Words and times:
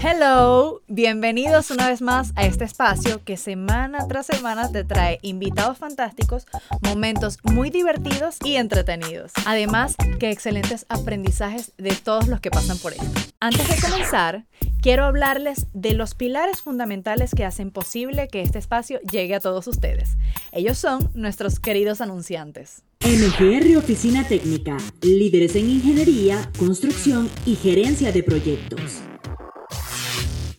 Hello, 0.00 0.80
bienvenidos 0.86 1.72
una 1.72 1.88
vez 1.88 2.02
más 2.02 2.32
a 2.36 2.46
este 2.46 2.64
espacio 2.64 3.24
que 3.24 3.36
semana 3.36 4.06
tras 4.06 4.26
semana 4.26 4.70
te 4.70 4.84
trae 4.84 5.18
invitados 5.22 5.78
fantásticos, 5.78 6.46
momentos 6.82 7.38
muy 7.42 7.70
divertidos 7.70 8.36
y 8.44 8.54
entretenidos. 8.54 9.32
Además, 9.44 9.96
que 10.20 10.30
excelentes 10.30 10.86
aprendizajes 10.88 11.72
de 11.78 11.96
todos 11.96 12.28
los 12.28 12.40
que 12.40 12.52
pasan 12.52 12.78
por 12.78 12.92
esto. 12.92 13.04
Antes 13.40 13.68
de 13.68 13.88
comenzar, 13.88 14.46
quiero 14.80 15.04
hablarles 15.04 15.66
de 15.74 15.94
los 15.94 16.14
pilares 16.14 16.62
fundamentales 16.62 17.32
que 17.34 17.44
hacen 17.44 17.72
posible 17.72 18.28
que 18.28 18.42
este 18.42 18.60
espacio 18.60 19.00
llegue 19.00 19.34
a 19.34 19.40
todos 19.40 19.66
ustedes. 19.66 20.16
Ellos 20.52 20.78
son 20.78 21.10
nuestros 21.14 21.58
queridos 21.58 22.00
anunciantes. 22.00 22.82
MGR 23.00 23.76
Oficina 23.76 24.26
Técnica, 24.26 24.76
líderes 25.02 25.56
en 25.56 25.70
ingeniería, 25.70 26.50
construcción 26.56 27.28
y 27.46 27.56
gerencia 27.56 28.12
de 28.12 28.22
proyectos. 28.22 29.00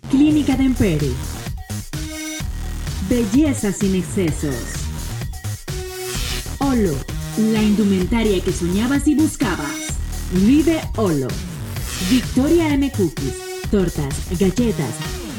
Clínica 0.10 0.57
de 0.57 0.64
Emperi. 0.64 1.14
Belleza 3.07 3.71
sin 3.71 3.93
excesos. 3.93 4.56
Olo, 6.57 6.96
la 7.38 7.61
indumentaria 7.61 8.43
que 8.43 8.52
soñabas 8.52 9.07
y 9.07 9.14
buscabas. 9.14 9.69
Vive 10.33 10.82
Olo. 10.96 11.28
Victoria 12.10 12.74
M 12.74 12.92
Cookies, 12.92 13.36
tortas, 13.69 14.16
galletas, 14.39 14.96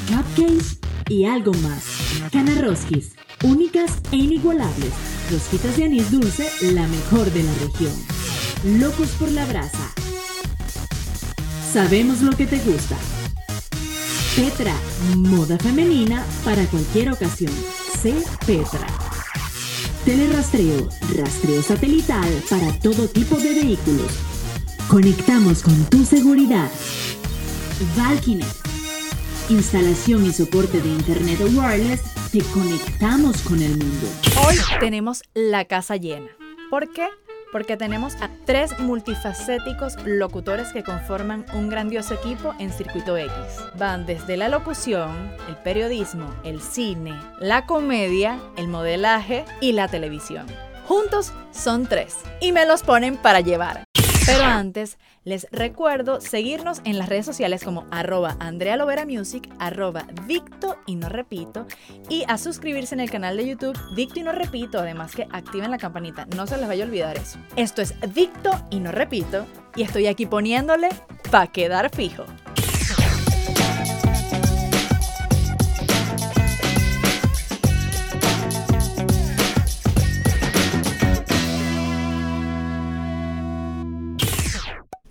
cupcakes 0.06 0.78
y 1.08 1.24
algo 1.24 1.52
más. 1.54 1.82
Canarroskis, 2.30 3.14
únicas 3.42 3.90
e 4.12 4.18
inigualables. 4.18 4.92
Rosquitas 5.32 5.76
de 5.76 5.84
anís 5.84 6.12
dulce, 6.12 6.48
la 6.72 6.86
mejor 6.86 7.28
de 7.32 7.42
la 7.42 7.54
región. 7.54 7.94
Locos 8.78 9.08
por 9.18 9.32
la 9.32 9.44
brasa. 9.46 9.92
Sabemos 11.72 12.20
lo 12.20 12.36
que 12.36 12.46
te 12.46 12.58
gusta. 12.58 12.96
Petra, 14.40 14.72
moda 15.16 15.58
femenina 15.58 16.24
para 16.46 16.64
cualquier 16.64 17.12
ocasión. 17.12 17.52
Sé 18.00 18.14
Petra. 18.46 18.86
Telerastreo, 20.06 20.88
rastreo 21.14 21.62
satelital 21.62 22.42
para 22.48 22.72
todo 22.78 23.06
tipo 23.06 23.36
de 23.36 23.52
vehículos. 23.52 24.10
Conectamos 24.88 25.62
con 25.62 25.84
tu 25.90 26.06
seguridad. 26.06 26.70
Valkynet. 27.98 28.46
Instalación 29.50 30.24
y 30.24 30.32
soporte 30.32 30.80
de 30.80 30.88
Internet 30.88 31.40
wireless. 31.40 32.00
Te 32.32 32.40
conectamos 32.44 33.42
con 33.42 33.60
el 33.60 33.72
mundo. 33.72 34.08
Hoy 34.48 34.56
tenemos 34.80 35.22
la 35.34 35.66
casa 35.66 35.96
llena. 35.96 36.30
¿Por 36.70 36.90
qué? 36.94 37.08
Porque 37.52 37.76
tenemos 37.76 38.14
a 38.22 38.30
tres 38.44 38.78
multifacéticos 38.78 39.96
locutores 40.04 40.72
que 40.72 40.84
conforman 40.84 41.44
un 41.52 41.68
grandioso 41.68 42.14
equipo 42.14 42.54
en 42.58 42.72
Circuito 42.72 43.16
X. 43.16 43.32
Van 43.76 44.06
desde 44.06 44.36
la 44.36 44.48
locución, 44.48 45.32
el 45.48 45.56
periodismo, 45.56 46.32
el 46.44 46.60
cine, 46.60 47.14
la 47.40 47.66
comedia, 47.66 48.38
el 48.56 48.68
modelaje 48.68 49.44
y 49.60 49.72
la 49.72 49.88
televisión. 49.88 50.46
Juntos 50.86 51.32
son 51.50 51.86
tres 51.86 52.16
y 52.40 52.52
me 52.52 52.66
los 52.66 52.82
ponen 52.82 53.16
para 53.16 53.40
llevar. 53.40 53.84
Pero 54.32 54.44
antes, 54.44 54.98
les 55.24 55.48
recuerdo 55.50 56.20
seguirnos 56.20 56.82
en 56.84 56.98
las 56.98 57.08
redes 57.08 57.26
sociales 57.26 57.64
como 57.64 57.86
arroba 57.90 58.36
Andrea 58.38 58.76
Lovera 58.76 59.04
Music, 59.04 59.48
arroba 59.58 60.06
Dicto 60.28 60.78
y 60.86 60.94
no 60.94 61.08
repito, 61.08 61.66
y 62.08 62.24
a 62.28 62.38
suscribirse 62.38 62.94
en 62.94 63.00
el 63.00 63.10
canal 63.10 63.36
de 63.36 63.48
YouTube 63.48 63.76
Dicto 63.96 64.20
y 64.20 64.22
no 64.22 64.30
repito, 64.30 64.78
además 64.78 65.16
que 65.16 65.26
activen 65.32 65.72
la 65.72 65.78
campanita, 65.78 66.26
no 66.36 66.46
se 66.46 66.58
les 66.58 66.68
vaya 66.68 66.84
a 66.84 66.86
olvidar 66.86 67.16
eso. 67.16 67.40
Esto 67.56 67.82
es 67.82 67.94
Dicto 68.14 68.52
y 68.70 68.78
no 68.78 68.92
repito, 68.92 69.46
y 69.74 69.82
estoy 69.82 70.06
aquí 70.06 70.26
poniéndole 70.26 70.90
pa' 71.32 71.48
quedar 71.48 71.90
fijo. 71.94 72.24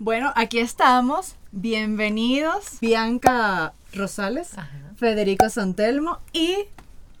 Bueno, 0.02 0.32
aquí 0.34 0.60
estamos. 0.60 1.34
Bienvenidos. 1.52 2.78
Bianca 2.80 3.74
Rosales, 3.92 4.48
Federico 4.96 5.50
Santelmo 5.50 6.20
y 6.32 6.56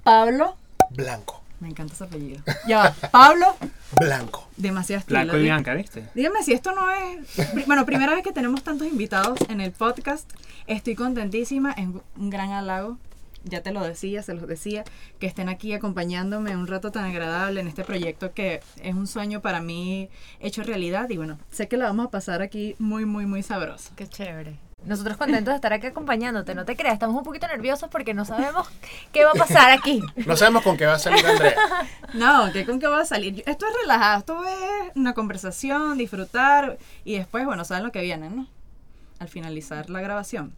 Pablo. 0.02 0.56
Blanco. 0.88 1.42
Me 1.60 1.68
encanta 1.68 1.92
ese 1.92 2.04
apellido. 2.04 2.42
Ya 2.66 2.84
va. 2.84 2.94
Pablo, 3.10 3.54
Blanco. 3.98 4.48
demasiado 4.56 5.00
estilo. 5.00 5.20
Blanco 5.20 5.36
y 5.36 5.42
Bianca, 5.42 5.74
¿viste? 5.74 6.08
Dígame 6.14 6.42
si 6.42 6.54
esto 6.54 6.72
no 6.72 6.90
es. 6.90 7.66
Bueno, 7.66 7.84
primera 7.84 8.14
vez 8.14 8.24
que 8.24 8.32
tenemos 8.32 8.64
tantos 8.64 8.86
invitados 8.86 9.38
en 9.50 9.60
el 9.60 9.72
podcast. 9.72 10.26
Estoy 10.66 10.94
contentísima. 10.94 11.72
Es 11.72 11.86
un 12.16 12.30
gran 12.30 12.52
halago. 12.52 12.96
Ya 13.44 13.62
te 13.62 13.72
lo 13.72 13.82
decía, 13.82 14.22
se 14.22 14.34
los 14.34 14.46
decía, 14.46 14.84
que 15.18 15.26
estén 15.26 15.48
aquí 15.48 15.72
acompañándome 15.72 16.56
un 16.56 16.66
rato 16.66 16.90
tan 16.90 17.04
agradable 17.04 17.60
en 17.60 17.68
este 17.68 17.84
proyecto 17.84 18.32
que 18.32 18.60
es 18.82 18.94
un 18.94 19.06
sueño 19.06 19.40
para 19.40 19.60
mí 19.60 20.08
hecho 20.40 20.62
realidad. 20.62 21.08
Y 21.10 21.16
bueno, 21.16 21.38
sé 21.50 21.68
que 21.68 21.76
la 21.76 21.86
vamos 21.86 22.06
a 22.06 22.10
pasar 22.10 22.42
aquí 22.42 22.74
muy, 22.78 23.04
muy, 23.04 23.26
muy 23.26 23.42
sabroso. 23.42 23.92
Qué 23.96 24.06
chévere. 24.06 24.58
Nosotros 24.84 25.18
contentos 25.18 25.52
de 25.52 25.56
estar 25.56 25.72
aquí 25.72 25.88
acompañándote, 25.88 26.54
no 26.54 26.64
te 26.64 26.74
creas, 26.74 26.94
estamos 26.94 27.16
un 27.16 27.22
poquito 27.22 27.46
nerviosos 27.46 27.90
porque 27.90 28.14
no 28.14 28.24
sabemos 28.24 28.66
qué 29.12 29.24
va 29.24 29.32
a 29.32 29.34
pasar 29.34 29.70
aquí. 29.70 30.02
No 30.26 30.36
sabemos 30.36 30.62
con 30.62 30.76
qué 30.76 30.86
va 30.86 30.94
a 30.94 30.98
salir 30.98 31.24
Andrea. 31.26 31.54
No, 32.14 32.50
que 32.52 32.64
con 32.64 32.80
qué 32.80 32.86
va 32.86 33.02
a 33.02 33.04
salir. 33.04 33.42
Esto 33.46 33.66
es 33.66 33.72
relajado, 33.82 34.18
esto 34.18 34.44
es 34.44 34.96
una 34.96 35.12
conversación, 35.12 35.98
disfrutar 35.98 36.78
y 37.04 37.18
después, 37.18 37.44
bueno, 37.44 37.64
saben 37.64 37.84
lo 37.84 37.92
que 37.92 38.00
viene, 38.00 38.30
¿no? 38.30 38.46
Al 39.18 39.28
finalizar 39.28 39.90
la 39.90 40.00
grabación. 40.00 40.54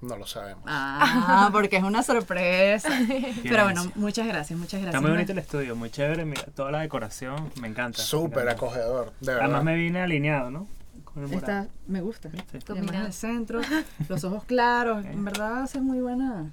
No 0.00 0.16
lo 0.16 0.26
sabemos. 0.26 0.64
Ah, 0.66 1.50
porque 1.52 1.76
es 1.76 1.82
una 1.82 2.02
sorpresa. 2.02 2.88
Pero 3.42 3.64
bueno, 3.64 3.90
muchas 3.96 4.26
gracias, 4.26 4.58
muchas 4.58 4.80
gracias. 4.80 4.94
Está 4.94 5.00
muy 5.00 5.10
bonito 5.10 5.32
el 5.32 5.38
estudio, 5.38 5.76
muy 5.76 5.90
chévere, 5.90 6.24
mira, 6.24 6.44
toda 6.54 6.70
la 6.70 6.80
decoración, 6.80 7.50
me 7.60 7.68
encanta. 7.68 8.00
Súper 8.00 8.48
acogedor, 8.48 9.12
de 9.20 9.34
verdad. 9.34 9.44
Además 9.44 9.64
me 9.64 9.74
vine 9.74 10.00
alineado, 10.00 10.50
¿no? 10.50 10.66
El. 11.04 11.34
Esta, 11.34 11.66
me 11.86 12.00
gusta. 12.00 12.28
¿Viste? 12.28 12.58
Del 12.72 13.12
centro, 13.12 13.60
los 14.08 14.24
ojos 14.24 14.44
claros, 14.44 15.04
en 15.04 15.24
verdad 15.24 15.62
hace 15.62 15.80
muy 15.80 16.00
buena, 16.00 16.50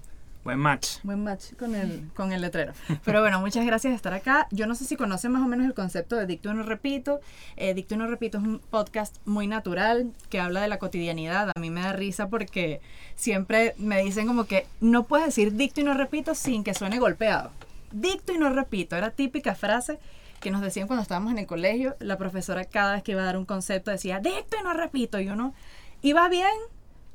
Buen 0.47 0.59
match. 0.59 0.99
buen 1.03 1.25
match 1.25 1.55
con 1.59 1.75
el, 1.75 2.09
con 2.15 2.31
el 2.31 2.39
letrero. 2.39 2.71
Pero 3.03 3.19
bueno, 3.19 3.41
muchas 3.41 3.65
gracias 3.65 3.91
de 3.91 3.95
estar 3.97 4.13
acá. 4.13 4.47
Yo 4.49 4.65
no 4.65 4.75
sé 4.75 4.85
si 4.85 4.95
conocen 4.95 5.33
más 5.33 5.41
o 5.41 5.45
menos 5.45 5.65
el 5.65 5.73
concepto 5.73 6.15
de 6.15 6.25
Dicto 6.25 6.49
y 6.49 6.53
no 6.53 6.63
repito. 6.63 7.19
Eh, 7.57 7.73
Dicto 7.73 7.95
y 7.95 7.97
no 7.97 8.07
repito 8.07 8.37
es 8.37 8.45
un 8.45 8.59
podcast 8.59 9.17
muy 9.25 9.45
natural 9.45 10.13
que 10.29 10.39
habla 10.39 10.61
de 10.61 10.69
la 10.69 10.79
cotidianidad. 10.79 11.51
A 11.53 11.59
mí 11.59 11.69
me 11.69 11.81
da 11.81 11.91
risa 11.91 12.29
porque 12.29 12.79
siempre 13.17 13.75
me 13.77 14.01
dicen 14.01 14.25
como 14.25 14.45
que 14.45 14.65
no 14.79 15.03
puedes 15.03 15.25
decir 15.25 15.51
dicto 15.51 15.81
y 15.81 15.83
no 15.83 15.93
repito 15.93 16.33
sin 16.33 16.63
que 16.63 16.73
suene 16.73 16.97
golpeado. 16.97 17.51
Dicto 17.91 18.31
y 18.31 18.37
no 18.37 18.49
repito, 18.49 18.95
era 18.95 19.11
típica 19.11 19.53
frase 19.53 19.99
que 20.39 20.49
nos 20.49 20.61
decían 20.61 20.87
cuando 20.87 21.01
estábamos 21.01 21.33
en 21.33 21.39
el 21.39 21.45
colegio. 21.45 21.97
La 21.99 22.17
profesora 22.17 22.63
cada 22.63 22.93
vez 22.93 23.03
que 23.03 23.11
iba 23.11 23.21
a 23.21 23.25
dar 23.25 23.35
un 23.35 23.43
concepto 23.43 23.91
decía 23.91 24.21
dicto 24.21 24.55
y 24.57 24.63
no 24.63 24.71
repito. 24.71 25.19
Y 25.19 25.27
uno 25.27 25.53
iba 26.01 26.29
bien 26.29 26.47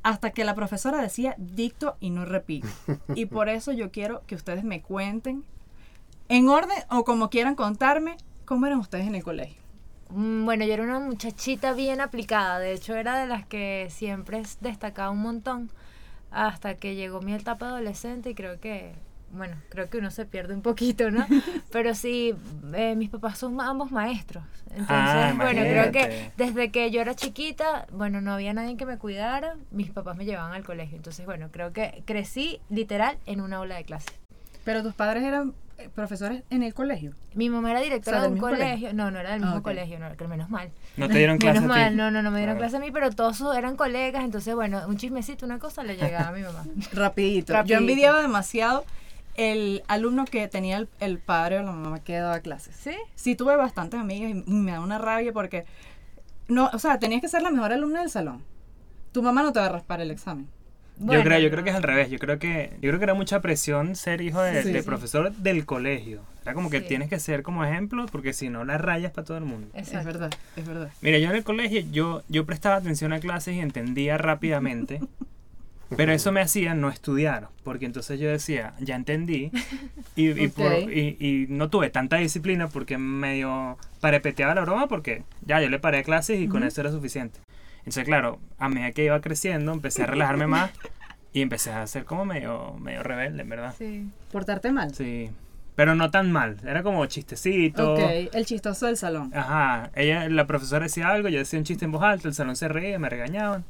hasta 0.03 0.31
que 0.31 0.45
la 0.45 0.55
profesora 0.55 1.01
decía 1.01 1.35
dicto 1.39 1.97
y 2.01 2.11
no 2.11 2.25
repito. 2.25 2.69
Y 3.15 3.27
por 3.27 3.49
eso 3.49 3.73
yo 3.73 3.91
quiero 3.91 4.23
que 4.27 4.35
ustedes 4.35 4.65
me 4.65 4.83
cuenten, 4.83 5.45
en 6.29 6.49
orden 6.49 6.79
o 6.91 7.05
como 7.05 7.31
quieran 7.31 7.55
contarme, 7.55 8.17
cómo 8.45 8.67
eran 8.67 8.79
ustedes 8.79 9.07
en 9.07 9.15
el 9.15 9.23
colegio. 9.23 9.61
Mm, 10.11 10.45
Bueno, 10.45 10.65
yo 10.65 10.75
era 10.75 10.83
una 10.85 11.01
muchachita 11.01 11.73
bien 11.73 12.01
aplicada, 12.01 12.59
de 12.59 12.73
hecho 12.73 12.95
era 12.95 13.19
de 13.19 13.27
las 13.27 13.47
que 13.47 13.89
siempre 13.91 14.43
destacaba 14.61 15.11
un 15.11 15.21
montón 15.23 15.71
hasta 16.31 16.77
que 16.77 16.95
llegó 16.95 17.21
mi 17.21 17.35
etapa 17.35 17.67
adolescente 17.69 18.31
y 18.31 18.35
creo 18.35 18.59
que, 18.61 18.95
bueno, 19.33 19.57
creo 19.71 19.89
que 19.91 19.99
uno 19.99 20.11
se 20.11 20.25
pierde 20.27 20.55
un 20.55 20.63
poquito, 20.63 21.11
¿no? 21.11 21.27
Pero 21.73 21.95
sí, 21.95 22.35
eh, 22.75 22.95
mis 22.97 23.11
papás 23.11 23.39
son 23.39 23.61
ambos 23.61 23.91
maestros, 23.91 24.45
entonces, 24.71 24.89
Ah, 24.89 25.33
bueno, 25.37 25.63
creo 25.63 25.91
que 25.93 26.31
desde 26.37 26.71
que 26.71 26.91
yo 26.91 27.01
era 27.01 27.15
chiquita, 27.15 27.87
bueno, 27.93 28.21
no 28.21 28.33
había 28.33 28.53
nadie 28.53 28.77
que 28.77 28.87
me 28.87 28.99
cuidara, 28.99 29.57
mis 29.71 29.91
papás 29.91 30.17
me 30.17 30.25
llevaban 30.25 30.53
al 30.53 30.65
colegio, 30.65 30.97
entonces, 30.97 31.27
bueno, 31.27 31.49
creo 31.51 31.73
que 31.73 32.03
crecí 32.07 32.61
literal 32.71 33.19
en 33.27 33.41
una 33.41 33.57
aula 33.57 33.75
de 33.77 33.85
clase. 33.85 34.11
Pero 34.65 34.83
tus 34.83 34.95
padres 34.95 35.25
eran 35.25 35.55
eh, 35.79 35.89
profesores 35.95 36.43
en 36.51 36.63
el 36.63 36.73
colegio. 36.73 37.13
Mi 37.35 37.51
mamá 37.51 37.71
era 37.73 37.81
directora 37.81 38.19
O 38.19 38.21
sea, 38.21 38.29
de 38.29 38.35
del 38.35 38.35
un 38.35 38.41
colegio. 38.41 38.67
colegio. 38.67 38.93
No, 38.95 39.11
no 39.11 39.19
era 39.19 39.31
del 39.33 39.43
Ah, 39.43 39.47
mismo 39.47 39.59
ok. 39.59 39.65
colegio, 39.65 39.99
no, 39.99 40.17
que 40.17 40.29
menos 40.29 40.51
mal. 40.51 40.71
No 40.97 41.09
te 41.09 41.19
dieron 41.19 41.39
clase 41.39 41.61
Menos 41.61 41.75
a 41.75 41.75
ti. 41.75 41.81
mal, 41.81 41.97
no, 41.97 42.11
no, 42.13 42.23
no 42.23 42.31
me 42.31 42.39
dieron 42.39 42.57
Claro. 42.57 42.71
clase 42.71 42.77
a 42.77 42.87
mí, 42.87 42.93
pero 42.93 43.11
todos 43.11 43.43
eran 43.57 43.75
colegas, 43.77 44.23
entonces 44.25 44.55
bueno, 44.55 44.83
un 44.87 44.97
chismecito, 44.99 45.45
una 45.45 45.59
cosa 45.59 45.83
le 45.83 45.97
llegaba 45.97 46.29
a 46.29 46.33
mi 46.33 46.43
mamá. 46.43 46.65
Rapidito. 46.93 47.53
Rapidito. 47.55 47.65
Yo 47.65 47.79
envidiaba 47.79 48.23
demasiado 48.23 48.85
el 49.35 49.83
alumno 49.89 50.25
que 50.25 50.47
tenía 50.49 50.77
el, 50.79 50.89
el 51.01 51.19
padre 51.19 51.59
o 51.59 51.63
la 51.63 51.73
mamá 51.73 52.01
que 52.05 52.17
daba 52.17 52.41
clases. 52.41 52.77
¿Sí? 52.77 52.95
Sí, 53.15 53.35
tuve 53.37 53.57
bastantes 53.57 53.99
amigas 54.01 54.31
y 54.47 54.51
me 54.53 54.73
da 54.73 54.81
una 54.81 54.99
rabia 54.99 55.33
porque, 55.33 55.65
no, 56.49 56.71
o 56.73 56.79
sea, 56.79 56.99
tenías 56.99 57.21
que 57.21 57.29
ser 57.29 57.43
la 57.43 57.51
mejor 57.51 57.73
alumna 57.73 58.01
del 58.01 58.11
salón. 58.11 58.43
Tu 59.13 59.23
mamá 59.23 59.43
no 59.43 59.53
te 59.53 59.61
va 59.61 59.67
a 59.67 59.71
raspar 59.71 60.01
el 60.01 60.11
examen. 60.11 60.49
yo 60.99 61.23
creo, 61.23 61.39
yo 61.39 61.51
creo 61.51 61.65
que 61.65 61.71
es 61.71 61.77
al 61.77 61.83
revés. 61.83 62.11
Yo 62.11 62.19
creo 62.19 62.39
que, 62.39 62.71
yo 62.81 62.91
creo 62.91 62.99
que 62.99 63.05
era 63.05 63.15
mucha 63.15 63.41
presión 63.41 63.97
ser 63.97 64.21
hijo 64.21 64.41
de, 64.43 64.63
Sí, 64.63 64.73
de 64.73 64.81
sí. 64.81 64.87
profesor 64.87 65.33
del 65.33 65.65
colegio. 65.67 66.23
Era 66.43 66.55
como 66.55 66.71
que 66.71 66.81
Sí. 66.81 66.87
tienes 66.89 67.09
que 67.09 67.19
ser 67.21 67.43
como 67.43 67.65
ejemplo, 67.65 68.07
porque 68.11 68.33
si 68.33 68.49
no 68.49 68.65
la 68.65 68.77
rayas 68.79 69.13
para 69.13 69.25
todo 69.27 69.37
el 69.39 69.45
mundo. 69.45 69.69
Es 69.75 69.89
Exacto. 69.89 70.07
verdad, 70.07 70.31
es 70.57 70.67
verdad. 70.67 70.91
Mira, 71.01 71.19
yo 71.19 71.31
en 71.31 71.37
el 71.37 71.45
colegio, 71.45 71.83
yo, 71.93 72.23
yo 72.29 72.45
prestaba 72.47 72.77
atención 72.77 73.13
a 73.13 73.21
clases 73.21 73.55
y 73.55 73.61
entendía 73.61 74.19
rápidamente. 74.19 75.01
Pero 75.97 76.13
eso 76.13 76.33
me 76.33 76.41
hacía 76.41 76.75
no 76.75 76.89
estudiar, 76.89 77.49
porque 77.65 77.87
entonces 77.87 78.19
yo 78.21 78.29
decía, 78.29 78.75
ya 78.81 78.95
entendí, 78.97 79.51
y, 80.17 80.31
y, 80.31 80.49
por- 80.49 80.73
Ok. 80.73 80.89
y- 80.91 81.17
y 81.21 81.47
no 81.49 81.69
tuve 81.71 81.91
tanta 81.91 82.17
disciplina 82.17 82.69
porque 82.69 82.99
medio 82.99 83.79
parepeteaba 84.01 84.55
la 84.55 84.63
broma, 84.63 84.89
porque 84.89 85.23
ya 85.45 85.61
yo 85.61 85.69
le 85.69 85.79
paré 85.79 86.03
clases 86.05 86.41
y 86.41 86.49
con 86.49 86.63
eso 86.65 86.81
era 86.81 86.91
suficiente. 86.91 87.41
Entonces, 87.79 88.05
claro, 88.05 88.39
a 88.59 88.69
medida 88.69 88.93
que 88.93 89.05
iba 89.05 89.21
creciendo, 89.21 89.73
empecé 89.73 90.05
a 90.05 90.07
relajarme 90.07 90.47
más 90.47 90.71
y 91.33 91.41
empecé 91.43 91.71
a 91.73 91.87
ser 91.87 92.05
como 92.05 92.25
medio, 92.25 92.75
medio 92.81 93.03
rebelde, 93.03 93.43
en 93.43 93.49
verdad. 93.49 93.75
Sí. 93.77 94.09
Portarte 94.31 94.71
mal. 94.71 94.95
Sí, 94.95 95.31
pero 95.75 95.95
no 95.95 96.11
tan 96.11 96.31
mal, 96.31 96.59
era 96.65 96.83
como 96.83 97.05
chistecito. 97.07 97.95
Ok, 97.95 98.01
el 98.33 98.47
chistoso 98.47 98.87
del 98.87 98.97
salón. 98.97 99.33
Ajá, 99.35 99.91
ella, 99.97 100.29
la 100.29 100.47
profesora 100.47 100.85
decía 100.85 101.09
algo, 101.09 101.29
yo 101.29 101.39
decía 101.39 101.59
un 101.59 101.65
chiste 101.65 101.85
en 101.87 101.93
voz 101.93 102.03
alta, 102.03 102.29
el 102.29 102.35
salón 102.35 102.55
se 102.57 102.69
reía, 102.69 102.99
me 102.99 103.09
regañaban 103.09 103.65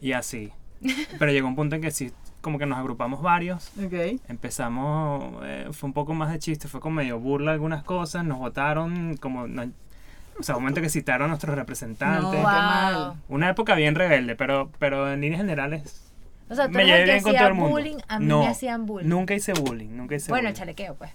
y 0.00 0.12
así. 0.12 0.50
Pero 1.18 1.32
llegó 1.32 1.48
un 1.48 1.54
punto 1.56 1.76
en 1.76 1.82
que 1.82 1.90
sí, 1.90 2.12
como 2.40 2.58
que 2.58 2.66
nos 2.66 2.78
agrupamos 2.78 3.22
varios, 3.22 3.70
Ok. 3.82 4.20
empezamos, 4.28 5.42
eh, 5.44 5.68
fue 5.72 5.86
un 5.88 5.92
poco 5.92 6.14
más 6.14 6.32
de 6.32 6.38
chiste, 6.38 6.68
fue 6.68 6.80
como 6.80 6.96
medio 6.96 7.18
burla 7.18 7.52
algunas 7.52 7.82
cosas, 7.84 8.24
nos 8.24 8.38
votaron, 8.38 9.16
como, 9.18 9.46
no- 9.46 9.70
o 10.38 10.42
sea, 10.42 10.56
un 10.56 10.62
momento 10.62 10.80
que 10.80 10.88
citaron 10.88 11.26
a 11.26 11.28
nuestros 11.28 11.54
representantes. 11.56 12.22
No, 12.24 12.30
qué 12.30 12.36
Wow. 12.38 12.44
mal. 12.46 13.14
Una 13.28 13.50
época 13.50 13.74
bien 13.74 13.94
rebelde, 13.94 14.34
pero, 14.34 14.70
pero 14.78 15.12
en 15.12 15.20
líneas 15.20 15.40
generales 15.42 16.10
O 16.48 16.54
sea, 16.54 16.66
tú 16.66 16.72
me 16.72 16.84
llevé 16.86 17.04
bien 17.04 17.22
con 17.22 17.36
todo 17.36 17.48
el 17.48 17.54
mundo. 17.54 17.70
bullying, 17.70 17.98
a 18.08 18.18
mí 18.18 18.26
no, 18.26 18.40
me 18.40 18.48
hacían 18.48 18.86
bullying. 18.86 19.08
Nunca 19.08 19.34
hice 19.34 19.52
bullying, 19.52 19.90
nunca 19.90 20.14
hice 20.16 20.30
bueno, 20.32 20.48
bullying. 20.48 20.58
chalequeo, 20.58 20.94
pues. 20.96 21.10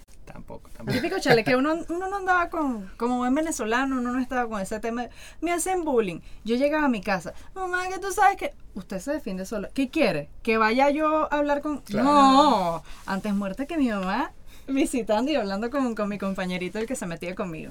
Tampoco, 0.48 0.70
tampoco. 0.70 0.98
Típico 0.98 1.20
chale, 1.20 1.44
que 1.44 1.56
uno, 1.56 1.74
uno 1.90 2.08
no 2.08 2.16
andaba 2.16 2.48
con, 2.48 2.90
como 2.96 3.18
buen 3.18 3.34
venezolano, 3.34 3.98
uno 3.98 4.12
no 4.12 4.18
estaba 4.18 4.48
con 4.48 4.62
ese 4.62 4.80
tema 4.80 5.02
de, 5.02 5.10
me 5.42 5.52
hacen 5.52 5.84
bullying. 5.84 6.20
Yo 6.42 6.56
llegaba 6.56 6.86
a 6.86 6.88
mi 6.88 7.02
casa, 7.02 7.34
mamá, 7.54 7.86
que 7.88 7.98
tú 7.98 8.10
sabes 8.12 8.38
que 8.38 8.54
usted 8.74 8.98
se 8.98 9.12
defiende 9.12 9.44
solo. 9.44 9.68
¿Qué 9.74 9.90
quiere? 9.90 10.30
¿Que 10.42 10.56
vaya 10.56 10.88
yo 10.88 11.30
a 11.30 11.36
hablar 11.36 11.60
con...? 11.60 11.82
Claro. 11.82 12.04
No, 12.04 12.82
antes 13.04 13.34
muerta 13.34 13.66
que 13.66 13.76
mi 13.76 13.90
mamá 13.90 14.32
visitando 14.66 15.30
y 15.30 15.36
hablando 15.36 15.68
con, 15.68 15.94
con 15.94 16.08
mi 16.08 16.16
compañerito 16.16 16.78
el 16.78 16.86
que 16.86 16.96
se 16.96 17.04
metía 17.04 17.34
conmigo. 17.34 17.70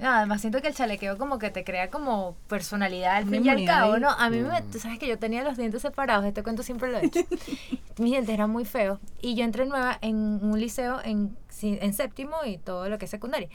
No, 0.00 0.10
además 0.10 0.40
siento 0.40 0.60
que 0.60 0.68
el 0.68 0.74
chalequeo 0.74 1.16
como 1.18 1.38
que 1.38 1.50
te 1.50 1.62
crea 1.62 1.88
como 1.88 2.36
personalidad 2.48 3.16
al 3.16 3.26
fin 3.26 3.44
y 3.44 3.48
al 3.48 3.64
cabo. 3.64 3.98
¿no? 3.98 4.10
A 4.10 4.28
mí 4.28 4.40
me, 4.40 4.60
tú 4.62 4.78
sabes 4.78 4.98
que 4.98 5.06
yo 5.06 5.18
tenía 5.18 5.44
los 5.44 5.56
dientes 5.56 5.82
separados, 5.82 6.24
este 6.24 6.42
cuento 6.42 6.62
siempre 6.62 6.90
lo 6.90 6.98
he 6.98 7.06
hecho. 7.06 7.20
Mis 7.98 8.10
dientes 8.10 8.34
eran 8.34 8.50
muy 8.50 8.64
feos 8.64 8.98
y 9.20 9.36
yo 9.36 9.44
entré 9.44 9.66
nueva 9.66 9.98
en 10.00 10.16
un 10.16 10.60
liceo 10.60 11.00
en, 11.04 11.36
en 11.62 11.94
séptimo 11.94 12.36
y 12.44 12.58
todo 12.58 12.88
lo 12.88 12.98
que 12.98 13.04
es 13.04 13.10
secundaria. 13.10 13.48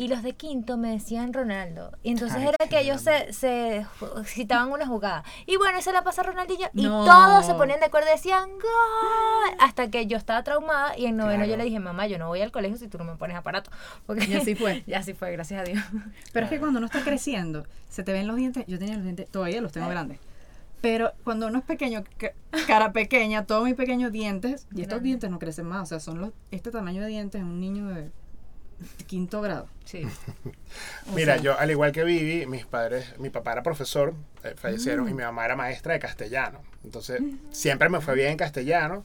Y 0.00 0.08
los 0.08 0.22
de 0.22 0.32
quinto 0.32 0.78
me 0.78 0.92
decían 0.92 1.34
Ronaldo. 1.34 1.92
Y 2.02 2.12
entonces 2.12 2.38
Ay, 2.38 2.48
era 2.48 2.68
que 2.70 2.80
ellos 2.80 3.02
se, 3.02 3.34
se 3.34 3.86
citaban 4.24 4.72
una 4.72 4.86
jugada. 4.86 5.24
Y 5.44 5.58
bueno, 5.58 5.78
y 5.78 5.82
se 5.82 5.92
la 5.92 6.02
pasa 6.02 6.22
Ronaldinho. 6.22 6.68
Y 6.72 6.84
No. 6.84 7.04
todos 7.04 7.44
se 7.44 7.52
ponían 7.54 7.80
de 7.80 7.86
acuerdo 7.86 8.08
y 8.08 8.12
decían 8.12 8.48
¡Gol! 8.48 9.56
Hasta 9.58 9.90
que 9.90 10.06
yo 10.06 10.16
estaba 10.16 10.42
traumada 10.42 10.96
y 10.96 11.04
en 11.04 11.18
noveno 11.18 11.44
yo 11.44 11.56
le 11.58 11.64
dije, 11.64 11.78
mamá, 11.80 12.06
yo 12.06 12.18
no 12.18 12.28
voy 12.28 12.40
al 12.40 12.50
colegio 12.50 12.78
si 12.78 12.88
tú 12.88 12.96
no 12.96 13.04
me 13.04 13.16
pones 13.16 13.36
aparato. 13.36 13.70
Porque 14.06 14.24
Y 14.24 14.34
así 14.34 14.54
fue. 14.54 14.82
y 14.86 14.94
así 14.94 15.12
fue, 15.12 15.32
gracias 15.32 15.60
a 15.60 15.64
Dios. 15.64 15.82
Pero 16.32 16.46
es 16.46 16.50
que 16.50 16.58
cuando 16.58 16.78
uno 16.78 16.86
está 16.86 17.02
creciendo, 17.02 17.66
se 17.90 18.02
te 18.02 18.12
ven 18.12 18.26
los 18.26 18.36
dientes. 18.36 18.64
Yo 18.66 18.78
tenía 18.78 18.94
los 18.94 19.04
dientes, 19.04 19.28
todavía 19.30 19.60
los 19.60 19.70
tengo 19.72 19.88
grandes. 19.88 20.18
Pero 20.80 21.12
cuando 21.24 21.48
uno 21.48 21.58
es 21.58 21.64
pequeño, 21.66 22.04
ca- 22.16 22.32
cara 22.66 22.92
pequeña, 22.92 23.44
todos 23.44 23.64
mis 23.64 23.74
pequeños 23.74 24.12
dientes, 24.12 24.66
y 24.74 24.80
estos 24.80 24.86
Grande. 24.88 25.04
dientes 25.04 25.30
no 25.30 25.38
crecen 25.38 25.66
más, 25.66 25.82
o 25.82 25.86
sea, 25.86 26.00
son 26.00 26.22
los, 26.22 26.30
este 26.52 26.70
tamaño 26.70 27.02
de 27.02 27.08
dientes 27.08 27.38
en 27.38 27.46
un 27.48 27.60
niño 27.60 27.88
de 27.88 28.10
quinto 29.06 29.40
grado. 29.40 29.68
Sí. 29.84 30.06
Mira, 31.14 31.34
sea, 31.34 31.42
yo 31.42 31.58
al 31.58 31.70
igual 31.70 31.92
que 31.92 32.04
Vivi, 32.04 32.46
mis 32.46 32.64
padres, 32.66 33.18
mi 33.18 33.30
papá 33.30 33.52
era 33.52 33.62
profesor, 33.62 34.14
eh, 34.44 34.54
fallecieron, 34.56 35.06
Mm. 35.06 35.08
y 35.08 35.14
mi 35.14 35.22
mamá 35.22 35.44
era 35.44 35.56
maestra 35.56 35.92
de 35.94 35.98
castellano. 35.98 36.60
Entonces, 36.84 37.20
siempre 37.50 37.88
me 37.88 38.00
fue 38.00 38.14
bien 38.14 38.30
en 38.32 38.36
castellano, 38.36 39.04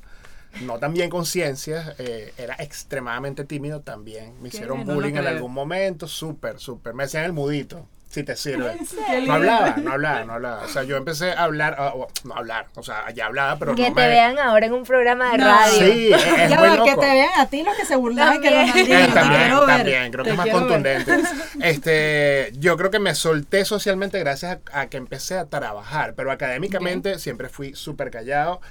no 0.61 0.77
tan 0.79 0.93
bien 0.93 1.09
con 1.09 1.25
ciencias, 1.25 1.95
eh, 1.97 2.33
era 2.37 2.55
extremadamente 2.59 3.43
tímido 3.43 3.81
también. 3.81 4.33
Me 4.41 4.47
hicieron 4.49 4.85
no 4.85 4.93
bullying 4.93 5.15
en 5.15 5.27
algún 5.27 5.51
momento, 5.53 6.07
súper, 6.07 6.59
súper. 6.59 6.93
Me 6.93 7.03
decían 7.03 7.25
el 7.25 7.33
mudito, 7.33 7.87
si 8.15 8.23
te 8.23 8.35
sirve. 8.35 8.77
No 9.27 9.33
hablaba, 9.33 9.75
no 9.77 9.91
hablaba, 9.91 10.23
no 10.23 10.33
hablaba. 10.33 10.63
O 10.63 10.67
sea, 10.67 10.83
yo 10.83 10.97
empecé 10.97 11.31
a 11.31 11.43
hablar, 11.43 11.75
ah, 11.77 11.91
o- 11.93 12.07
no 12.23 12.33
a 12.33 12.37
hablar, 12.39 12.67
o 12.75 12.81
sea, 12.83 13.09
ya 13.11 13.25
hablaba, 13.27 13.59
pero 13.59 13.75
que 13.75 13.89
no 13.89 13.95
te 13.95 14.01
me... 14.01 14.07
vean 14.07 14.39
ahora 14.39 14.65
en 14.65 14.73
un 14.73 14.83
programa 14.83 15.31
de 15.31 15.37
No. 15.39 15.45
radio. 15.45 15.77
Sí, 15.79 16.11
es, 16.13 16.25
es 16.25 16.49
Ya 16.49 16.57
muy 16.59 16.69
va, 16.77 16.83
que 16.85 16.95
te 16.95 17.05
vean 17.11 17.29
a 17.37 17.45
ti 17.47 17.63
los 17.63 17.75
que 17.75 17.85
se 17.85 17.95
burlaban 17.95 18.41
que 18.41 18.49
También. 18.49 18.67
Ronaldinho, 18.73 18.99
Eh, 18.99 19.07
también, 19.13 19.51
también, 19.67 20.11
creo 20.11 20.23
que 20.23 20.31
es 20.31 20.37
más 20.37 20.45
ver. 20.45 20.53
contundente. 20.53 21.13
Este, 21.61 22.51
yo 22.59 22.77
creo 22.77 22.91
que 22.91 22.99
me 22.99 23.15
solté 23.15 23.65
socialmente 23.65 24.19
gracias 24.19 24.59
a, 24.71 24.81
a 24.81 24.87
que 24.87 24.97
empecé 24.97 25.37
a 25.37 25.45
trabajar, 25.45 26.13
pero 26.15 26.31
académicamente 26.31 27.19
siempre 27.19 27.49
fui 27.49 27.73
súper 27.75 28.11
callado. 28.11 28.61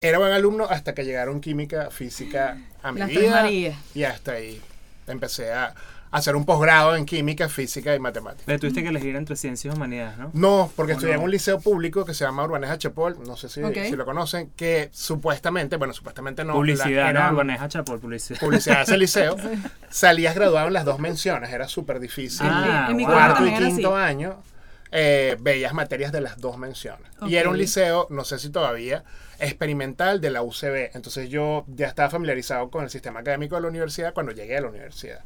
Era 0.00 0.18
buen 0.18 0.32
alumno 0.32 0.66
hasta 0.68 0.94
que 0.94 1.04
llegaron 1.04 1.40
química, 1.40 1.90
física 1.90 2.58
a 2.82 2.92
mi 2.92 3.00
Las 3.00 3.08
tres 3.10 3.20
vida. 3.20 3.30
Marías. 3.42 3.76
Y 3.94 4.04
hasta 4.04 4.32
ahí 4.32 4.60
empecé 5.06 5.52
a 5.52 5.74
hacer 6.12 6.36
un 6.36 6.44
posgrado 6.44 6.94
en 6.94 7.04
química, 7.06 7.48
física 7.48 7.94
y 7.94 7.98
matemáticas. 7.98 8.46
Le 8.46 8.58
tuviste 8.58 8.82
que 8.82 8.90
elegir 8.90 9.16
entre 9.16 9.34
ciencias 9.34 9.74
y 9.74 9.76
humanidades, 9.76 10.18
¿no? 10.18 10.30
No, 10.34 10.70
porque 10.76 10.92
¿O 10.92 10.94
estudié 10.96 11.14
en 11.14 11.22
un 11.22 11.30
liceo 11.30 11.58
público 11.58 12.04
que 12.04 12.14
se 12.14 12.24
llama 12.24 12.44
Urbaneja 12.44 12.78
Chepol, 12.78 13.16
no 13.26 13.36
sé 13.36 13.48
si, 13.48 13.60
lo 13.96 14.04
conocen, 14.04 14.50
que 14.54 14.88
supuestamente, 14.92 15.76
bueno, 15.78 15.92
supuestamente 15.94 16.44
no. 16.44 16.52
publicidad, 16.52 16.86
la- 17.04 17.10
era- 17.10 17.26
¿no? 17.26 17.32
Urbaneja 17.32 17.66
Chapol, 17.68 17.98
publicidad. 17.98 18.38
publicidad 18.38 18.76
de 18.76 18.82
ese 18.82 18.98
liceo, 18.98 19.36
salías 19.90 20.34
graduado 20.34 20.68
en 20.68 20.74
las 20.74 20.84
dos 20.84 20.98
menciones, 21.00 21.50
era 21.50 21.66
súper 21.66 21.98
difícil. 21.98 22.46
Ah, 22.48 22.86
en 22.90 22.96
mi 22.96 23.04
Cuarto 23.06 23.46
y 23.46 23.54
quinto 23.54 23.96
así. 23.96 24.04
año, 24.10 24.42
eh, 24.90 25.36
veías 25.40 25.72
materias 25.72 26.12
de 26.12 26.20
las 26.20 26.36
dos 26.38 26.58
menciones. 26.58 27.10
Y 27.26 27.36
era 27.36 27.48
un 27.48 27.56
liceo, 27.56 28.06
no 28.10 28.24
sé 28.24 28.38
si 28.38 28.50
todavía, 28.50 29.02
experimental 29.38 30.20
de 30.20 30.28
la 30.30 30.42
UCB. 30.42 30.90
Entonces 30.94 31.30
yo 31.30 31.64
ya 31.68 31.86
estaba 31.88 32.10
familiarizado 32.10 32.70
con 32.70 32.84
el 32.84 32.90
sistema 32.90 33.20
académico 33.20 33.54
de 33.56 33.62
la 33.62 33.68
universidad 33.68 34.12
cuando 34.12 34.32
llegué 34.32 34.58
a 34.58 34.60
la 34.60 34.68
universidad. 34.68 35.20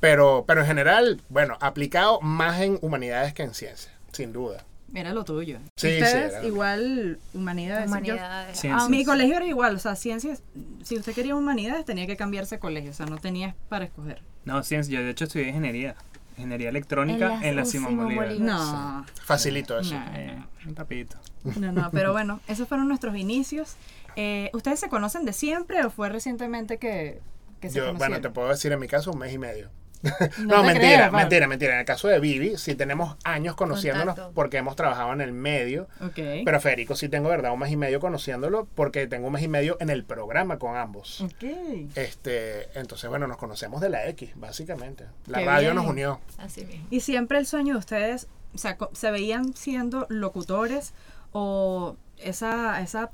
Pero, 0.00 0.44
pero 0.46 0.60
en 0.60 0.66
general, 0.66 1.20
bueno, 1.28 1.56
aplicado 1.60 2.20
más 2.20 2.60
en 2.60 2.78
humanidades 2.82 3.32
que 3.34 3.42
en 3.42 3.54
ciencias, 3.54 3.92
sin 4.12 4.32
duda. 4.32 4.64
Era 4.94 5.12
lo 5.12 5.24
tuyo. 5.24 5.58
Sí, 5.76 5.88
Ustedes 5.88 6.34
era. 6.34 6.44
igual 6.46 7.18
humanidades. 7.34 7.90
Ciencias. 7.90 8.82
Ah, 8.84 8.88
mi 8.88 9.04
colegio 9.04 9.36
era 9.36 9.46
igual, 9.46 9.74
o 9.76 9.78
sea, 9.78 9.96
ciencias, 9.96 10.42
si 10.84 10.96
usted 10.96 11.12
quería 11.12 11.34
humanidades 11.34 11.84
tenía 11.84 12.06
que 12.06 12.16
cambiarse 12.16 12.56
de 12.56 12.60
colegio, 12.60 12.90
o 12.90 12.94
sea, 12.94 13.06
no 13.06 13.18
tenías 13.18 13.54
para 13.68 13.84
escoger. 13.86 14.22
No, 14.44 14.62
ciencia. 14.62 14.98
Yo 15.00 15.04
de 15.04 15.10
hecho 15.10 15.24
estudié 15.24 15.48
ingeniería. 15.48 15.96
Ingeniería 16.38 16.68
electrónica 16.68 17.34
En 17.36 17.40
la 17.40 17.48
en 17.48 17.56
la, 17.56 17.64
Simón 17.64 17.96
Bolívar. 17.96 18.28
Bolívar. 18.28 18.46
No, 18.46 19.06
Facilito 19.24 19.78
eso. 19.78 19.94
no, 19.94 20.04
Eh, 20.14 20.38
un 20.66 20.76
rapidito. 20.76 21.16
no, 21.58 21.72
no, 21.72 21.90
pero 21.90 22.12
bueno, 22.12 22.40
esos 22.46 22.68
fueron 22.68 22.86
nuestros 22.88 23.16
inicios. 23.16 23.74
Eh, 24.16 24.50
¿Ustedes 24.52 24.78
se 24.78 24.88
conocen 24.88 25.24
de 25.24 25.32
siempre 25.32 25.82
o 25.84 25.90
fue 25.90 26.10
recientemente 26.10 26.78
que, 26.78 27.20
que 27.60 27.70
se 27.70 27.78
Yo, 27.78 27.84
bueno, 27.84 27.96
conocieron? 27.98 28.22
te 28.22 28.30
puedo 28.30 28.48
decir 28.50 28.70
en 28.72 28.78
mi 28.80 28.86
caso 28.86 29.10
un 29.12 29.18
mes 29.18 29.32
y 29.32 29.38
medio. 29.38 29.70
No 30.38 30.56
No, 30.56 30.64
mentira, 30.64 31.10
mentira, 31.10 31.46
mentira. 31.48 31.74
En 31.74 31.80
el 31.80 31.84
caso 31.86 32.08
de 32.08 32.18
Vivi, 32.20 32.56
sí 32.56 32.74
tenemos 32.74 33.16
años 33.24 33.54
conociéndonos 33.56 34.14
Contacto. 34.14 34.34
porque 34.34 34.58
hemos 34.58 34.76
trabajado 34.76 35.12
en 35.12 35.20
el 35.20 35.32
medio. 35.32 35.88
Ok. 36.00 36.14
Pero 36.44 36.60
Federico 36.60 36.94
sí 36.96 37.08
tengo, 37.08 37.28
¿verdad? 37.28 37.52
Un 37.52 37.60
mes 37.60 37.70
y 37.72 37.76
medio 37.76 38.00
conociéndolo 38.00 38.66
porque 38.74 39.06
tengo 39.06 39.26
un 39.28 39.32
mes 39.32 39.42
y 39.42 39.48
medio 39.48 39.76
en 39.80 39.90
el 39.90 40.04
programa 40.04 40.58
con 40.58 40.76
ambos. 40.76 41.20
ok. 41.22 41.44
Este, 41.94 42.68
entonces, 42.78 43.08
bueno, 43.10 43.26
nos 43.26 43.36
conocemos 43.36 43.80
de 43.80 43.88
la 43.90 44.06
X, 44.08 44.30
básicamente. 44.36 45.06
La 45.26 45.38
Qué 45.38 45.44
radio 45.44 45.70
bien. 45.70 45.74
nos 45.76 45.86
unió. 45.86 46.20
Así 46.38 46.64
mismo. 46.64 46.86
¿Y 46.90 47.00
siempre 47.00 47.38
el 47.38 47.46
sueño 47.46 47.74
de 47.74 47.78
ustedes, 47.80 48.28
o 48.54 48.58
sea, 48.58 48.76
se 48.92 49.10
veían 49.10 49.54
siendo 49.54 50.06
locutores 50.08 50.94
o 51.32 51.96
esa, 52.18 52.80
esa, 52.80 53.10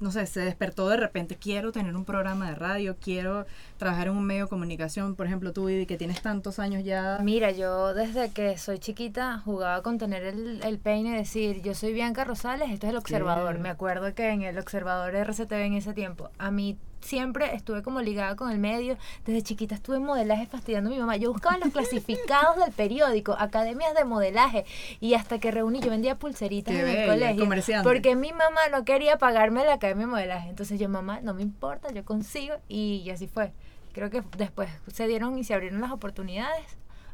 no 0.00 0.12
sé, 0.12 0.26
se 0.26 0.40
despertó 0.40 0.88
de 0.88 0.96
repente, 0.98 1.36
quiero 1.36 1.72
tener 1.72 1.96
un 1.96 2.04
programa 2.04 2.48
de 2.48 2.54
radio, 2.54 2.96
quiero 3.00 3.46
trabajar 3.78 4.08
en 4.08 4.14
un 4.14 4.24
medio 4.24 4.44
de 4.44 4.50
comunicación, 4.50 5.14
por 5.14 5.26
ejemplo, 5.26 5.52
tú, 5.52 5.66
Vivi, 5.66 5.86
que 5.86 5.96
tienes 5.96 6.20
tantos 6.20 6.58
años 6.58 6.84
ya. 6.84 7.18
Mira, 7.22 7.50
yo 7.50 7.94
desde 7.94 8.30
que 8.30 8.58
soy 8.58 8.78
chiquita 8.78 9.40
jugaba 9.44 9.82
con 9.82 9.98
tener 9.98 10.24
el, 10.24 10.60
el 10.62 10.78
peine 10.78 11.10
y 11.10 11.16
decir, 11.16 11.62
yo 11.62 11.74
soy 11.74 11.92
Bianca 11.92 12.24
Rosales, 12.24 12.70
esto 12.70 12.86
es 12.86 12.90
el 12.90 12.98
observador. 12.98 13.58
Me 13.58 13.70
acuerdo 13.70 14.14
que 14.14 14.28
en 14.28 14.42
el 14.42 14.58
observador 14.58 15.14
RCTV 15.14 15.52
en 15.52 15.74
ese 15.74 15.94
tiempo, 15.94 16.30
a 16.38 16.50
mí 16.50 16.76
siempre 17.02 17.54
estuve 17.54 17.82
como 17.82 18.00
ligada 18.00 18.36
con 18.36 18.50
el 18.50 18.58
medio. 18.58 18.96
Desde 19.24 19.42
chiquita 19.42 19.74
estuve 19.74 19.96
en 19.96 20.04
modelaje 20.04 20.46
fastidiando 20.46 20.90
a 20.90 20.92
mi 20.92 20.98
mamá. 20.98 21.16
Yo 21.16 21.32
buscaba 21.32 21.56
en 21.56 21.60
los 21.62 21.72
clasificados 21.72 22.56
del 22.56 22.72
periódico, 22.72 23.36
academias 23.38 23.94
de 23.94 24.04
modelaje, 24.04 24.64
y 25.00 25.14
hasta 25.14 25.38
que 25.38 25.50
reuní, 25.50 25.80
yo 25.80 25.90
vendía 25.90 26.18
pulseritas 26.18 26.74
Qué 26.74 26.80
en 26.80 26.88
el 26.88 27.08
colegio. 27.08 27.42
comerciante. 27.44 27.88
Porque 27.88 28.16
mi 28.16 28.32
mamá 28.32 28.60
no 28.70 28.84
quería 28.84 29.18
pagarme 29.18 29.64
la 29.64 29.74
academia 29.74 30.06
de 30.06 30.12
modelaje. 30.12 30.48
Entonces 30.48 30.78
yo, 30.80 30.88
mamá, 30.88 31.20
no 31.20 31.34
me 31.34 31.42
importa, 31.42 31.92
yo 31.92 32.04
consigo, 32.04 32.54
y, 32.68 33.02
y 33.04 33.10
así 33.10 33.26
fue. 33.26 33.52
Creo 33.92 34.08
que 34.08 34.22
después 34.38 34.70
se 34.92 35.06
dieron 35.06 35.36
y 35.38 35.44
se 35.44 35.52
abrieron 35.52 35.80
las 35.82 35.92
oportunidades 35.92 36.64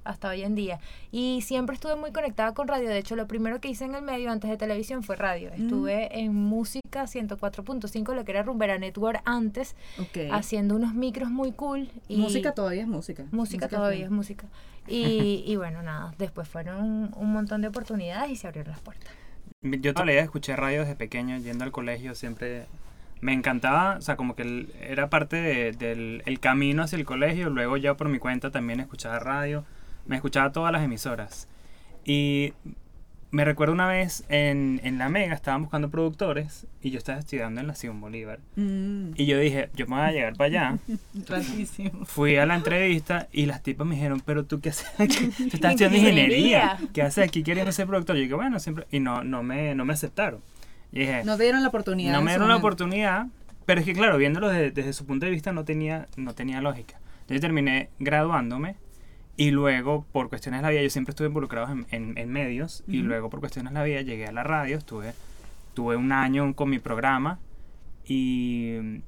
hasta 0.09 0.29
hoy 0.31 0.43
en 0.43 0.55
día. 0.55 0.81
Y 1.13 1.41
siempre 1.43 1.75
estuve 1.75 1.97
muy 1.97 2.11
conectada 2.13 2.55
con 2.55 2.67
radio. 2.69 2.89
De 2.89 2.99
hecho, 2.99 3.15
lo 3.17 3.27
primero 3.27 3.61
que 3.61 3.69
hice 3.69 3.85
en 3.85 3.95
el 3.95 4.03
medio 4.03 4.31
antes 4.31 4.51
de 4.51 4.57
televisión 4.57 5.03
fue 5.03 5.17
radio. 5.17 5.51
Mm. 5.57 5.63
Estuve 5.63 6.19
en 6.21 6.35
música 6.35 7.05
104.5, 7.05 8.15
lo 8.15 8.25
que 8.25 8.33
era 8.33 8.43
Rumbera 8.43 8.79
Network 8.79 9.21
antes, 9.25 9.77
haciendo 10.33 10.77
unos 10.77 10.95
micros 10.95 11.31
muy 11.31 11.53
cool. 11.53 11.89
Y 12.09 12.17
música 12.17 12.53
todavía 12.53 12.83
es 12.83 12.89
música. 12.89 13.25
Música 13.31 13.69
todavía 13.69 14.05
es 14.05 14.11
música. 14.11 14.47
Y, 14.87 15.43
y 15.47 15.57
bueno, 15.57 15.83
nada, 15.83 16.15
después 16.19 16.49
fueron 16.49 16.83
un, 16.83 17.11
un 17.17 17.33
montón 17.33 17.61
de 17.63 17.69
oportunidades 17.69 18.31
y 18.31 18.37
se 18.37 18.47
abrieron 18.47 18.73
las 18.73 18.81
puertas. 18.81 19.13
Yo 19.63 19.93
toda 19.93 20.07
la 20.07 20.13
vida 20.13 20.23
escuché 20.23 20.55
radio 20.57 20.81
desde 20.81 20.95
pequeño, 20.95 21.37
yendo 21.39 21.65
al 21.65 21.73
colegio, 21.73 22.15
siempre 22.15 22.67
me 23.21 23.33
encantaba, 23.33 23.97
o 23.97 24.01
sea, 24.01 24.15
como 24.17 24.37
que 24.37 24.43
el- 24.43 24.73
era 24.81 25.11
parte 25.11 25.35
de- 25.37 25.73
del 25.73 26.23
el 26.25 26.39
camino 26.39 26.85
hacia 26.85 26.97
el 26.97 27.05
colegio, 27.05 27.51
luego 27.51 27.77
ya 27.77 27.95
por 27.95 28.09
mi 28.09 28.19
cuenta 28.21 28.53
también 28.53 28.79
escuchaba 28.79 29.19
radio, 29.19 29.65
me 30.09 30.17
escuchaba 30.17 30.51
todas 30.53 30.73
las 30.73 30.83
emisoras. 30.83 31.47
Y 32.05 32.53
me 33.31 33.45
recuerdo 33.45 33.75
una 33.75 33.87
vez 33.87 34.25
en, 34.31 34.81
en 34.85 34.97
La 34.97 35.11
Mega, 35.11 35.35
estaban 35.35 35.61
buscando 35.61 35.91
productores 35.91 36.67
y 36.81 36.91
yo 36.91 36.97
estaba 36.97 37.19
estudiando 37.19 37.61
en 37.61 37.67
la 37.67 37.75
Simón 37.75 38.01
Bolívar. 38.01 38.41
Mm, 38.57 39.11
Y 39.17 39.27
yo 39.27 39.39
dije, 39.39 39.69
yo 39.75 39.87
me 39.87 39.97
voy 39.97 40.05
a 40.07 40.13
llegar 40.13 40.35
para 40.37 40.47
allá. 40.49 40.79
rarísimo. 41.29 42.07
Fui 42.07 42.37
a 42.37 42.47
la 42.47 42.55
entrevista 42.55 43.29
y 43.31 43.45
las 43.45 43.63
tipas 43.63 43.87
me 43.87 43.97
dijeron, 43.97 44.23
pero 44.25 44.45
tú 44.47 44.61
qué 44.61 44.71
haces 44.71 44.89
aquí? 44.99 45.29
Tú 45.37 45.57
estás 45.57 45.73
estudiando 45.73 45.99
Ingeniería. 45.99 46.79
¿Qué 46.95 47.03
haces 47.03 47.25
aquí 47.29 47.43
queriendo 47.43 47.71
ser 47.73 47.87
productor? 47.87 48.17
Yo 48.17 48.23
dije, 48.23 48.35
bueno, 48.35 48.59
siempre... 48.61 48.87
Y 48.91 49.01
no, 49.01 49.23
no, 49.23 49.43
me, 49.43 49.75
no 49.75 49.85
me 49.85 49.93
aceptaron. 49.93 50.41
Y 50.91 51.01
dije, 51.01 51.23
No 51.25 51.37
dieron 51.37 51.61
la 51.63 51.69
oportunidad. 51.69 52.13
no 52.13 52.23
me 52.23 52.31
dieron 52.31 52.49
la 52.49 52.57
oportunidad, 52.57 53.27
pero 53.67 53.81
es 53.81 53.85
que 53.87 53.93
claro, 53.93 54.17
viéndolo 54.17 54.49
desde, 54.49 54.71
desde 54.71 54.95
su 54.95 55.05
punto 55.05 55.27
de 55.27 55.33
vista 55.33 55.53
no 55.53 55.67
tenía, 55.67 56.07
no 56.17 56.35
tenía 56.35 56.63
lógica. 56.63 56.99
Entonces 57.21 57.43
terminé 57.43 57.91
graduándome 57.99 58.77
y 59.39 59.51
luego 59.53 60.05
por 60.13 60.29
cuestiones 60.29 60.59
de 60.61 60.63
la 60.63 60.71
vida, 60.71 60.83
yo 60.83 60.91
siempre 60.91 61.13
estuve 61.13 61.29
involucrado 61.29 61.73
en, 61.73 61.87
en- 61.91 62.19
en 62.19 62.29
medios 62.31 62.85
y 62.87 62.99
Ujú. 62.99 63.09
luego 63.09 63.31
por 63.31 63.41
cuestiones 63.41 63.73
de 63.73 63.79
la 63.79 63.85
vida 63.85 64.03
llegué 64.03 64.27
a 64.27 64.33
la 64.33 64.43
radio, 64.43 64.77
estuve, 64.77 65.15
tuve 65.75 65.97
un 65.97 66.13
año 66.13 66.55
con 66.55 66.69
mi 66.69 66.79
programa 66.81 67.39
y, 68.07 69.01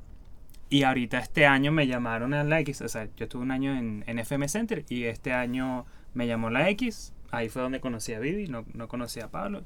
y 0.68 0.82
ahorita 0.84 1.18
este 1.18 1.46
año 1.46 1.72
me 1.72 1.87
llamaron 1.87 2.32
a 2.34 2.44
la 2.44 2.60
X, 2.60 2.80
o 2.82 2.88
sea, 2.88 3.06
yo 3.16 3.25
estuve 3.25 3.42
un 3.42 3.50
año 3.50 3.76
en, 3.76 4.04
en 4.06 4.18
FM 4.18 4.49
Center 4.49 4.84
y 4.88 5.04
este 5.04 5.32
año 5.32 5.84
me 6.14 6.26
llamó 6.26 6.50
la 6.50 6.68
X, 6.70 7.12
ahí 7.30 7.49
fue 7.49 7.62
donde 7.62 7.80
conocí 7.80 8.12
a 8.14 8.18
Vivi, 8.20 8.46
no, 8.49 8.64
no 8.75 8.88
conocí 8.88 9.20
a 9.20 9.28
Pablo. 9.28 9.62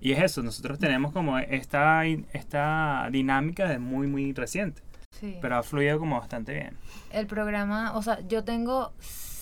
Y 0.00 0.12
es 0.12 0.20
eso, 0.22 0.42
nosotros 0.44 0.78
tenemos 0.78 1.12
como 1.12 1.38
esta, 1.38 2.04
esta 2.06 3.08
dinámica 3.10 3.68
de 3.68 3.78
muy, 3.78 4.06
muy 4.06 4.32
reciente, 4.32 4.82
Sí. 5.10 5.36
pero 5.40 5.56
ha 5.56 5.62
fluido 5.62 5.98
como 5.98 6.18
bastante 6.20 6.54
bien. 6.54 6.74
El 7.10 7.26
programa, 7.26 7.96
o 7.96 8.02
sea, 8.02 8.20
yo 8.28 8.44
tengo, 8.44 8.92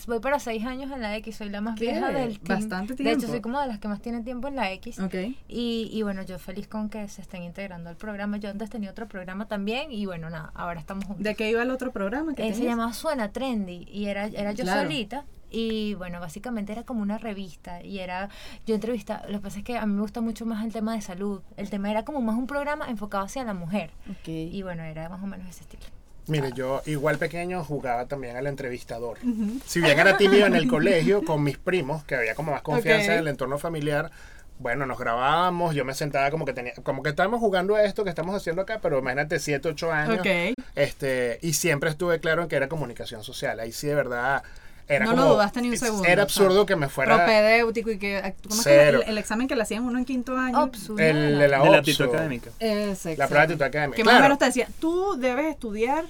voy 0.07 0.21
para 0.21 0.39
seis 0.39 0.65
años 0.65 0.91
en 0.93 1.01
la 1.03 1.17
X, 1.17 1.37
soy 1.37 1.49
la 1.51 1.61
más 1.61 1.79
¿Qué? 1.79 1.87
vieja 1.87 2.11
del 2.13 2.39
team. 2.41 2.59
Bastante 2.61 2.95
De 2.95 3.03
hecho, 3.11 3.19
tiempo. 3.19 3.33
soy 3.33 3.41
como 3.41 3.61
de 3.61 3.67
las 3.67 3.79
que 3.79 3.89
más 3.89 4.01
tienen 4.01 4.25
tiempo 4.25 4.49
en 4.49 4.57
la 4.57 4.71
X. 4.73 4.99
Ok. 5.01 5.15
Y, 5.49 5.91
y 5.93 6.03
bueno, 6.03 6.23
yo 6.23 6.39
feliz 6.39 6.69
con 6.69 6.89
que 6.89 7.09
se 7.09 7.21
estén 7.23 7.43
integrando 7.43 7.91
al 7.91 7.97
programa. 7.97 8.37
Yo 8.39 8.51
antes 8.51 8.71
tenía 8.71 8.91
otro 8.91 9.09
programa 9.09 9.47
también 9.49 9.91
y 9.93 10.07
bueno, 10.07 10.31
nada, 10.31 10.51
ahora 10.55 10.81
estamos 10.81 11.05
juntos. 11.05 11.25
¿De 11.25 11.35
qué 11.35 11.51
iba 11.51 11.63
el 11.63 11.71
otro 11.71 11.93
programa 11.93 12.35
que 12.35 12.47
Eh, 12.49 12.55
se 12.55 12.65
llamaba 12.65 12.93
Suena 12.93 13.33
Trendy 13.33 13.87
y 13.91 14.07
era, 14.07 14.27
era 14.27 14.53
yo 14.53 14.65
Claro. 14.65 14.83
solita. 14.83 15.25
Y 15.49 15.95
bueno, 15.95 16.19
básicamente 16.19 16.73
era 16.73 16.83
como 16.83 17.03
una 17.03 17.19
revista 17.19 17.81
y 17.83 18.01
era, 18.01 18.29
yo 18.67 18.75
entrevista, 18.75 19.23
lo 19.29 19.39
que 19.39 19.45
pasa 19.45 19.59
es 19.59 19.65
que 19.65 19.79
a 19.79 19.87
mí 19.87 19.95
me 19.95 20.01
gusta 20.01 20.21
mucho 20.21 20.45
más 20.45 20.65
el 20.65 20.73
tema 20.73 20.93
de 20.95 21.01
salud. 21.01 21.41
El 21.57 21.71
tema 21.71 21.89
era 21.91 22.05
como 22.05 22.21
más 22.21 22.37
un 22.37 22.49
programa 22.49 22.89
enfocado 22.91 23.25
hacia 23.25 23.45
la 23.45 23.55
mujer. 23.55 23.93
Ok. 24.11 24.27
Y 24.29 24.63
bueno, 24.63 24.83
era 24.83 25.09
más 25.09 25.23
o 25.23 25.27
menos 25.27 25.49
ese 25.49 25.61
estilo. 25.63 25.85
Mire, 26.29 26.53
yo 26.55 26.83
igual 26.87 27.19
pequeño 27.19 27.63
jugaba 27.65 28.07
también 28.07 28.37
al 28.37 28.47
entrevistador. 28.47 29.19
Si 29.65 29.81
bien 29.81 29.99
era 29.99 30.17
tímido 30.17 30.47
en 30.47 30.57
el 30.57 30.67
colegio 30.69 31.25
con 31.25 31.43
mis 31.43 31.59
primos, 31.59 32.05
que 32.05 32.17
había 32.17 32.35
como 32.35 32.53
más 32.53 32.63
confianza 32.63 33.15
en 33.15 33.21
el 33.21 33.29
entorno 33.29 33.59
familiar, 33.59 34.11
bueno, 34.59 34.87
nos 34.87 34.99
grabábamos, 34.99 35.75
yo 35.75 35.85
me 35.85 35.95
sentaba 35.95 36.31
como 36.31 36.45
que 36.45 36.53
tenía, 36.53 36.73
como 36.83 37.03
que 37.03 37.11
estábamos 37.11 37.41
jugando 37.41 37.77
a 37.77 37.85
esto 37.85 38.05
que 38.05 38.11
estamos 38.11 38.35
haciendo 38.35 38.63
acá, 38.63 38.81
pero 38.81 38.99
imagínate 38.99 39.39
7, 39.39 39.69
8 39.69 39.93
años. 39.93 40.19
Ok. 40.21 40.55
Este, 40.75 41.39
y 41.43 41.53
siempre 41.53 41.91
estuve 41.91 42.21
claro 42.21 42.43
en 42.43 42.49
que 42.49 42.57
era 42.57 42.69
comunicación 42.69 43.23
social. 43.23 43.61
Ahí 43.61 43.73
sí 43.73 43.87
de 43.87 43.95
verdad 43.95 44.43
era 44.89 45.05
No 45.05 45.13
como, 45.13 45.25
lo 45.25 45.29
dudaste 45.35 45.63
ni 45.63 45.71
un 45.71 45.77
segundo, 45.79 46.05
Era 46.05 46.25
o 46.25 46.29
sea, 46.29 46.43
absurdo 46.45 46.65
que 46.67 46.77
me 46.77 46.89
fuera 46.89 47.17
Propedéutico 47.17 47.91
y 47.91 47.99
que. 47.99 48.35
¿Cómo 48.49 48.61
es 48.61 48.65
que 48.67 48.89
el, 48.89 49.03
el 49.07 49.19
examen 49.19 49.49
que 49.49 49.57
le 49.57 49.63
hacían 49.63 49.85
uno 49.85 49.99
en 49.99 50.05
quinto 50.05 50.37
año? 50.37 50.71
El 50.99 51.39
de 51.39 51.49
la, 51.49 51.63
de 51.63 51.71
la 51.71 51.79
aptitud 51.79 52.05
académica. 52.07 52.51
Ese, 52.61 52.71
La 52.71 52.91
exacto. 52.93 53.29
prueba 53.29 53.47
de 53.47 53.53
actitud 53.55 53.63
académica. 53.63 53.97
Que 53.97 54.05
más 54.05 54.19
o 54.19 54.23
menos 54.23 54.39
te 54.39 54.45
decía, 54.47 54.69
tú 54.81 55.17
debes 55.19 55.47
estudiar. 55.47 56.05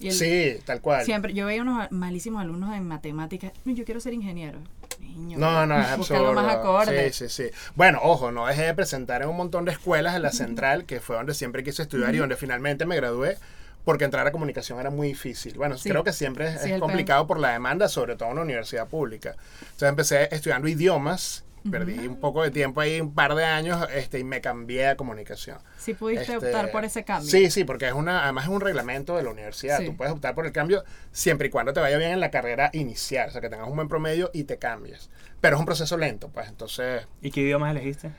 Y 0.00 0.08
el- 0.08 0.14
Sí, 0.14 0.58
tal 0.64 0.80
cual. 0.80 1.04
Siempre, 1.04 1.32
yo 1.34 1.46
veía 1.46 1.62
unos 1.62 1.90
malísimos 1.90 2.40
alumnos 2.42 2.74
en 2.76 2.86
matemáticas. 2.86 3.52
"No, 3.64 3.72
Yo 3.74 3.84
quiero 3.84 4.00
ser 4.00 4.12
ingeniero. 4.12 4.58
Niño, 5.00 5.38
No, 5.38 5.66
no, 5.66 5.80
es 5.80 5.86
absurdo. 5.88 6.32
más 6.34 6.54
acorde. 6.54 7.12
Sí, 7.12 7.28
sí, 7.28 7.44
sí. 7.44 7.50
Bueno, 7.74 7.98
ojo, 8.02 8.30
no 8.30 8.46
dejé 8.46 8.62
de 8.62 8.74
presentar 8.74 9.22
en 9.22 9.28
un 9.28 9.36
montón 9.36 9.64
de 9.64 9.72
escuelas 9.72 10.14
en 10.14 10.22
la 10.22 10.30
central, 10.32 10.84
que 10.84 11.00
fue 11.00 11.16
donde 11.16 11.34
siempre 11.34 11.64
quise 11.64 11.82
estudiar 11.82 12.14
y 12.14 12.18
donde 12.18 12.36
finalmente 12.36 12.84
me 12.86 12.94
gradué, 12.94 13.36
porque 13.84 14.04
entrar 14.04 14.26
a 14.26 14.32
comunicación 14.32 14.78
era 14.80 14.90
muy 14.90 15.08
difícil. 15.08 15.54
Bueno, 15.56 15.78
Sí. 15.78 15.88
creo 15.88 16.04
que 16.04 16.12
siempre 16.12 16.48
es, 16.54 16.60
Sí, 16.62 16.72
es 16.72 16.80
complicado 16.80 17.26
por 17.26 17.38
la 17.38 17.50
demanda, 17.52 17.88
sobre 17.88 18.16
todo 18.16 18.28
en 18.28 18.32
una 18.34 18.42
universidad 18.42 18.86
pública. 18.88 19.36
Entonces 19.60 19.88
empecé 19.88 20.28
estudiando 20.34 20.68
idiomas, 20.68 21.44
perdí 21.70 22.06
un 22.06 22.16
poco 22.20 22.42
de 22.42 22.50
tiempo 22.50 22.80
ahí, 22.80 22.98
un 23.00 23.12
par 23.14 23.34
de 23.34 23.44
años, 23.44 23.86
este, 23.94 24.18
y 24.18 24.24
me 24.24 24.40
cambié 24.40 24.86
a 24.88 24.96
comunicación. 24.96 25.58
Si 25.76 25.92
pudiste 25.92 26.22
Este, 26.32 26.36
optar 26.36 26.70
por 26.70 26.84
ese 26.84 27.04
cambio. 27.04 27.30
Sí, 27.30 27.50
sí, 27.50 27.64
porque 27.64 27.86
es 27.88 27.92
una, 27.92 28.22
además 28.24 28.44
es 28.44 28.50
un 28.50 28.60
reglamento 28.60 29.16
de 29.16 29.22
la 29.22 29.30
universidad. 29.30 29.78
Sí. 29.78 29.86
Tú 29.86 29.96
puedes 29.96 30.12
optar 30.14 30.34
por 30.34 30.46
el 30.46 30.52
cambio 30.52 30.84
siempre 31.12 31.48
y 31.48 31.50
cuando 31.50 31.72
te 31.74 31.80
vaya 31.80 31.98
bien 31.98 32.12
en 32.12 32.20
la 32.20 32.30
carrera 32.30 32.70
inicial, 32.72 33.28
o 33.28 33.32
sea, 33.32 33.40
que 33.42 33.50
tengas 33.50 33.68
un 33.68 33.76
buen 33.76 33.88
promedio 33.88 34.30
y 34.32 34.44
te 34.44 34.56
cambies. 34.58 35.10
Pero 35.40 35.56
es 35.56 35.60
un 35.60 35.66
proceso 35.66 35.96
lento, 35.98 36.28
pues. 36.30 36.48
Entonces, 36.48 37.06
¿Y 37.20 37.30
qué 37.30 37.40
idiomas 37.42 37.72
elegiste? 37.72 38.12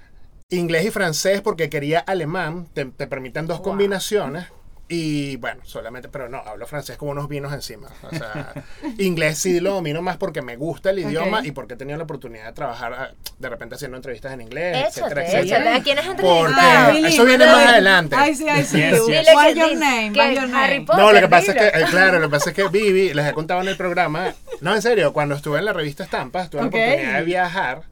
inglés 0.52 0.86
y 0.86 0.92
francés 0.92 1.42
porque 1.42 1.70
quería 1.70 2.00
alemán, 2.00 2.68
te, 2.74 2.86
te 2.86 3.08
permiten 3.08 3.46
dos 3.48 3.60
Wow. 3.60 3.66
combinaciones. 3.66 4.48
Y 4.92 5.36
bueno, 5.36 5.62
solamente, 5.66 6.10
pero 6.10 6.30
no, 6.30 6.40
hablo 6.40 6.66
francés 6.66 6.98
como 6.98 7.12
unos 7.12 7.30
vinos 7.30 7.54
encima. 7.54 7.90
O 8.02 8.10
sea, 8.10 8.54
inglés 8.98 9.38
sí 9.38 9.60
lo 9.60 9.76
domino 9.76 10.02
más 10.02 10.18
porque 10.18 10.42
me 10.42 10.56
gusta 10.56 10.90
el 10.90 10.98
idioma 11.00 11.46
y 11.46 11.52
porque 11.52 11.76
he 11.76 11.78
tenido 11.78 11.96
la 12.00 12.06
oportunidad 12.06 12.48
de 12.48 12.54
trabajar 12.54 12.94
ah, 12.94 13.12
de 13.38 13.50
repente 13.50 13.76
haciendo 13.76 13.98
entrevistas 13.98 14.34
en 14.34 14.42
inglés, 14.42 14.88
etcétera, 14.88 15.22
Échate, 15.22 15.38
etcétera. 15.42 15.60
échate. 15.62 15.80
¿A 15.80 15.84
quién 15.84 16.00
has 16.00 16.06
Porque 16.08 16.28
entrevistado? 16.28 16.92
Billy, 16.92 17.06
eso 17.14 17.26
viene 17.26 17.46
más 17.46 17.68
adelante. 17.68 18.16
Ay, 18.18 18.34
sí, 18.36 18.50
ay, 18.50 18.64
sí. 18.64 18.78
Yes, 18.78 18.92
yes. 18.94 19.06
Dile 19.06 19.36
What's 19.36 19.54
que- 19.54 19.60
your 19.60 19.78
name? 19.78 20.12
What's 20.16 20.88
your 20.88 20.98
No, 20.98 21.12
lo 21.14 21.20
que 21.20 21.28
pasa 21.28 21.52
es 21.52 21.58
que, 21.58 21.68
eh, 21.68 21.86
claro, 21.92 22.18
lo 22.20 22.28
que 22.28 22.32
pasa 22.32 22.50
es 22.50 22.56
que 22.56 22.68
Vivi, 22.68 23.14
les 23.14 23.28
he 23.28 23.34
contado 23.34 23.62
en 23.62 23.68
el 23.68 23.78
programa, 23.78 24.34
no, 24.62 24.74
en 24.74 24.82
serio, 24.82 25.14
cuando 25.14 25.36
estuve 25.36 25.60
en 25.60 25.66
la 25.66 25.74
revista 25.74 26.04
Estampas, 26.04 26.50
tuve 26.50 26.62
la 26.62 26.68
oportunidad 26.68 27.20
de 27.20 27.24
viajar 27.26 27.84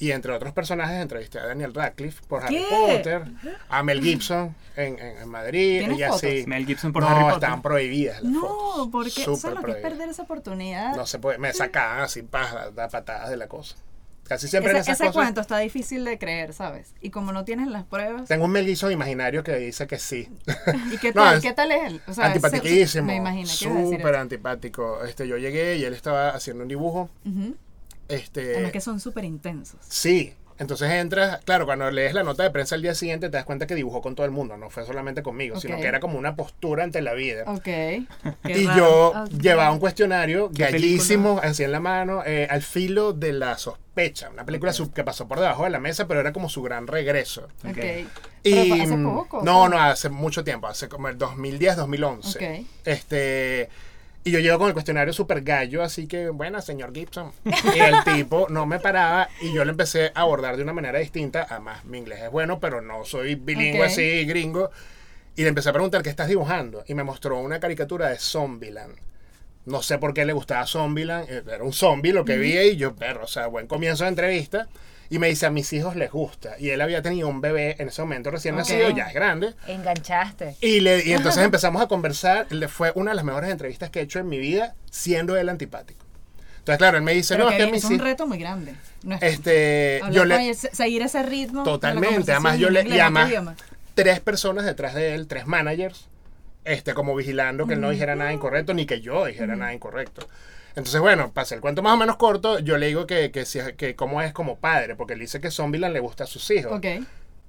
y 0.00 0.12
entre 0.12 0.32
otros 0.32 0.52
personajes 0.52 1.00
entrevisté 1.00 1.38
a 1.40 1.46
Daniel 1.46 1.74
Radcliffe 1.74 2.22
por 2.28 2.44
Harry 2.44 2.56
¿Qué? 2.58 2.66
Potter, 2.70 3.22
a 3.68 3.82
Mel 3.82 4.00
Gibson 4.02 4.54
en, 4.76 4.98
en- 4.98 5.18
en 5.18 5.28
Madrid 5.28 5.78
¿Tienes 5.80 5.98
y 5.98 6.02
así. 6.04 6.26
fotos? 6.28 6.46
Mel 6.46 6.66
Gibson 6.66 6.92
por 6.92 7.02
no, 7.02 7.08
Harry 7.08 7.20
Potter. 7.24 7.34
estaban 7.36 7.62
prohibidas 7.62 8.22
las 8.22 8.32
No, 8.32 8.40
fotos. 8.42 8.88
porque 8.92 9.10
Súper 9.10 9.36
¿sabes 9.40 9.56
lo 9.58 9.62
que 9.64 9.70
es 9.72 9.76
perder 9.78 10.08
esa 10.08 10.22
oportunidad? 10.22 10.94
No 10.94 11.04
se 11.06 11.18
puede, 11.18 11.38
me 11.38 11.52
sacaban 11.52 12.00
así 12.00 12.22
paja, 12.22 12.70
da 12.70 12.88
patadas 12.88 13.30
de 13.30 13.36
la 13.36 13.48
cosa. 13.48 13.76
Casi 14.24 14.46
siempre 14.46 14.72
en 14.72 14.76
ese 14.76 14.90
esas 14.90 15.00
ese 15.00 15.06
cosas. 15.08 15.22
cuento 15.24 15.40
está 15.40 15.56
difícil 15.58 16.04
de 16.04 16.18
creer, 16.18 16.52
¿sabes? 16.52 16.92
Y 17.00 17.08
como 17.08 17.32
no 17.32 17.46
tienes 17.46 17.66
las 17.68 17.84
pruebas. 17.84 18.28
Tengo 18.28 18.44
un 18.44 18.50
Mel 18.50 18.66
Gibson 18.66 18.92
imaginario 18.92 19.42
que 19.42 19.56
dice 19.56 19.86
que 19.86 19.98
sí. 19.98 20.28
¿Y 20.92 20.98
qué 20.98 21.12
No, 21.14 21.22
tal, 21.22 21.36
es 21.38 21.42
qué 21.42 21.52
tal 21.54 21.72
es 21.72 21.82
él? 21.86 22.02
O 22.06 22.12
sea, 22.12 22.26
es- 22.26 22.30
Antipatiquísimo. 22.44 23.06
Me 23.06 23.16
imagino 23.16 23.46
Súper 23.48 24.10
eso. 24.14 24.18
antipático. 24.20 25.02
Este, 25.02 25.26
yo 25.26 25.38
llegué 25.38 25.76
y 25.78 25.84
él 25.84 25.94
estaba 25.94 26.28
haciendo 26.28 26.62
un 26.62 26.68
dibujo. 26.68 27.08
Ujú. 27.24 27.56
Este, 28.08 28.54
Además 28.54 28.72
que 28.72 28.80
son 28.80 29.00
súper 29.00 29.24
intensos. 29.24 29.80
Sí. 29.88 30.34
Entonces 30.58 30.90
entras, 30.90 31.40
claro, 31.44 31.66
cuando 31.66 31.88
lees 31.90 32.14
la 32.14 32.24
nota 32.24 32.42
de 32.42 32.50
prensa 32.50 32.74
al 32.74 32.82
día 32.82 32.92
siguiente 32.94 33.28
te 33.28 33.36
das 33.36 33.44
cuenta 33.44 33.68
que 33.68 33.76
dibujó 33.76 34.02
con 34.02 34.16
todo 34.16 34.26
el 34.26 34.32
mundo, 34.32 34.56
no 34.56 34.70
fue 34.70 34.84
solamente 34.84 35.22
conmigo, 35.22 35.60
sino 35.60 35.76
que 35.76 35.86
era 35.86 36.00
como 36.00 36.18
una 36.18 36.34
postura 36.34 36.82
ante 36.82 37.00
la 37.00 37.14
vida. 37.14 37.44
Ok. 37.46 37.62
Qué 37.62 38.04
y 38.44 38.66
raro. 38.66 38.76
yo 38.76 39.24
llevaba 39.38 39.70
un 39.70 39.78
cuestionario 39.78 40.50
¿Qué 40.50 40.64
gallísimo, 40.64 41.38
así 41.42 41.62
en 41.62 41.70
la 41.70 41.78
mano, 41.78 42.24
eh, 42.26 42.48
al 42.50 42.62
filo 42.62 43.12
de 43.12 43.34
la 43.34 43.56
sospecha. 43.56 44.30
Una 44.30 44.44
película 44.44 44.72
que 44.92 45.04
pasó 45.04 45.28
por 45.28 45.38
debajo 45.38 45.62
de 45.62 45.70
la 45.70 45.78
mesa, 45.78 46.08
pero 46.08 46.18
era 46.18 46.32
como 46.32 46.48
su 46.48 46.60
gran 46.60 46.88
regreso. 46.88 47.46
Ok. 47.64 47.78
Y, 48.42 48.54
Pero 48.54 48.82
hace 48.82 48.96
mm, 48.96 49.14
poco, 49.14 49.42
No, 49.44 49.68
no, 49.68 49.80
hace 49.80 50.08
mucho 50.08 50.42
tiempo, 50.42 50.66
hace 50.66 50.88
como 50.88 51.08
el 51.08 51.18
2010, 51.18 51.76
2011. 51.76 52.38
Ok. 52.38 52.66
Este. 52.84 53.68
Y 54.28 54.30
yo 54.30 54.40
llego 54.40 54.58
con 54.58 54.66
el 54.68 54.74
cuestionario 54.74 55.14
super 55.14 55.40
gallo, 55.40 55.82
así 55.82 56.06
que, 56.06 56.28
bueno, 56.28 56.60
señor 56.60 56.92
Gibson. 56.94 57.32
Y 57.74 57.78
el 57.78 58.04
tipo 58.04 58.46
no 58.50 58.66
me 58.66 58.78
paraba 58.78 59.28
y 59.40 59.54
yo 59.54 59.64
le 59.64 59.70
empecé 59.70 60.12
a 60.14 60.20
abordar 60.20 60.58
de 60.58 60.62
una 60.62 60.74
manera 60.74 60.98
distinta. 60.98 61.46
Además, 61.48 61.82
mi 61.86 61.96
inglés 61.96 62.20
es 62.24 62.30
bueno, 62.30 62.60
pero 62.60 62.82
no 62.82 63.06
soy 63.06 63.36
bilingüe 63.36 63.84
así, 63.86 64.26
gringo. 64.26 64.70
Y 65.34 65.42
le 65.44 65.48
empecé 65.48 65.70
a 65.70 65.72
preguntar 65.72 66.02
qué 66.02 66.10
estás 66.10 66.28
dibujando. 66.28 66.84
Y 66.88 66.92
me 66.92 67.04
mostró 67.04 67.38
una 67.38 67.58
caricatura 67.58 68.10
de 68.10 68.18
Zombieland. 68.18 68.96
No 69.64 69.80
sé 69.82 69.96
por 69.98 70.12
qué 70.12 70.26
le 70.26 70.34
gustaba 70.34 70.66
Zombieland. 70.66 71.26
eh, 71.30 71.42
Era 71.46 71.64
un 71.64 71.72
zombie 71.72 72.12
lo 72.12 72.26
que 72.26 72.36
vi 72.36 72.58
y 72.58 72.76
yo, 72.76 72.94
perro, 72.94 73.24
o 73.24 73.28
sea, 73.28 73.46
buen 73.46 73.66
comienzo 73.66 74.04
de 74.04 74.10
entrevista. 74.10 74.68
Y 75.10 75.18
me 75.18 75.28
dice, 75.28 75.46
a 75.46 75.50
mis 75.50 75.72
hijos 75.72 75.96
les 75.96 76.10
gusta. 76.10 76.56
Y 76.58 76.68
él 76.70 76.80
había 76.82 77.00
tenido 77.00 77.28
un 77.28 77.40
bebé 77.40 77.76
en 77.78 77.88
ese 77.88 78.02
momento 78.02 78.30
recién 78.30 78.54
Ok. 78.54 78.58
nacido, 78.60 78.90
ya 78.90 79.06
es 79.08 79.14
grande. 79.14 79.54
Enganchaste. 79.66 80.56
Y, 80.60 80.80
le, 80.80 81.02
y 81.04 81.12
entonces 81.14 81.42
empezamos 81.42 81.80
a 81.80 81.86
conversar. 81.88 82.46
Le 82.50 82.68
fue 82.68 82.92
una 82.94 83.12
de 83.12 83.14
las 83.16 83.24
mejores 83.24 83.50
entrevistas 83.50 83.88
que 83.90 84.00
he 84.00 84.02
hecho 84.02 84.18
en 84.18 84.28
mi 84.28 84.38
vida, 84.38 84.74
siendo 84.90 85.36
él 85.36 85.48
antipático. 85.48 86.04
Entonces, 86.58 86.76
claro, 86.78 86.98
él 86.98 87.02
me 87.04 87.14
dice, 87.14 87.34
Pero 87.34 87.44
no, 87.44 87.50
que 87.50 87.56
es 87.58 87.64
que 87.66 87.72
mis 87.72 87.84
es 87.84 87.90
un 87.90 87.98
reto 87.98 88.26
muy 88.26 88.36
grande. 88.38 88.74
No 89.02 89.14
es- 89.14 89.22
Este, 89.22 90.02
yo 90.12 90.26
le, 90.26 90.50
ese- 90.50 90.74
seguir 90.74 91.00
ese 91.00 91.22
ritmo. 91.22 91.62
Totalmente. 91.62 92.30
Además, 92.30 92.58
yo 92.58 92.68
le. 92.68 92.86
Y 92.86 92.98
además, 93.00 93.30
tres 93.94 94.20
personas 94.20 94.66
detrás 94.66 94.92
de 94.94 95.14
él, 95.14 95.26
tres 95.26 95.46
managers, 95.46 96.08
este, 96.64 96.92
como 96.92 97.14
vigilando 97.16 97.66
que 97.66 97.74
él 97.74 97.80
no 97.80 97.88
dijera 97.88 98.14
nada 98.14 98.32
incorrecto, 98.34 98.74
ni 98.74 98.84
que 98.84 99.00
yo 99.00 99.24
dijera 99.24 99.56
nada 99.56 99.72
incorrecto. 99.72 100.28
Entonces, 100.78 101.00
bueno, 101.00 101.32
pasé 101.32 101.56
el 101.56 101.60
cuento 101.60 101.82
más 101.82 101.92
o 101.94 101.96
menos 101.96 102.16
corto. 102.16 102.58
Yo 102.60 102.78
le 102.78 102.86
digo 102.86 103.06
que, 103.06 103.30
que, 103.30 103.44
si- 103.44 103.60
que 103.76 103.94
cómo 103.96 104.22
es 104.22 104.32
como 104.32 104.56
padre, 104.58 104.96
porque 104.96 105.14
él 105.14 105.20
dice 105.20 105.40
que 105.40 105.50
Zombieland 105.50 105.92
le 105.92 106.00
gusta 106.00 106.24
a 106.24 106.26
sus 106.26 106.50
hijos. 106.50 106.72
Ok. 106.78 106.86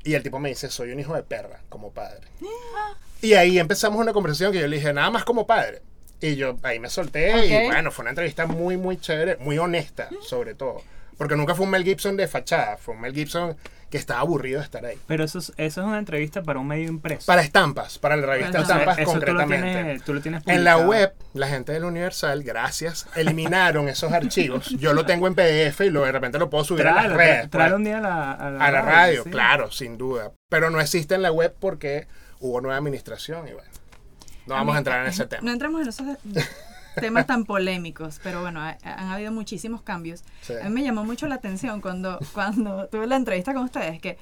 Y 0.03 0.13
el 0.15 0.23
tipo 0.23 0.39
me 0.39 0.49
dice, 0.49 0.69
soy 0.69 0.91
un 0.91 0.99
hijo 0.99 1.13
de 1.15 1.23
perra 1.23 1.61
como 1.69 1.91
padre. 1.91 2.21
Y 3.21 3.33
ahí 3.33 3.59
empezamos 3.59 3.99
una 3.99 4.13
conversación 4.13 4.51
que 4.53 4.59
yo 4.61 4.67
le 4.67 4.77
dije, 4.77 4.93
nada 4.93 5.09
más 5.09 5.25
como 5.25 5.45
padre. 5.45 5.81
Y 6.21 6.35
yo 6.37 6.57
ahí 6.63 6.79
me 6.79 6.89
solté 6.89 7.31
y 7.45 7.49
bueno, 7.67 7.91
fue 7.91 8.03
una 8.03 8.11
entrevista 8.11 8.45
muy, 8.45 8.77
muy 8.77 8.97
chévere, 8.97 9.35
muy 9.37 9.57
honesta, 9.57 10.09
sobre 10.21 10.53
todo. 10.55 10.81
Porque 11.19 11.35
nunca 11.35 11.53
fue 11.53 11.65
un 11.65 11.71
Mel 11.71 11.83
Gibson 11.83 12.17
de 12.17 12.27
fachada, 12.27 12.77
fue 12.77 12.95
un 12.95 13.01
Mel 13.01 13.13
Gibson 13.13 13.55
que 13.91 13.97
estaba 13.97 14.21
aburrido 14.21 14.59
de 14.59 14.65
estar 14.65 14.85
ahí. 14.85 14.97
Pero 15.07 15.23
eso 15.23 15.39
es, 15.39 15.49
eso 15.57 15.81
es 15.81 15.87
una 15.87 15.97
entrevista 15.99 16.41
para 16.43 16.59
un 16.59 16.67
medio 16.67 16.87
impreso. 16.87 17.25
Para 17.25 17.41
estampas, 17.41 17.97
para 17.99 18.15
la 18.15 18.25
revista 18.25 18.61
Estampas 18.61 18.99
Eso 18.99 19.11
tú 19.11 19.19
lo 19.19 19.25
concretamente. 19.25 19.71
tienes, 19.73 20.03
tú 20.03 20.13
lo 20.13 20.21
tienes 20.21 20.43
En 20.47 20.63
la 20.63 20.77
web, 20.77 21.13
la 21.33 21.47
gente 21.47 21.71
del 21.73 21.83
Universal, 21.83 22.41
gracias, 22.43 23.07
eliminaron 23.15 23.89
esos 23.89 24.11
archivos. 24.13 24.69
Yo 24.79 24.93
lo 24.93 25.05
tengo 25.05 25.27
en 25.27 25.35
PDF 25.35 25.81
y 25.81 25.89
lo, 25.89 26.05
de 26.05 26.11
repente 26.11 26.39
lo 26.39 26.49
puedo 26.49 26.63
subir 26.63 26.87
a 26.87 26.93
las 26.93 27.11
redes. 27.11 27.49
pues, 27.51 27.71
un 27.73 27.83
día 27.83 27.97
a 27.97 28.01
la, 28.01 28.31
a 28.31 28.49
la 28.51 28.65
a 28.65 28.71
la 28.71 28.81
radio, 28.81 29.23
sí. 29.25 29.29
claro, 29.29 29.71
sin 29.71 29.97
duda. 29.97 30.31
Pero 30.49 30.69
no 30.69 30.79
existe 30.79 31.15
en 31.15 31.21
la 31.23 31.31
web 31.31 31.53
porque 31.59 32.07
hubo 32.39 32.61
nueva 32.61 32.77
administración 32.77 33.47
y 33.47 33.51
bueno. 33.53 33.69
No 34.45 34.55
vamos 34.55 34.75
a 34.75 34.77
entrar 34.79 35.01
en 35.01 35.07
ese 35.09 35.23
No 35.23 35.29
tema. 35.29 35.51
entramos 35.51 35.81
en 35.81 35.89
esos 35.89 36.05
temas 36.99 37.25
tan 37.27 37.45
polémicos, 37.45 38.19
pero 38.23 38.41
bueno, 38.41 38.61
ha- 38.61 38.77
han 38.83 39.07
habido 39.09 39.31
muchísimos 39.31 39.81
cambios. 39.81 40.23
Sí. 40.41 40.53
A 40.61 40.65
mí 40.65 40.69
me 40.75 40.83
llamó 40.83 41.03
mucho 41.05 41.27
la 41.27 41.35
atención 41.35 41.81
cuando, 41.81 42.19
cuando 42.33 42.87
tuve 42.87 43.07
la 43.07 43.15
entrevista 43.15 43.53
con 43.53 43.63
ustedes, 43.63 43.99
que 44.01 44.17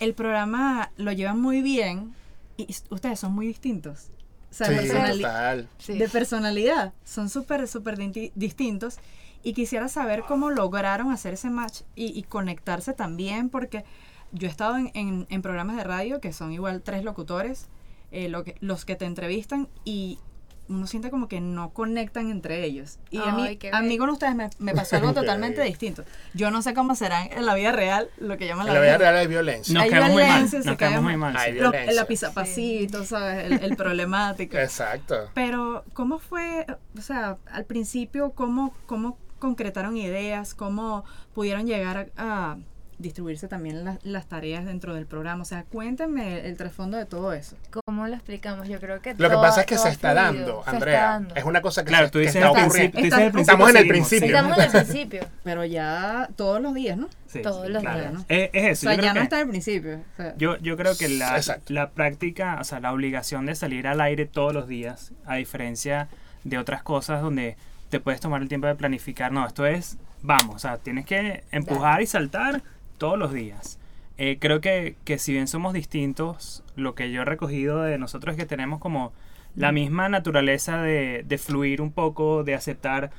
el 0.00 0.14
programa 0.14 0.90
lo 0.96 1.12
llevan 1.12 1.40
muy 1.40 1.62
bien 1.62 2.14
y 2.56 2.66
ustedes 2.90 3.18
son 3.20 3.32
muy 3.32 3.46
distintos. 3.46 4.08
O 4.50 4.54
sea, 4.54 4.68
Sí, 4.68 4.74
personali- 4.74 5.16
total. 5.22 5.68
De 5.88 6.08
personalidad, 6.08 6.92
son 7.04 7.28
súper, 7.28 7.66
súper 7.66 7.98
distintos. 8.34 8.98
Y 9.42 9.52
quisiera 9.52 9.88
saber 9.88 10.22
cómo 10.26 10.50
lograron 10.50 11.10
hacer 11.12 11.34
ese 11.34 11.50
match 11.50 11.80
y, 11.94 12.18
y 12.18 12.22
conectarse 12.22 12.94
también, 12.94 13.50
porque 13.50 13.84
yo 14.32 14.48
he 14.48 14.50
estado 14.50 14.76
en, 14.78 14.90
en- 14.94 15.26
en 15.28 15.42
programas 15.42 15.76
de 15.76 15.84
radio 15.84 16.20
que 16.20 16.32
son 16.32 16.50
igual 16.52 16.80
tres 16.82 17.04
locutores, 17.04 17.66
eh, 18.10 18.28
lo 18.28 18.42
que, 18.44 18.54
los 18.60 18.84
que 18.86 18.96
te 18.96 19.04
entrevistan, 19.04 19.68
y 19.84 20.18
uno 20.68 20.86
siente 20.86 21.10
como 21.10 21.28
que 21.28 21.40
no 21.40 21.70
conectan 21.70 22.30
entre 22.30 22.64
ellos. 22.64 22.98
Y 23.10 23.18
a, 23.18 23.32
mí, 23.32 23.58
a 23.72 23.82
mí 23.82 23.98
con 23.98 24.08
ustedes 24.10 24.34
me, 24.34 24.48
me 24.58 24.74
pasó 24.74 24.96
algo 24.96 25.12
totalmente 25.14 25.62
distinto. 25.62 26.04
Yo 26.32 26.50
no 26.50 26.62
sé 26.62 26.74
cómo 26.74 26.94
serán 26.94 27.30
en 27.32 27.44
la 27.46 27.54
vida 27.54 27.72
real, 27.72 28.08
lo 28.18 28.36
que 28.38 28.46
llaman 28.46 28.68
En 28.68 28.74
la 28.74 28.80
vida 28.80 28.98
real 28.98 29.16
hay 29.16 29.26
violencia. 29.26 29.74
Nos 29.74 29.82
Hay 29.82 29.90
quedamos 29.90 30.10
muy 30.12 30.22
mal. 30.22 30.30
violencia, 30.32 30.62
se 30.62 30.68
Nos 30.68 30.76
quedamos 30.78 30.96
cae 30.98 31.02
muy 31.02 31.16
mal. 31.16 31.36
Hay 31.36 31.52
sí. 31.52 31.58
Violencia. 31.58 31.92
la 31.94 32.04
pisapacito, 32.06 33.04
¿sabes? 33.04 33.44
El, 33.44 33.52
el 33.64 33.76
problemático. 33.76 34.56
Exacto. 34.56 35.30
Pero, 35.34 35.84
¿cómo 35.92 36.18
fue, 36.18 36.66
o 36.96 37.00
sea, 37.02 37.36
al 37.50 37.64
principio, 37.64 38.30
cómo, 38.32 38.74
cómo 38.86 39.18
concretaron 39.38 39.96
ideas, 39.96 40.54
cómo 40.54 41.04
pudieron 41.34 41.66
llegar 41.66 42.10
a, 42.16 42.52
a 42.52 42.56
distribuirse 42.98 43.48
también 43.48 43.84
las- 43.84 44.04
las 44.04 44.26
tareas 44.26 44.64
dentro 44.64 44.94
del 44.94 45.06
programa? 45.06 45.42
O 45.42 45.44
sea, 45.44 45.64
cuéntenme 45.64 46.46
el 46.46 46.56
trasfondo 46.56 46.96
de 46.96 47.06
todo 47.06 47.32
eso. 47.32 47.56
¿Cómo 47.86 48.06
lo 48.06 48.14
explicamos? 48.14 48.68
Yo 48.68 48.78
creo 48.80 49.00
que 49.00 49.14
Lo 49.14 49.28
que 49.30 49.36
pasa 49.36 49.60
es 49.62 49.66
que 49.66 49.78
se 49.78 49.88
está 49.88 50.12
fluido, 50.12 50.24
dando, 50.24 50.52
se 50.54 50.58
está 50.60 50.70
Andrea. 50.70 51.00
dando. 51.08 51.34
Es 51.34 51.44
una 51.44 51.60
cosa 51.60 51.82
que, 51.84 51.88
Claro, 51.88 52.06
se- 52.06 52.12
tú 52.12 52.18
que 52.18 52.26
dices 52.26 52.36
está 52.36 52.48
el 52.48 52.52
principio. 52.54 52.66
ocurriendo. 52.88 52.98
tú 52.98 53.04
dices 53.04 53.18
el 53.18 53.26
Estamos 53.40 53.44
principio, 53.44 53.68
en 53.68 53.76
el 53.76 53.88
principio. 53.88 54.26
Estamos 54.26 54.58
en 54.58 54.64
el 54.64 54.70
principio. 54.70 55.26
Pero 55.44 55.64
ya 55.64 56.28
todos 56.36 56.60
los 56.60 56.74
días, 56.74 56.96
¿no? 56.98 57.08
Sí, 57.26 57.42
Todos 57.42 57.66
sí, 57.66 57.72
los 57.72 57.82
claro. 57.82 57.98
días. 58.00 58.12
¿no? 58.12 58.24
Es, 58.28 58.50
es 58.52 58.64
O 58.64 58.66
eso. 58.68 58.80
sea, 58.82 58.92
yo 58.92 58.96
creo 58.98 59.04
ya 59.08 59.14
no 59.14 59.20
que- 59.20 59.24
está 59.24 59.38
al 59.40 59.48
principio. 59.48 59.94
o 59.96 60.16
sea, 60.16 60.34
Yo, 60.36 60.56
yo 60.58 60.76
creo 60.76 60.96
que 60.96 61.08
la, 61.08 61.40
la 61.68 61.90
práctica, 61.90 62.58
o 62.60 62.64
sea, 62.64 62.80
la 62.80 62.92
obligación 62.92 63.46
de 63.46 63.54
salir 63.54 63.86
al 63.88 64.00
aire 64.00 64.26
todos 64.26 64.52
los 64.54 64.68
días, 64.68 65.12
a 65.26 65.34
diferencia 65.36 66.08
de 66.44 66.58
otras 66.58 66.82
cosas 66.82 67.22
donde 67.22 67.56
te 67.90 67.98
puedes 68.00 68.20
tomar 68.20 68.42
el 68.42 68.48
tiempo 68.48 68.66
de 68.66 68.74
planificar, 68.74 69.32
no, 69.32 69.46
esto 69.46 69.66
es, 69.66 69.98
vamos, 70.22 70.56
o 70.56 70.58
sea, 70.58 70.78
tienes 70.78 71.06
que 71.06 71.44
empujar 71.50 72.02
y 72.02 72.06
saltar 72.06 72.62
todos 73.04 73.18
los 73.18 73.34
días. 73.34 73.78
Eh, 74.16 74.38
creo 74.40 74.62
que, 74.62 74.96
que 75.04 75.18
si 75.18 75.34
bien 75.34 75.46
somos 75.46 75.74
distintos, 75.74 76.64
lo 76.74 76.94
que 76.94 77.10
yo 77.10 77.20
he 77.20 77.24
recogido 77.26 77.82
de 77.82 77.98
nosotros 77.98 78.32
es 78.32 78.40
que 78.40 78.46
tenemos 78.46 78.80
como 78.80 79.12
la 79.56 79.72
misma 79.72 80.08
naturaleza 80.08 80.80
de, 80.80 81.22
de 81.22 81.36
fluir 81.36 81.82
un 81.82 81.92
poco, 81.92 82.44
de 82.44 82.54
aceptar 82.54 83.10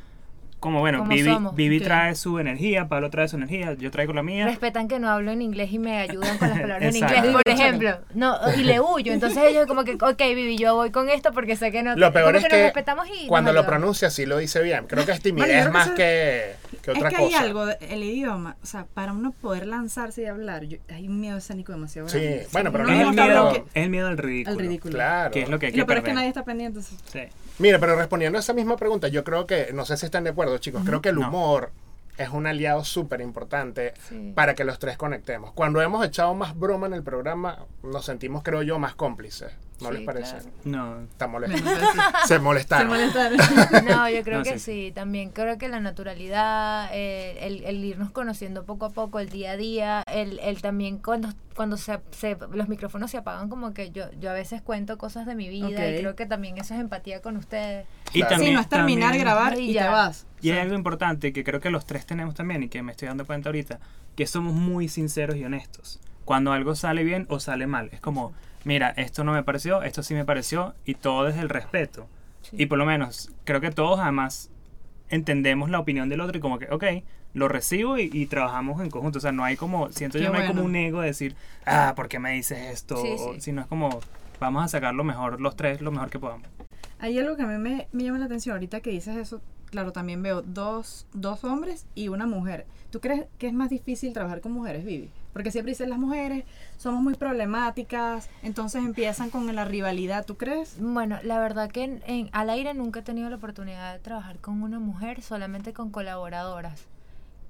como, 0.65 0.79
bueno, 0.81 0.99
Como 0.99 1.11
Vivi, 1.11 1.29
somos. 1.31 1.55
Vivi 1.55 1.77
Ok. 1.77 1.83
trae 1.83 2.15
su 2.15 2.39
energía, 2.39 2.87
Pablo 2.89 3.09
trae 3.09 3.27
su 3.29 3.37
energía, 3.37 3.73
yo 3.75 3.89
traigo 3.91 4.11
la 4.13 4.23
mía. 4.23 4.45
Respetan 4.45 4.87
que 4.87 4.99
no 4.99 5.09
hablo 5.09 5.31
en 5.31 5.41
inglés 5.41 5.71
y 5.71 5.79
me 5.79 5.99
ayudan 5.99 6.37
con 6.37 6.49
las 6.49 6.59
palabras 6.61 6.93
en 6.95 7.01
inglés, 7.01 7.25
por 7.31 7.41
ejemplo. 7.45 7.99
No, 8.13 8.37
y 8.57 8.63
le 8.63 8.79
huyo. 8.81 9.13
Entonces 9.13 9.43
ellos 9.45 9.65
como 9.67 9.83
que, 9.83 9.93
ok, 9.93 10.17
Vivi, 10.35 10.57
yo 10.57 10.75
voy 10.75 10.91
con 10.91 11.09
esto 11.09 11.31
porque 11.31 11.55
sé 11.55 11.71
que 11.71 11.83
no... 11.83 11.95
Lo 11.95 12.11
peor 12.11 12.25
como 12.25 12.37
es 12.37 12.43
nos 12.43 12.49
que 12.51 12.63
respetamos 12.63 13.07
y 13.07 13.19
nos 13.21 13.27
cuando 13.27 13.53
lo 13.53 13.65
pronuncia 13.65 14.09
sí 14.09 14.25
lo 14.25 14.37
dice 14.37 14.61
bien. 14.61 14.85
Creo 14.87 15.05
que 15.05 15.11
es 15.13 15.21
Bueno, 15.23 15.43
timidez 15.45 15.65
que 15.65 15.71
más 15.71 15.89
que, 15.91 16.55
que 16.81 16.91
otra 16.91 17.09
es 17.09 17.15
que 17.15 17.21
cosa. 17.23 17.39
hay 17.39 17.45
algo, 17.45 17.65
el 17.79 18.03
idioma, 18.03 18.57
o 18.61 18.65
sea, 18.65 18.85
para 18.93 19.13
uno 19.13 19.31
poder 19.31 19.67
lanzarse 19.67 20.23
y 20.23 20.25
hablar, 20.25 20.63
yo- 20.65 20.79
hay 20.89 21.07
un 21.07 21.19
miedo 21.19 21.37
escénico 21.37 21.71
demasiado 21.71 22.09
Sí, 22.09 22.17
grande. 22.19 22.47
bueno, 22.51 22.71
pero 22.71 22.83
Uno 22.85 22.93
no 22.93 22.97
es, 22.97 23.01
es 23.01 23.07
el 23.09 23.15
miedo, 23.15 23.43
bloque- 23.51 23.63
es 23.73 23.83
el 23.83 23.89
miedo 23.89 24.07
al 24.07 24.17
ridículo. 24.17 24.51
al 24.53 24.59
ridículo. 24.59 24.93
Claro. 24.95 25.31
Que 25.31 25.41
es 25.43 25.49
lo 25.49 25.59
que 25.59 25.65
hay 25.67 25.71
Y 25.71 25.75
que 25.75 25.85
peor 25.85 25.97
es 25.99 26.03
que 26.03 26.13
nadie 26.13 26.27
está 26.29 26.43
pendiente. 26.43 26.81
sí. 26.81 26.97
Mira, 27.59 27.79
pero 27.79 27.95
respondiendo 27.95 28.37
a 28.37 28.41
esa 28.41 28.53
misma 28.53 28.75
pregunta, 28.75 29.07
yo 29.07 29.23
creo 29.23 29.47
que, 29.47 29.71
no 29.73 29.85
sé 29.85 29.95
si 29.97 30.05
están 30.05 30.23
de 30.25 30.31
acuerdo, 30.31 30.57
chicos, 30.57 30.83
creo 30.85 31.01
que 31.01 31.09
el 31.09 31.15
No. 31.15 31.27
humor 31.29 31.71
es 32.17 32.29
un 32.29 32.47
aliado 32.47 32.83
súper 32.83 33.21
importante 33.21 33.93
Sí. 34.09 34.33
para 34.35 34.55
que 34.55 34.63
los 34.65 34.79
tres 34.79 34.97
conectemos. 34.97 35.51
Cuando 35.53 35.81
hemos 35.81 36.05
echado 36.05 36.33
más 36.33 36.57
broma 36.57 36.87
en 36.87 36.93
el 36.93 37.03
programa, 37.03 37.65
nos 37.83 38.05
sentimos, 38.05 38.43
creo 38.43 38.61
yo, 38.61 38.77
más 38.79 38.95
cómplices. 38.95 39.51
¿No 39.81 39.89
Sí, 39.89 39.95
les 39.97 40.05
parece? 40.05 40.31
claro. 40.37 40.49
No, 40.63 41.01
Está 41.01 41.27
sí. 41.27 41.63
Se 42.27 42.39
molestaron. 42.39 42.87
No, 43.85 44.09
yo 44.09 44.23
creo 44.23 44.37
No, 44.39 44.43
que 44.43 44.57
sí. 44.59 44.85
sí. 44.87 44.91
También 44.95 45.31
creo 45.31 45.57
que 45.57 45.67
la 45.67 45.79
naturalidad, 45.79 46.89
eh, 46.93 47.37
el, 47.41 47.63
el 47.65 47.83
irnos 47.83 48.11
conociendo 48.11 48.63
poco 48.65 48.85
a 48.85 48.89
poco, 48.91 49.19
el 49.19 49.29
día 49.29 49.51
a 49.51 49.57
día, 49.57 50.03
el, 50.11 50.39
el 50.39 50.61
también 50.61 50.97
cuando, 50.99 51.29
cuando 51.55 51.75
se, 51.77 51.99
se- 52.11 52.37
los 52.53 52.69
micrófonos 52.69 53.11
se 53.11 53.17
apagan, 53.17 53.49
como 53.49 53.73
que 53.73 53.91
yo, 53.91 54.05
yo 54.19 54.29
a 54.29 54.33
veces 54.33 54.61
cuento 54.61 54.97
cosas 54.97 55.25
de 55.25 55.35
mi 55.35 55.49
vida 55.49 55.67
y 55.69 55.99
creo 55.99 56.15
que 56.15 56.25
también 56.25 56.57
eso 56.57 56.73
es 56.73 56.79
empatía 56.79 57.21
con 57.21 57.35
ustedes. 57.37 57.85
Y 58.13 58.21
Claro. 58.21 58.37
sí, 58.43 58.51
no 58.51 58.61
es 58.61 58.69
terminar, 58.69 59.09
también- 59.09 59.23
grabar 59.25 59.59
Y 59.59 59.71
y, 59.71 59.73
ya. 59.73 59.83
te 59.83 59.89
vas. 59.89 60.25
Y 60.41 60.51
hay 60.51 60.59
algo 60.59 60.75
importante 60.75 61.33
que 61.33 61.43
creo 61.43 61.59
que 61.59 61.69
los 61.69 61.85
tres 61.85 62.05
tenemos 62.05 62.33
también 62.35 62.63
y 62.63 62.69
que 62.69 62.81
me 62.81 62.91
estoy 62.93 63.07
dando 63.09 63.25
cuenta 63.25 63.49
ahorita, 63.49 63.79
que 64.15 64.25
somos 64.25 64.53
muy 64.53 64.87
sinceros 64.87 65.35
y 65.35 65.43
honestos. 65.43 65.99
Cuando 66.23 66.53
algo 66.53 66.75
sale 66.75 67.03
bien 67.03 67.25
o 67.29 67.39
sale 67.39 67.67
mal, 67.67 67.89
es 67.91 67.99
como, 67.99 68.33
mira, 68.65 68.89
esto 68.97 69.23
no 69.23 69.31
me 69.31 69.43
pareció, 69.43 69.81
esto 69.83 70.03
sí 70.03 70.13
me 70.13 70.25
pareció 70.25 70.75
y 70.83 70.95
todo 70.95 71.23
desde 71.23 71.39
el 71.39 71.49
respeto. 71.49 72.07
Sí. 72.41 72.57
Y 72.59 72.65
por 72.65 72.77
lo 72.77 72.85
menos, 72.85 73.31
creo 73.45 73.61
que 73.61 73.71
todos 73.71 73.99
además 73.99 74.51
entendemos 75.09 75.69
la 75.69 75.79
opinión 75.79 76.09
del 76.09 76.19
otro 76.19 76.37
y 76.37 76.41
como 76.41 76.59
que, 76.59 76.67
ok, 76.69 76.83
lo 77.33 77.47
recibo 77.47 77.97
y, 77.97 78.09
y 78.11 78.25
trabajamos 78.25 78.81
en 78.81 78.89
conjunto. 78.89 79.19
O 79.19 79.21
sea, 79.21 79.31
no 79.31 79.43
hay 79.43 79.55
como, 79.55 79.91
siento 79.91 80.17
Qué 80.17 80.25
yo, 80.25 80.31
no 80.31 80.39
hay 80.39 80.47
como 80.47 80.63
un 80.63 80.75
ego 80.75 81.01
de 81.01 81.07
decir, 81.07 81.35
ah, 81.65 81.93
¿por 81.95 82.07
qué 82.07 82.19
me 82.19 82.31
dices 82.31 82.57
esto? 82.71 82.97
Sí, 82.97 83.15
sí. 83.17 83.41
Sino 83.41 83.61
es 83.61 83.67
como, 83.67 83.99
vamos 84.39 84.63
a 84.63 84.67
sacar 84.67 84.93
lo 84.93 85.03
mejor, 85.03 85.39
los 85.39 85.55
tres, 85.55 85.81
lo 85.81 85.91
mejor 85.91 86.09
que 86.09 86.19
podamos. 86.19 86.47
Hay 86.99 87.17
algo 87.19 87.35
que 87.35 87.43
a 87.43 87.47
mí 87.47 87.57
me, 87.57 87.87
me 87.91 88.03
llama 88.03 88.19
la 88.19 88.25
atención 88.25 88.53
ahorita 88.53 88.81
que 88.81 88.89
dices 88.89 89.15
eso. 89.17 89.41
Claro, 89.69 89.91
también 89.91 90.23
veo 90.23 90.41
dos, 90.41 91.07
dos 91.13 91.43
hombres 91.43 91.85
y 91.93 92.07
una 92.07 92.25
mujer. 92.25 92.65
¿Tú 92.89 93.01
crees 93.01 93.25
que 93.37 93.47
es 93.47 93.53
más 93.53 93.69
difícil 93.69 94.13
trabajar 94.13 94.39
con 94.39 94.53
mujeres, 94.53 94.85
Vivi? 94.85 95.09
Porque 95.35 95.51
siempre 95.51 95.71
dicen 95.73 95.89
las 95.89 95.99
mujeres 95.99 96.45
somos 96.77 97.03
muy 97.03 97.15
problemáticas, 97.15 98.29
entonces 98.41 98.81
empiezan 98.85 99.29
con 99.29 99.53
la 99.53 99.65
rivalidad. 99.65 100.25
¿Tú 100.25 100.37
crees? 100.37 100.77
Bueno, 100.79 101.19
la 101.23 101.39
verdad 101.39 101.69
que 101.69 101.83
en, 101.83 102.01
en- 102.07 102.29
al 102.31 102.49
aire 102.49 102.73
nunca 102.73 103.01
he 103.01 103.03
tenido 103.03 103.29
la 103.29 103.35
oportunidad 103.35 103.91
de 103.91 103.99
trabajar 103.99 104.37
con 104.37 104.63
una 104.63 104.79
mujer, 104.79 105.21
solamente 105.21 105.73
con 105.73 105.89
colaboradoras. 105.91 106.85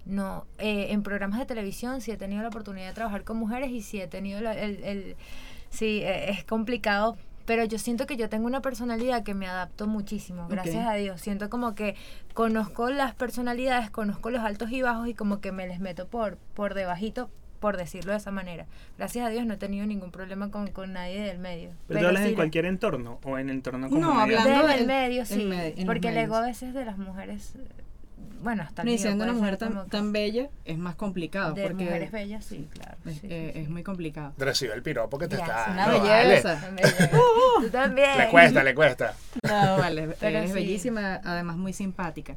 No, 0.08 0.46
eh, 0.58 0.88
en 0.94 1.04
programas 1.04 1.38
de 1.38 1.46
televisión 1.46 2.02
sí 2.02 2.10
he 2.12 2.18
tenido 2.18 2.42
la 2.42 2.48
oportunidad 2.50 2.88
de 2.88 2.94
trabajar 2.94 3.24
con 3.24 3.38
mujeres 3.38 3.70
y 3.70 3.84
sí 3.84 4.02
he 4.02 4.08
tenido 4.08 4.42
la- 4.42 4.54
el, 4.60 4.84
el- 4.84 5.16
sí 5.70 6.02
eh, 6.02 6.32
es 6.32 6.44
complicado, 6.44 7.18
pero 7.46 7.66
yo 7.66 7.78
siento 7.78 8.08
que 8.08 8.18
yo 8.18 8.30
tengo 8.30 8.48
una 8.48 8.62
personalidad 8.64 9.22
que 9.22 9.36
me 9.36 9.46
adapto 9.46 9.86
muchísimo, 9.86 10.48
gracias 10.48 10.88
a 10.88 10.94
Dios. 10.96 11.22
Siento 11.22 11.52
como 11.52 11.76
que 11.76 11.96
conozco 12.34 12.90
las 12.90 13.14
personalidades, 13.14 13.92
conozco 13.92 14.32
los 14.32 14.42
altos 14.44 14.72
y 14.72 14.82
bajos 14.82 15.08
y 15.08 15.14
como 15.14 15.40
que 15.40 15.52
me 15.52 15.68
les 15.68 15.80
meto 15.80 16.08
por 16.08 16.38
por 16.56 16.74
debajito 16.74 17.30
por 17.66 17.78
decirlo 17.78 18.12
de 18.12 18.20
esa 18.20 18.30
manera. 18.30 18.68
Gracias 18.96 19.26
a 19.26 19.30
Dios 19.30 19.44
no 19.48 19.56
he 19.56 19.58
tenido 19.58 19.88
ningún 19.88 20.12
problema 20.12 20.52
con, 20.52 20.68
con 20.68 20.94
nadie 20.94 21.20
del 21.22 21.40
medio. 21.40 21.72
Pero, 21.88 22.00
tú 22.02 22.06
hablas 22.06 22.22
sí 22.22 22.30
en 22.30 22.36
cualquier 22.36 22.66
entorno 22.66 23.18
o 23.24 23.40
en 23.40 23.50
entorno 23.50 23.90
como 23.90 24.00
No, 24.00 24.14
medio- 24.14 24.40
hablando 24.40 24.68
del 24.68 24.78
del- 24.78 24.88
medio, 24.88 25.22
en 25.22 25.26
sí. 25.26 25.46
me- 25.46 25.70
en 25.70 25.76
los 25.78 25.86
porque 25.88 26.10
el 26.10 26.18
ego 26.18 26.36
a 26.36 26.42
veces 26.42 26.76
de 26.76 26.86
las 26.86 27.00
mujeres, 27.00 27.54
bueno, 28.44 28.62
hasta 28.62 28.84
el 28.84 28.88
No, 28.90 28.94
y 28.94 28.98
siendo 29.00 29.24
una 29.24 29.34
mujer 29.34 29.58
tan, 29.58 29.90
tan 29.90 30.12
bella 30.14 30.48
es 30.64 30.78
más 30.78 30.94
complicado. 30.94 31.56
de 31.56 31.64
porque 31.64 31.86
mujeres 31.86 32.12
bellas, 32.12 32.46
sí, 32.46 32.68
claro. 32.72 32.98
es, 33.08 33.14
sí, 33.16 33.28
eh, 33.32 33.52
sí. 33.56 33.60
es 33.62 33.70
muy 33.70 33.82
complicado. 33.82 34.34
Recibe 34.38 34.76
el 34.76 34.84
piropo 34.84 35.18
que 35.18 35.28
te 35.28 35.38
está 35.38 35.66
Una 35.72 35.88
dando, 35.88 36.04
belleza. 36.04 36.62
También. 36.62 36.88
Tú 37.62 37.70
también. 37.72 38.08
vale. 38.10 38.26
Le 38.26 38.30
cuesta, 38.30 38.64
le 38.64 38.76
cuesta. 38.76 39.14
No, 39.42 39.78
vale, 39.78 40.10
Pero 40.20 40.38
eres 40.38 40.52
sí. 40.52 40.56
bellísima, 40.56 41.16
además 41.24 41.58
muy 41.58 41.74
simpática. 41.74 42.36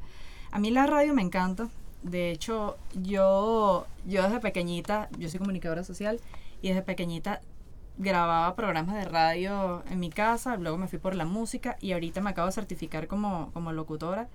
A 0.51 0.59
mí 0.59 0.71
la 0.71 0.87
radio 0.87 1.13
me 1.13 1.21
encanta. 1.21 1.69
De 2.03 2.31
hecho, 2.31 2.79
yo, 2.95 3.87
yo 4.07 4.23
desde 4.23 4.41
pequeñita, 4.41 5.09
yo 5.19 5.29
soy 5.29 5.39
comunicadora 5.39 5.85
social 5.85 6.21
y 6.63 6.69
desde 6.69 6.83
pequeñita 6.83 7.43
grababa 7.99 8.55
programas 8.55 8.95
de 8.97 9.05
radio 9.05 9.83
en 9.91 9.99
mi 10.01 10.11
casa, 10.11 10.57
luego 10.57 10.79
me 10.79 10.87
fui 10.89 10.99
por 11.01 11.15
la 11.17 11.25
música 11.25 11.77
y 11.81 11.93
ahorita 11.93 12.21
me 12.21 12.31
acabo 12.31 12.47
de 12.47 12.53
certificar 12.53 13.09
como, 13.09 13.51
como 13.53 13.73
locutora. 13.73 14.29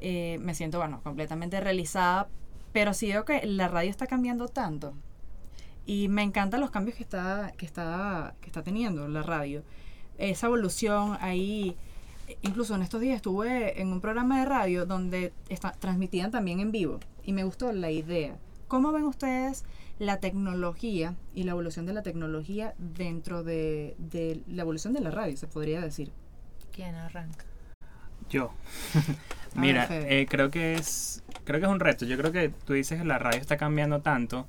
Eh, 0.00 0.38
me 0.40 0.54
siento, 0.54 0.78
bueno, 0.78 1.00
completamente 1.02 1.60
realizada, 1.60 2.28
pero 2.72 2.94
sí 2.94 3.08
veo 3.08 3.24
que 3.24 3.44
la 3.46 3.68
radio 3.68 3.90
está 3.90 4.06
cambiando 4.06 4.48
tanto. 4.48 4.94
y 5.86 6.08
me 6.08 6.22
encantan 6.22 6.60
los 6.60 6.70
cambios 6.70 6.96
que 6.96 7.02
está, 7.02 7.52
que 7.56 7.64
está, 7.66 8.34
que 8.40 8.46
está 8.48 8.62
teniendo 8.62 9.08
la 9.08 9.22
radio. 9.22 9.62
Esa 10.18 10.46
evolución 10.48 11.16
ahí, 11.20 11.76
incluso 12.42 12.74
en 12.74 12.82
estos 12.82 13.00
días 13.00 13.16
estuve 13.16 13.80
en 13.80 13.88
un 13.88 14.00
programa 14.00 14.40
de 14.40 14.46
radio 14.46 14.86
donde 14.86 15.32
está, 15.48 15.72
transmitían 15.72 16.30
también 16.30 16.60
en 16.60 16.72
vivo 16.72 17.00
y 17.24 17.32
me 17.32 17.44
gustó 17.44 17.72
la 17.72 17.90
idea. 17.90 18.36
¿Cómo 18.68 18.92
ven 18.92 19.04
ustedes 19.04 19.64
la 19.98 20.20
tecnología 20.20 21.14
y 21.34 21.44
la 21.44 21.52
evolución 21.52 21.86
de 21.86 21.92
la 21.94 22.02
tecnología 22.02 22.74
dentro 22.78 23.42
de, 23.42 23.94
de 23.98 24.42
la 24.46 24.62
evolución 24.62 24.92
de 24.92 25.00
la 25.00 25.10
radio, 25.10 25.36
se 25.36 25.46
podría 25.46 25.80
decir? 25.80 26.12
¿Quién 26.72 26.94
arranca? 26.94 27.44
Yo. 28.28 28.52
Mira, 29.54 29.86
eh, 29.90 30.26
creo 30.28 30.50
que 30.50 30.74
es 30.74 31.22
creo 31.44 31.60
que 31.60 31.66
es 31.66 31.72
un 31.72 31.80
reto. 31.80 32.04
Yo 32.04 32.18
creo 32.18 32.30
que 32.30 32.50
tú 32.50 32.74
dices 32.74 32.98
que 33.00 33.04
la 33.06 33.18
radio 33.18 33.40
está 33.40 33.56
cambiando 33.56 34.00
tanto 34.00 34.46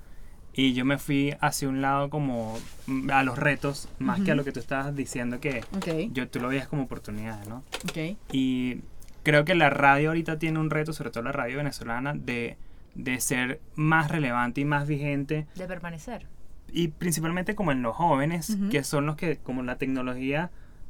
y 0.61 0.73
yo 0.73 0.83
me 0.83 0.97
fui 0.97 1.35
hacia 1.41 1.69
un 1.69 1.81
lado 1.81 2.09
como 2.09 2.57
mm, 2.87 3.11
a 3.11 3.23
los 3.23 3.37
retos 3.37 3.87
más 3.99 4.19
que 4.21 4.31
a 4.31 4.35
lo 4.35 4.43
que 4.43 4.51
tú 4.51 4.59
estabas 4.59 4.95
diciendo 4.95 5.39
que 5.39 5.63
Ok, 5.77 6.11
yo 6.11 6.27
tú 6.27 6.39
lo 6.39 6.49
veías 6.49 6.67
como 6.67 6.83
oportunidades, 6.83 7.47
¿no? 7.47 7.63
ok. 7.89 8.17
Y 8.31 8.81
creo 9.23 9.45
que 9.45 9.55
la 9.55 9.69
radio 9.69 10.09
ahorita 10.09 10.37
tiene 10.39 10.59
un 10.59 10.69
reto, 10.69 10.91
sobre 10.93 11.11
todo 11.11 11.23
la 11.23 11.31
radio 11.31 11.57
venezolana, 11.57 12.13
de, 12.13 12.57
de 12.95 13.19
ser 13.21 13.61
más 13.75 14.09
relevante 14.11 14.61
y 14.61 14.65
más 14.65 14.87
vigente 14.87 15.47
De 15.55 15.67
permanecer. 15.67 16.25
y 16.71 16.89
principalmente 16.89 17.55
como 17.55 17.71
en 17.71 17.81
los 17.81 17.95
jóvenes, 17.95 18.49
Ujú. 18.49 18.69
que 18.69 18.83
son 18.83 19.05
los 19.05 19.15
que, 19.15 19.37
como 19.37 19.61
la 19.63 19.77
tecnología, 19.77 20.49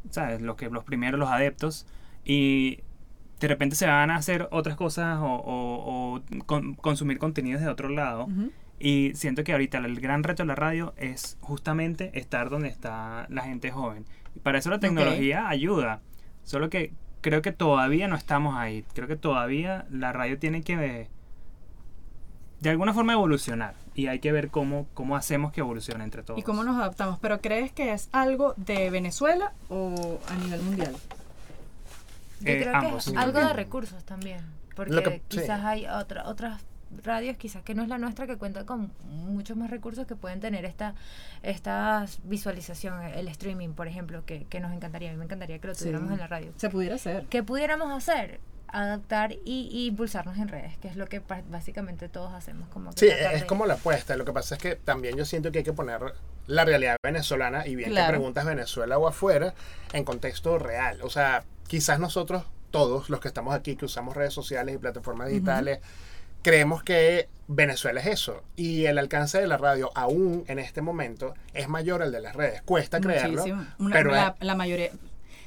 ¿sabes? 0.09 0.41
Los, 0.41 0.55
que, 0.55 0.69
los 0.69 0.83
primeros, 0.83 1.19
los 1.19 1.29
adeptos, 1.29 1.85
y 2.25 2.79
de 3.39 3.47
repente 3.47 3.75
se 3.75 3.85
van 3.87 4.09
a 4.11 4.15
hacer 4.17 4.47
otras 4.51 4.75
cosas 4.77 5.19
o, 5.19 5.25
o- 5.25 6.15
o 6.15 6.21
con- 6.45 6.73
consumir 6.75 7.19
contenidos 7.19 7.61
de 7.61 7.67
otro 7.69 7.89
lado. 7.89 8.25
Ujú. 8.25 8.51
Y 8.79 9.11
siento 9.15 9.43
que 9.43 9.51
ahorita 9.51 9.77
el 9.79 9.99
gran 9.99 10.23
reto 10.23 10.43
de 10.43 10.47
la 10.47 10.55
radio 10.55 10.93
es 10.97 11.37
justamente 11.41 12.17
estar 12.17 12.49
donde 12.49 12.69
está 12.69 13.25
la 13.29 13.43
gente 13.43 13.71
joven. 13.71 14.05
Y 14.35 14.39
para 14.39 14.57
eso 14.59 14.69
la 14.69 14.79
tecnología 14.79 15.49
ayuda. 15.49 15.99
Solo 16.43 16.69
que 16.69 16.93
creo 17.21 17.41
que 17.41 17.51
todavía 17.51 18.07
no 18.07 18.15
estamos 18.15 18.55
ahí. 18.55 18.85
Creo 18.93 19.07
que 19.07 19.17
todavía 19.17 19.85
la 19.89 20.13
radio 20.13 20.39
tiene 20.39 20.61
que 20.61 21.09
de 22.61 22.69
alguna 22.69 22.93
forma 22.93 23.13
evolucionar. 23.13 23.73
Y 23.95 24.07
hay 24.07 24.19
que 24.19 24.31
ver 24.31 24.49
cómo, 24.49 24.87
cómo 24.93 25.17
hacemos 25.17 25.51
que 25.51 25.59
evolucione 25.59 26.03
entre 26.05 26.23
todos. 26.23 26.39
¿Y 26.39 26.43
cómo 26.43 26.63
nos 26.63 26.77
adaptamos? 26.77 27.19
¿Pero 27.19 27.41
crees 27.41 27.71
que 27.73 27.91
es 27.91 28.07
algo 28.13 28.53
de 28.55 28.89
Venezuela 28.89 29.51
o 29.69 30.19
a 30.29 30.35
nivel 30.35 30.61
mundial? 30.61 30.93
Yo 32.39 32.47
Eh, 32.49 32.61
creo 32.61 32.75
ambos, 32.75 33.05
que 33.05 33.11
es 33.11 33.17
algo 33.17 33.39
de 33.39 33.53
recursos 33.53 34.05
también. 34.05 34.39
Porque 34.75 35.03
que- 35.03 35.21
quizás 35.27 35.59
sí. 35.59 35.65
hay 35.65 35.85
otra, 35.87 36.25
otras 36.29 36.61
radios, 37.03 37.37
quizás 37.37 37.63
que 37.63 37.75
no 37.75 37.83
es 37.83 37.89
la 37.89 37.97
nuestra, 37.97 38.25
que 38.27 38.37
cuenta 38.37 38.65
con 38.65 38.91
muchos 39.05 39.55
más 39.57 39.69
recursos 39.69 40.07
que 40.07 40.15
pueden 40.15 40.39
tener 40.39 40.65
esta, 40.65 40.95
esta 41.43 42.05
visualización, 42.23 43.01
el 43.03 43.27
streaming, 43.27 43.69
por 43.69 43.87
ejemplo, 43.87 44.25
que, 44.25 44.45
que 44.45 44.59
nos 44.59 44.73
encantaría. 44.73 45.09
A 45.09 45.13
mí 45.13 45.17
me 45.19 45.25
encantaría 45.25 45.59
que 45.59 45.67
lo 45.67 45.75
Sí. 45.75 45.81
tuviéramos 45.81 46.11
en 46.11 46.17
la 46.19 46.27
radio. 46.27 46.51
Se 46.57 46.69
pudiera 46.69 46.95
hacer. 46.95 47.25
¿Qué 47.29 47.43
pudiéramos 47.43 47.91
hacer? 47.91 48.39
Adaptar 48.71 49.31
y, 49.45 49.67
y 49.71 49.87
impulsarnos 49.87 50.37
en 50.37 50.47
redes, 50.47 50.77
que 50.77 50.87
es 50.89 50.95
lo 50.95 51.07
que 51.07 51.21
básicamente 51.49 52.07
todos 52.07 52.33
hacemos. 52.33 52.69
Como 52.69 52.91
que 52.93 52.99
Sí, 52.99 53.07
es 53.07 53.41
de- 53.41 53.47
como 53.47 53.65
la 53.65 53.73
apuesta. 53.75 54.15
Lo 54.15 54.25
que 54.25 54.31
pasa 54.33 54.55
es 54.55 54.61
que 54.61 54.75
también 54.75 55.17
yo 55.17 55.25
siento 55.25 55.51
que 55.51 55.59
hay 55.59 55.63
que 55.63 55.73
poner 55.73 55.99
la 56.45 56.65
realidad 56.65 56.95
venezolana 57.03 57.65
y 57.65 57.75
bien 57.75 57.89
Claro. 57.89 58.07
que 58.07 58.17
preguntas 58.17 58.45
Venezuela 58.45 58.97
o 58.99 59.07
afuera 59.07 59.55
en 59.93 60.03
contexto 60.03 60.59
real. 60.59 60.99
O 61.01 61.09
sea, 61.09 61.43
quizás 61.67 61.99
nosotros 61.99 62.43
todos 62.69 63.09
los 63.09 63.19
que 63.19 63.27
estamos 63.27 63.55
aquí, 63.55 63.75
que 63.75 63.85
usamos 63.85 64.15
redes 64.15 64.33
sociales 64.33 64.75
y 64.75 64.77
plataformas 64.77 65.29
digitales, 65.29 65.79
creemos 66.41 66.83
que 66.83 67.27
Venezuela 67.47 67.99
es 68.01 68.07
eso. 68.07 68.43
Y 68.55 68.85
el 68.85 68.97
alcance 68.97 69.39
de 69.39 69.47
la 69.47 69.57
radio, 69.57 69.91
aún 69.95 70.43
en 70.47 70.59
este 70.59 70.81
momento, 70.81 71.33
es 71.53 71.67
mayor 71.67 72.01
al 72.03 72.11
de 72.11 72.21
las 72.21 72.35
redes. 72.35 72.61
Cuesta 72.61 72.99
creerlo. 72.99 73.41
Muchísimo. 73.41 73.65
Una- 73.79 73.95
pero 73.95 74.11
la, 74.39 74.55
mayoría. 74.55 74.91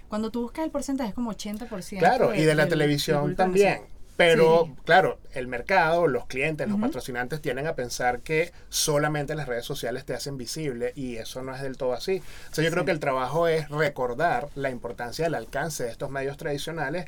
Cuando 0.09 0.31
tú 0.31 0.43
buscas 0.43 0.65
el 0.65 0.71
porcentaje 0.71 1.11
es 1.11 1.15
como 1.15 1.31
80%. 1.33 1.99
Claro, 2.01 2.35
y 2.35 2.43
de 2.45 2.55
la 2.55 2.67
televisión 2.69 3.35
también. 3.37 3.83
Pero, 4.15 4.65
Sí. 4.67 4.75
claro, 4.85 5.19
el 5.33 5.47
mercado, 5.49 6.07
los 6.07 6.27
clientes, 6.27 6.69
los 6.69 6.79
patrocinantes 6.79 7.41
tienden 7.41 7.67
a 7.67 7.75
pensar 7.75 8.21
que 8.21 8.53
solamente 8.69 9.35
las 9.35 9.49
redes 9.49 9.65
sociales 9.65 10.05
te 10.05 10.13
hacen 10.13 10.37
visible 10.37 10.93
y 10.95 11.17
eso 11.17 11.43
no 11.43 11.55
es 11.55 11.63
del 11.63 11.79
todo 11.79 11.95
así. 11.95 12.23
O 12.51 12.55
sea, 12.55 12.63
yo 12.63 12.71
creo 12.71 12.85
que 12.85 12.91
el 12.91 13.01
trabajo 13.01 13.49
es 13.49 13.71
recordar 13.71 14.49
la 14.55 14.69
importancia 14.69 15.25
del 15.25 15.35
alcance 15.35 15.85
de 15.85 15.91
estos 15.91 16.11
medios 16.11 16.37
tradicionales 16.37 17.07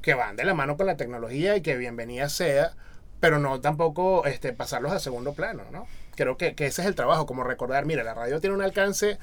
que 0.00 0.14
van 0.14 0.34
de 0.36 0.44
la 0.44 0.54
mano 0.54 0.78
con 0.78 0.86
la 0.86 0.96
tecnología 0.96 1.56
y 1.56 1.60
que 1.60 1.76
bienvenida 1.76 2.30
sea, 2.30 2.72
pero 3.20 3.38
no 3.38 3.60
tampoco 3.60 4.24
este, 4.26 4.52
pasarlos 4.52 4.92
a 4.92 5.00
segundo 5.00 5.32
plano, 5.32 5.64
¿no? 5.72 5.86
Creo 6.14 6.36
que, 6.36 6.54
que 6.54 6.66
ese 6.66 6.82
es 6.82 6.88
el 6.88 6.94
trabajo, 6.94 7.26
como 7.26 7.44
recordar, 7.44 7.84
mira, 7.84 8.02
la 8.02 8.14
radio 8.14 8.40
tiene 8.40 8.54
un 8.54 8.62
alcance 8.62 9.18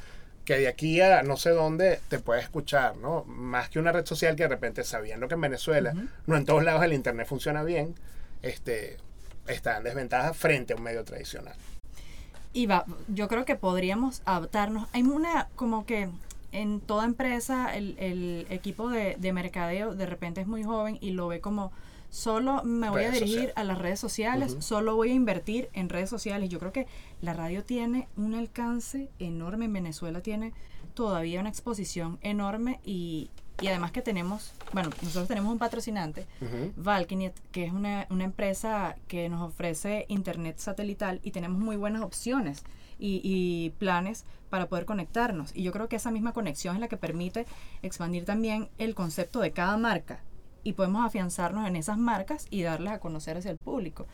que 0.46 0.58
de 0.58 0.68
aquí 0.68 1.00
a 1.02 1.24
no 1.24 1.38
sé 1.38 1.52
dónde 1.52 2.00
te 2.10 2.20
puede 2.20 2.42
escuchar, 2.42 2.98
¿no? 2.98 3.24
Más 3.26 3.70
que 3.70 3.80
una 3.80 3.92
red 3.92 4.06
social 4.06 4.36
que 4.36 4.44
de 4.44 4.50
repente, 4.50 4.84
sabiendo 4.84 5.28
que 5.28 5.36
en 5.36 5.42
Venezuela 5.42 5.94
no 6.28 6.36
en 6.36 6.46
todos 6.46 6.64
lados 6.64 6.84
el 6.84 6.94
internet 6.94 7.28
funciona 7.28 7.64
bien, 7.64 7.96
este, 8.42 8.98
está 9.48 9.78
en 9.78 9.84
desventaja 9.84 10.34
frente 10.34 10.74
a 10.74 10.76
un 10.76 10.84
medio 10.84 11.04
tradicional. 11.04 11.56
Va, 12.70 12.86
yo 13.08 13.28
creo 13.28 13.46
que 13.46 13.56
podríamos 13.56 14.22
adaptarnos. 14.26 14.88
Hay 14.94 15.02
una, 15.04 15.48
como 15.56 15.86
que 15.86 16.10
en 16.52 16.82
toda 16.82 17.06
empresa 17.06 17.76
el, 17.76 17.96
el 17.98 18.46
equipo 18.50 18.90
de, 18.90 19.16
de 19.18 19.34
mercadeo 19.34 19.96
de 19.96 20.06
repente 20.06 20.42
es 20.42 20.48
muy 20.48 20.64
joven 20.64 21.00
y 21.02 21.12
lo 21.12 21.28
ve 21.28 21.40
como 21.40 21.72
solo 22.14 22.64
me 22.64 22.92
voy 22.92 23.06
a 23.06 23.10
dirigir 23.10 23.36
sociales. 23.36 23.54
a 23.56 23.64
las 23.64 23.80
redes 23.80 24.00
sociales, 24.00 24.56
solo 24.60 24.96
voy 24.96 25.10
a 25.10 25.14
invertir 25.16 25.70
en 25.74 25.90
redes 25.90 26.12
sociales. 26.12 26.48
Yo 26.48 26.60
creo 26.60 26.72
que 26.72 26.86
la 27.22 27.34
radio 27.34 27.64
tiene 27.64 28.08
un 28.16 28.36
alcance 28.36 29.10
enorme 29.18 29.66
en 29.66 29.74
Venezuela, 29.74 30.22
tiene 30.22 30.54
todavía 30.94 31.40
una 31.40 31.50
exposición 31.50 32.20
enorme 32.22 32.80
y, 32.86 33.32
y 33.60 33.68
además 33.68 33.92
que 33.92 34.04
tenemos, 34.04 34.54
bueno, 34.74 34.92
nosotros 35.02 35.28
tenemos 35.28 35.52
un 35.52 35.58
patrocinante. 35.58 36.28
Valkynet, 36.76 37.34
que 37.52 37.66
es 37.66 37.74
una, 37.74 38.06
una 38.12 38.26
empresa 38.26 38.96
que 39.08 39.28
nos 39.28 39.42
ofrece 39.42 40.06
internet 40.08 40.60
satelital 40.60 41.20
y 41.24 41.32
tenemos 41.32 41.60
muy 41.60 41.78
buenas 41.78 42.04
opciones 42.04 42.64
y, 43.00 43.22
y 43.24 43.72
planes 43.80 44.24
para 44.52 44.70
poder 44.70 44.86
conectarnos. 44.86 45.52
Y 45.56 45.64
yo 45.64 45.72
creo 45.72 45.90
que 45.90 45.96
esa 45.96 46.12
misma 46.12 46.32
conexión 46.32 46.76
es 46.76 46.80
la 46.80 46.90
que 46.90 46.98
permite 46.98 47.48
expandir 47.82 48.24
también 48.24 48.70
el 48.78 48.94
concepto 48.94 49.40
de 49.40 49.52
cada 49.52 49.78
marca 49.78 50.22
y 50.64 50.74
podemos 50.74 51.06
afianzarnos 51.06 51.68
en 51.68 51.76
esas 51.76 51.98
marcas 51.98 52.48
y 52.50 52.64
darlas 52.64 52.94
a 52.94 53.00
conocer 53.00 53.38
hacia 53.38 53.52
el 53.52 53.58
público. 53.58 54.06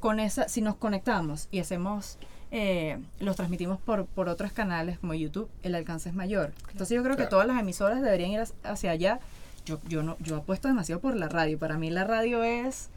Con 0.00 0.20
esa, 0.20 0.48
si 0.48 0.60
nos 0.60 0.76
conectamos 0.76 1.48
y 1.50 1.58
hacemos, 1.58 2.18
eh, 2.50 2.98
los 3.20 3.36
transmitimos 3.36 3.78
por, 3.80 4.06
por 4.06 4.28
otros 4.28 4.52
canales 4.52 4.98
como 4.98 5.12
YouTube, 5.14 5.50
el 5.62 5.74
alcance 5.74 6.08
es 6.08 6.14
mayor. 6.14 6.52
Entonces 6.72 6.94
yo 6.96 7.02
creo 7.02 7.16
que 7.16 7.26
todas 7.26 7.46
las 7.46 7.58
emisoras 7.60 8.00
deberían 8.00 8.30
ir 8.30 8.40
hacia- 8.40 8.56
hacia 8.64 8.90
allá 8.92 9.20
yo, 9.66 9.78
yo 9.86 10.02
no 10.02 10.16
yo 10.20 10.36
apuesto 10.36 10.66
demasiado 10.68 11.00
por 11.00 11.14
la 11.16 11.28
radio. 11.28 11.58
Para 11.58 11.76
mí 11.76 11.90
la 11.90 12.04
radio 12.04 12.42
es 12.42 12.88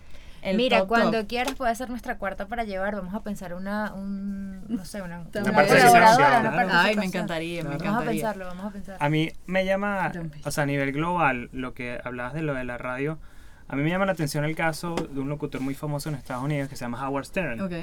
el 0.42 0.58
Mira, 0.58 0.80
top, 0.80 0.88
cuando 0.88 1.20
top. 1.20 1.28
quieras 1.28 1.56
puede 1.56 1.74
ser 1.76 1.90
nuestra 1.90 2.18
cuarta 2.18 2.48
para 2.48 2.64
llevar. 2.64 2.96
Vamos 2.96 3.14
a 3.14 3.22
pensar 3.22 3.54
una, 3.54 3.94
un, 3.94 4.64
no 4.68 4.84
sé, 4.86 5.02
una, 5.02 5.20
Una 5.20 5.30
participación, 5.32 5.88
colaboradora, 5.92 6.40
una 6.40 6.52
claro. 6.52 6.58
Ay, 6.58 6.62
me 6.62 6.74
participación. 6.74 7.04
encantaría, 7.04 7.64
me 7.64 7.70
Claro. 7.70 7.84
Vamos 7.84 7.86
a 7.86 7.90
encantaría. 8.02 8.22
pensarlo, 8.22 8.46
vamos 8.46 8.66
a 8.66 8.70
pensar. 8.72 8.98
A 9.00 9.10
mí 9.10 9.32
me 9.46 9.66
llama, 9.66 10.12
o 10.44 10.52
sea, 10.52 10.64
a 10.64 10.68
nivel 10.68 10.92
global, 10.92 11.50
lo 11.52 11.74
que 11.74 12.00
hablabas 12.04 12.34
de 12.34 12.42
lo 12.42 12.54
de 12.54 12.64
la 12.64 12.78
radio, 12.78 13.20
a 13.68 13.76
mí 13.76 13.84
me 13.84 13.90
llama 13.90 14.06
la 14.06 14.12
atención 14.14 14.44
el 14.44 14.56
caso 14.56 14.96
de 14.96 15.20
un 15.20 15.30
locutor 15.30 15.62
muy 15.62 15.76
famoso 15.76 16.10
en 16.10 16.16
Estados 16.16 16.44
Unidos 16.44 16.68
que 16.70 16.76
se 16.76 16.84
llama 16.86 17.08
Howard 17.08 17.26
Stern. 17.26 17.62
Ok. 17.62 17.74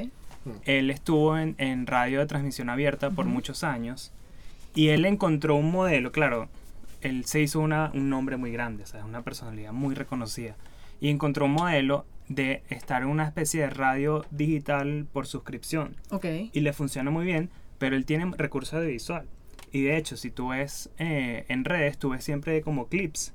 Él 0.64 0.90
estuvo 0.90 1.36
en, 1.38 1.54
en 1.58 1.86
radio 1.86 2.20
de 2.20 2.26
transmisión 2.26 2.70
abierta 2.70 3.10
por 3.10 3.26
Ujú. 3.26 3.34
muchos 3.34 3.64
años 3.64 4.12
y 4.74 4.88
él 4.88 5.04
encontró 5.04 5.56
un 5.56 5.70
modelo, 5.70 6.12
claro, 6.12 6.48
él 7.00 7.24
se 7.26 7.40
hizo 7.40 7.60
una, 7.60 7.90
un 7.94 8.08
nombre 8.10 8.36
muy 8.36 8.50
grande, 8.52 8.82
o 8.82 8.86
sea, 8.86 9.04
una 9.04 9.22
personalidad 9.22 9.72
muy 9.72 9.94
reconocida 9.94 10.54
y 11.00 11.10
encontró 11.10 11.44
un 11.46 11.52
modelo 11.52 12.06
de 12.28 12.62
estar 12.68 13.02
en 13.02 13.08
una 13.08 13.24
especie 13.24 13.60
de 13.62 13.70
radio 13.70 14.24
digital 14.30 15.06
por 15.12 15.26
suscripción 15.26 15.96
Ok. 16.10 16.26
y 16.52 16.60
le 16.60 16.72
funciona 16.72 17.10
muy 17.10 17.24
bien, 17.24 17.50
pero 17.78 17.96
él 17.96 18.04
tiene 18.04 18.30
recursos 18.36 18.80
de 18.80 18.86
visual. 18.86 19.26
Y 19.72 19.82
de 19.82 19.96
hecho, 19.96 20.16
si 20.16 20.30
tú 20.30 20.48
ves 20.48 20.90
eh, 20.98 21.44
en 21.48 21.64
redes, 21.64 21.98
tú 21.98 22.10
ves 22.10 22.24
siempre 22.24 22.62
como 22.62 22.86
clips 22.88 23.32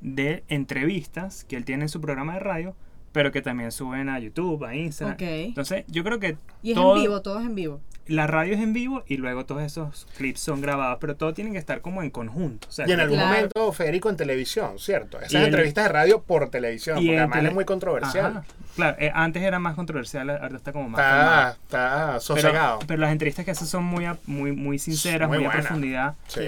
de 0.00 0.44
entrevistas 0.48 1.44
que 1.44 1.56
él 1.56 1.64
tiene 1.64 1.84
en 1.84 1.88
su 1.88 2.00
programa 2.00 2.34
de 2.34 2.40
radio, 2.40 2.76
pero 3.12 3.30
que 3.32 3.42
también 3.42 3.70
suben 3.70 4.08
a 4.08 4.18
YouTube, 4.18 4.64
a 4.64 4.74
Instagram. 4.74 5.14
Ok. 5.14 5.22
Entonces, 5.22 5.84
yo 5.88 6.02
creo 6.02 6.18
que 6.18 6.36
Y 6.62 6.70
es 6.70 6.74
todo- 6.74 6.96
en 6.96 7.02
vivo, 7.02 7.22
todo 7.22 7.38
es 7.40 7.46
en 7.46 7.54
vivo. 7.54 7.80
La 8.06 8.26
radio 8.26 8.54
es 8.54 8.60
en 8.60 8.72
vivo 8.72 9.02
y 9.06 9.16
luego 9.16 9.46
todos 9.46 9.62
esos 9.62 10.06
clips 10.16 10.40
son 10.40 10.60
grabados, 10.60 10.98
pero 11.00 11.16
todo 11.16 11.32
tiene 11.34 11.52
que 11.52 11.58
estar 11.58 11.80
como 11.80 12.02
en 12.02 12.10
conjunto. 12.10 12.68
O 12.68 12.72
sea, 12.72 12.86
Y 12.88 12.92
en 12.92 13.00
algún 13.00 13.16
Claro. 13.18 13.34
momento, 13.34 13.72
Federico, 13.72 14.10
en 14.10 14.16
televisión, 14.16 14.78
¿cierto? 14.78 15.18
Esas 15.18 15.32
Y 15.32 15.36
el- 15.36 15.44
entrevistas 15.46 15.84
de 15.84 15.92
radio 15.92 16.22
por 16.22 16.50
televisión, 16.50 16.98
y 16.98 17.06
porque 17.06 17.18
además 17.18 17.38
tele- 17.38 17.48
es 17.48 17.54
muy 17.54 17.64
controversial. 17.64 18.26
Ajá. 18.26 18.44
Claro, 18.76 18.96
eh, 18.98 19.10
antes 19.14 19.42
era 19.42 19.58
más 19.58 19.74
controversial, 19.74 20.28
ahorita 20.30 20.56
está 20.56 20.72
como 20.72 20.88
más 20.88 21.00
Está, 21.00 21.10
calmado. 21.10 21.52
está 21.62 22.20
sosegado. 22.20 22.78
pero 22.86 23.00
las 23.00 23.12
entrevistas 23.12 23.44
que 23.44 23.50
hace 23.52 23.66
son 23.66 23.84
muy, 23.84 24.04
a- 24.04 24.18
muy, 24.26 24.52
muy 24.52 24.78
sinceras, 24.78 25.28
Muy 25.28 25.38
muy, 25.38 25.46
a 25.46 25.50
profundidad. 25.50 26.14
Sí. 26.26 26.40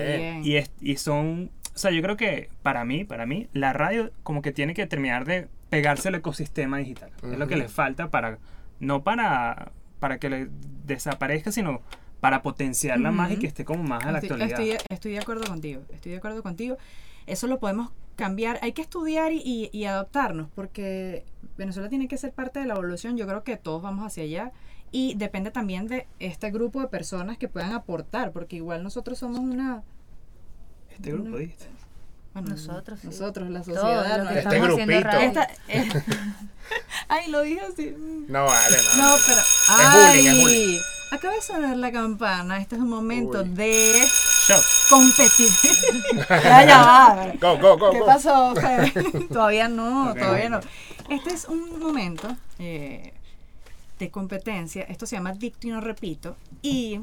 Y, 0.43 0.57
es- 0.57 0.71
y 0.81 0.97
son, 0.97 1.51
o 1.75 1.79
sea, 1.79 1.91
yo 1.91 2.03
creo 2.03 2.17
que 2.17 2.51
para 2.63 2.85
mí, 2.85 3.05
para 3.05 3.27
mí, 3.27 3.49
la 3.53 3.73
radio 3.73 4.11
como 4.23 4.43
que 4.43 4.53
tiene 4.53 4.75
que 4.75 4.87
terminar 4.87 5.25
de 5.25 5.49
pegarse 5.71 6.09
al 6.09 6.17
ecosistema 6.17 6.79
digital. 6.79 7.11
Es 7.23 7.39
lo 7.39 7.47
que 7.49 7.57
le 7.57 7.69
falta 7.69 8.09
para, 8.09 8.39
no 8.81 9.03
para, 9.03 9.71
para 10.07 10.19
que 10.21 10.31
le 10.31 10.49
desaparezca, 10.85 11.51
sino 11.51 11.81
para 12.21 12.43
potenciarla 12.43 13.11
más 13.11 13.33
y 13.33 13.39
que 13.41 13.49
esté 13.49 13.65
como 13.65 13.83
más 13.83 14.05
a 14.05 14.13
la 14.13 14.19
Estoy, 14.21 14.41
actualidad. 14.41 14.61
estoy- 14.77 14.87
estoy 14.95 15.13
de 15.13 15.19
acuerdo 15.19 15.45
contigo, 15.49 15.83
estoy 15.93 16.13
de 16.13 16.19
acuerdo 16.19 16.45
contigo. 16.45 16.77
Eso 17.27 17.49
lo 17.49 17.59
podemos 17.59 17.91
cambiar, 18.15 18.61
hay 18.63 18.71
que 18.73 18.83
estudiar 18.83 19.33
y, 19.33 19.43
y- 19.45 19.69
y 19.73 19.85
adaptarnos, 19.87 20.49
porque 20.55 21.25
Venezuela 21.59 21.89
tiene 21.89 22.07
que 22.07 22.17
ser 22.19 22.33
parte 22.33 22.61
de 22.61 22.67
la 22.67 22.75
evolución, 22.75 23.17
yo 23.17 23.27
creo 23.27 23.43
que 23.43 23.57
todos 23.57 23.83
vamos 23.83 24.07
hacia 24.07 24.23
allá 24.23 24.53
y 24.93 25.15
depende 25.17 25.51
también 25.51 25.89
de 25.89 26.07
este 26.21 26.53
grupo 26.53 26.81
de 26.81 26.87
personas 26.87 27.37
que 27.37 27.49
puedan 27.49 27.73
aportar, 27.73 28.31
porque 28.31 28.55
igual 28.57 28.85
nosotros 28.85 29.19
somos 29.19 29.41
una... 29.41 29.83
Este 30.91 31.11
grupo. 31.13 31.37
Bueno, 32.41 32.57
Nosotros, 32.57 32.99
sí. 33.01 33.07
Nosotros, 33.09 33.51
la 33.51 33.65
sociedad. 33.65 34.19
lo 34.19 34.25
¿no? 34.25 34.31
que 34.31 34.39
Este 34.39 34.49
estamos 34.49 34.69
haciendo 34.71 34.95
grupito. 34.95 35.09
radio. 35.11 35.27
Esta- 35.29 35.49
eh, 35.69 35.89
Ay, 37.09 37.31
lo 37.31 37.43
dije 37.43 37.61
así. 37.61 37.95
No 38.29 38.45
vale, 38.45 38.77
no. 38.97 39.03
No, 39.11 39.17
pero... 39.27 39.39
es 39.41 39.69
¡Ay! 39.69 40.41
bullying. 40.43 40.79
Acaba 41.13 41.35
de 41.35 41.41
sonar 41.41 41.77
la 41.77 41.93
campana, 41.93 42.59
este 42.61 42.75
es 42.75 42.81
un 42.83 42.89
momento 42.91 43.41
Uy. 43.43 43.49
de 43.51 44.03
Shot. 44.49 44.63
competir. 44.91 45.49
ya, 46.29 46.65
ya 46.67 46.79
va. 46.83 47.33
Go, 47.41 47.59
go, 47.59 47.79
go, 47.79 47.91
¿Qué 47.93 48.01
go. 48.01 48.07
pasó, 48.07 48.55
todavía 49.33 49.69
no, 49.69 50.13
todavía 50.15 50.49
no. 50.49 50.61
Este 51.09 51.33
es 51.33 51.45
un 51.45 51.79
momento 51.79 52.37
eh, 52.59 53.13
de 54.01 54.11
competencia. 54.11 54.83
Esto 54.83 55.07
se 55.07 55.15
llama 55.15 55.33
dicto 55.33 55.69
y 55.69 55.71
no 55.71 55.81
repito. 55.81 56.37
Y 56.63 57.01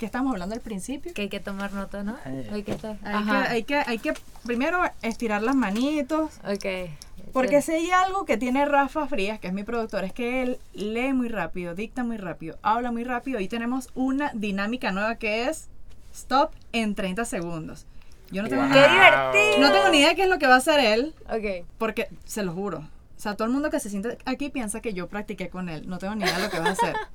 que 0.00 0.06
estamos 0.06 0.32
hablando 0.32 0.54
al 0.56 0.60
principio. 0.62 1.12
Que 1.14 1.22
hay 1.22 1.28
que 1.28 1.38
tomar 1.40 1.72
nota, 1.72 2.02
¿no? 2.02 2.16
Ay. 2.24 2.48
Hay 2.52 2.62
que 2.64 2.72
estar. 2.72 2.96
Hay 3.04 3.24
que, 3.24 3.30
hay, 3.30 3.62
que, 3.64 3.76
hay 3.76 3.98
que 3.98 4.14
primero 4.44 4.80
estirar 5.02 5.42
las 5.42 5.54
manitos. 5.54 6.32
Ok. 6.44 6.90
Porque 7.32 7.62
si 7.62 7.72
hay 7.72 7.90
algo 7.90 8.24
que 8.24 8.36
tiene 8.36 8.64
Rafa 8.64 9.06
Frías, 9.06 9.38
que 9.38 9.46
es 9.46 9.52
mi 9.52 9.62
productor, 9.62 10.02
es 10.04 10.12
que 10.12 10.42
él 10.42 10.58
lee 10.72 11.12
muy 11.12 11.28
rápido, 11.28 11.74
dicta 11.76 12.02
muy 12.02 12.16
rápido, 12.16 12.58
habla 12.62 12.90
muy 12.90 13.04
rápido 13.04 13.38
y 13.38 13.46
tenemos 13.46 13.90
una 13.94 14.32
dinámica 14.34 14.90
nueva 14.90 15.14
que 15.16 15.48
es 15.48 15.68
stop 16.12 16.50
en 16.72 16.94
30 16.96 17.24
segundos. 17.26 17.86
Yo 18.32 18.42
no 18.42 18.48
tengo, 18.48 18.62
Wow. 18.62 18.70
ni, 18.72 18.74
¡Qué 18.80 18.88
divertido! 18.88 19.58
no 19.60 19.72
tengo 19.72 19.88
ni 19.90 19.98
idea 19.98 20.08
de 20.08 20.16
qué 20.16 20.22
es 20.22 20.28
lo 20.28 20.38
que 20.38 20.46
va 20.48 20.54
a 20.54 20.58
hacer 20.58 20.80
él, 20.80 21.14
Ok. 21.28 21.66
porque 21.78 22.08
se 22.24 22.42
lo 22.42 22.52
juro. 22.52 22.78
O 22.78 23.20
sea, 23.22 23.34
todo 23.36 23.46
el 23.46 23.52
mundo 23.52 23.70
que 23.70 23.78
se 23.80 23.90
siente 23.90 24.16
aquí 24.24 24.48
piensa 24.48 24.80
que 24.80 24.92
yo 24.94 25.06
practiqué 25.08 25.50
con 25.50 25.68
él. 25.68 25.88
No 25.88 25.98
tengo 25.98 26.14
ni 26.16 26.24
idea 26.24 26.36
de 26.38 26.44
lo 26.44 26.50
que 26.50 26.58
va 26.58 26.68
a 26.68 26.72
hacer. 26.72 26.96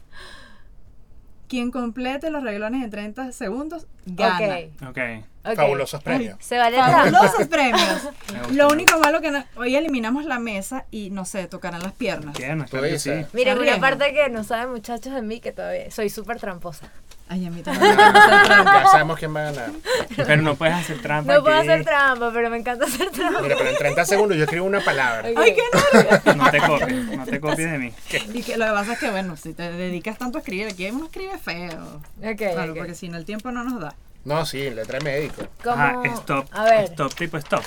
Quien 1.48 1.70
complete 1.72 2.30
los 2.32 2.44
reglones 2.44 2.84
en 2.84 2.90
30 2.90 3.32
segundos, 3.32 3.86
gana. 4.06 4.58
Ok. 4.82 4.90
Ok. 4.90 4.98
ok. 5.46 5.56
Fabulosos 5.56 6.02
premios. 6.04 6.38
Se 6.40 6.58
vale. 6.58 6.78
Fabulosos 6.78 7.48
premios. 7.50 8.10
Lo 8.52 8.68
único 8.70 8.98
malo 9.00 9.22
que 9.22 9.30
no- 9.32 9.44
hoy 9.58 9.76
eliminamos 9.76 10.26
la 10.26 10.40
mesa 10.40 10.86
y 10.90 11.12
no 11.12 11.24
sé, 11.24 11.48
tocarán 11.48 11.84
las 11.84 11.94
piernas. 11.94 12.36
Piernas, 12.36 12.70
claro 12.70 12.88
que 12.88 12.98
sí. 12.98 13.12
Miren, 13.34 13.60
una 13.60 13.80
parte 13.80 14.12
que 14.14 14.28
no 14.30 14.44
saben 14.44 14.72
muchachos 14.72 15.14
de 15.14 15.22
mí 15.22 15.40
que 15.40 15.52
todavía 15.52 15.92
soy 15.92 16.10
súper 16.10 16.40
tramposa. 16.40 16.92
Ay, 17.28 17.46
a 17.48 17.50
mí 17.50 17.62
también. 17.64 17.98
Ya 17.98 18.86
sabemos 18.92 19.18
quién 19.18 19.36
va 19.36 19.42
a 19.48 19.52
ganar. 19.52 19.72
Pero 20.16 20.42
no 20.44 20.56
puedes 20.56 20.76
hacer 20.76 21.02
trampa. 21.02 21.34
No 21.34 21.44
puedo 21.44 21.58
hacer 21.58 21.84
trampa, 21.84 22.32
pero 22.32 22.50
me 22.52 22.58
encanta 22.58 22.86
hacer 22.86 23.10
trampa. 23.10 23.42
Mira, 23.42 23.56
pero 23.58 23.70
en 23.72 23.78
30 23.78 24.06
segundos 24.06 24.38
yo 24.38 24.44
escribo 24.44 24.66
una 24.66 24.80
palabra. 24.82 25.28
Ay, 25.36 25.56
qué 25.56 25.64
nervios. 25.94 26.36
No 26.36 26.52
te 26.52 26.60
copies, 26.60 27.18
no 27.18 27.26
te 27.26 27.40
copies 27.40 27.72
de 27.72 27.78
mí. 27.80 27.94
Y 28.34 28.44
que 28.44 28.58
lo 28.58 28.66
que 28.66 28.72
pasa 28.72 28.94
es 28.94 29.00
que, 29.00 29.10
bueno, 29.10 29.36
si 29.38 29.54
te 29.54 29.72
dedicas 29.72 30.20
tanto 30.20 30.38
a 30.38 30.42
escribir, 30.42 30.68
aquí 30.68 30.88
uno 30.92 31.06
escribe 31.06 31.38
feo. 31.40 32.02
Ok, 32.24 32.38
Claro, 32.54 32.76
porque 32.76 32.94
si 32.94 33.10
no 33.10 33.18
el 33.18 33.26
tiempo 33.26 33.52
no 33.52 33.64
nos 33.64 33.82
da. 33.82 33.96
No, 34.24 34.46
sí, 34.46 34.70
letra 34.70 35.00
de 35.00 35.04
médico. 35.06 35.48
¿Cómo? 35.64 35.76
Ajá, 35.82 36.02
stop. 36.16 36.46
A 36.52 36.64
ver. 36.66 36.84
Stop, 36.86 37.14
tipo 37.16 37.38
stop. 37.38 37.64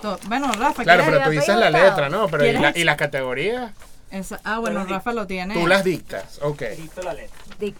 To- 0.00 0.18
Bueno, 0.28 0.52
Rafa, 0.52 0.84
Claro, 0.84 1.02
¿quieres- 1.02 1.18
pero 1.20 1.24
tú 1.24 1.30
dices 1.30 1.56
la 1.56 1.70
letra, 1.70 2.08
¿no? 2.08 2.28
Pero 2.28 2.46
¿y, 2.46 2.52
la- 2.52 2.58
¿Quieres? 2.60 2.76
y 2.76 2.84
las 2.84 2.96
categorías? 2.96 3.72
Esa- 4.10 4.40
ah, 4.44 4.58
bueno, 4.58 4.84
Rafa 4.86 5.12
lo 5.12 5.26
tiene. 5.26 5.54
Tú 5.54 5.66
las 5.66 5.84
dictas. 5.84 6.38
Ok. 6.42 6.62
Dicto 6.76 7.02
la 7.02 7.14
letra. 7.14 7.36
Y 7.60 7.74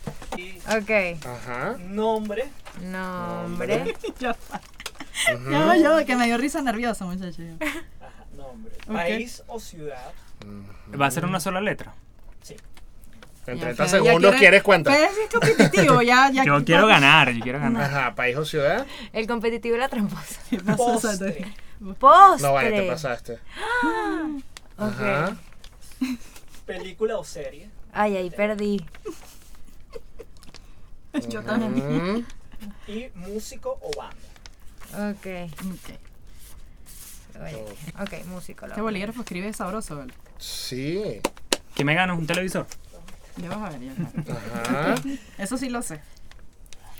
Ok. 0.77 1.25
Ajá. 1.27 1.77
nombre, 1.79 2.49
Nombre. 2.83 3.95
ya 4.21 4.37
va. 4.53 4.61
Ya 5.51 5.65
va, 5.65 5.77
ya 5.77 5.91
va, 5.91 6.05
que 6.05 6.17
me 6.17 6.27
dio 6.27 6.39
risa 6.39 6.63
nerviosa, 6.63 7.05
muchacho. 7.05 7.43
ajá, 7.61 8.25
nombre, 8.37 8.73
país 8.87 9.43
o 9.49 9.59
ciudad. 9.61 10.13
Va 11.01 11.07
a 11.07 11.11
ser 11.11 11.25
una 11.25 11.41
sola 11.41 11.61
letra. 11.61 11.93
Sí. 12.43 12.57
En 13.47 13.57
Ya, 13.57 13.63
30 13.65 13.85
Fede, 13.87 13.99
ya 13.99 14.05
segundos 14.07 14.35
quiere- 14.37 14.61
quieres. 14.63 14.85
Fede 14.85 15.09
sí 15.15 15.21
es 15.25 15.31
competitivo, 15.33 16.03
ya, 16.03 16.31
ya. 16.33 16.45
Yo 16.45 16.65
quiero 16.65 16.87
ganar, 16.87 17.33
yo 17.33 17.41
quiero 17.43 17.59
ganar. 17.61 17.83
Ajá, 17.85 18.15
país 18.15 18.37
o 18.37 18.45
ciudad. 18.45 18.87
El 19.13 19.27
competitivo 19.27 19.77
y 19.77 19.79
la 19.79 19.89
tramposa. 19.89 20.41
¿Qué 20.51 20.59
pasó? 20.59 20.77
Postre. 20.77 21.53
Postre. 21.99 22.47
No 22.49 22.53
vale, 22.55 22.71
te 22.71 22.87
pasaste. 22.87 23.39
Ok. 24.81 24.85
Ajá. 24.85 25.37
Película 26.67 27.19
o 27.19 27.25
serie. 27.25 27.69
Ay, 27.93 28.17
ahí 28.17 28.31
perdí. 28.31 28.85
Yo 31.29 31.43
también. 31.43 32.27
Y 32.87 33.09
músico 33.15 33.79
o 33.83 33.91
banda. 33.97 34.17
Ok. 35.11 35.27
Ok. 37.37 38.01
Ok, 38.01 38.25
músico. 38.27 38.67
Este 38.67 38.81
bolígrafo 38.81 39.21
escribe 39.21 39.53
sabroso, 39.53 39.97
¿vale? 39.97 40.13
Sí. 40.39 41.21
¿Qué 41.75 41.85
me 41.85 41.95
ganas? 41.95 42.19
¿Un 42.19 42.27
televisor? 42.27 42.67
Ya 43.37 43.49
vas 43.51 43.75
a 43.75 43.79
ver, 43.79 43.81
ya. 43.83 43.93
Ajá. 44.65 44.95
Eso 45.39 45.57
sí 45.57 45.69
lo 45.69 45.83
sé. 45.83 46.01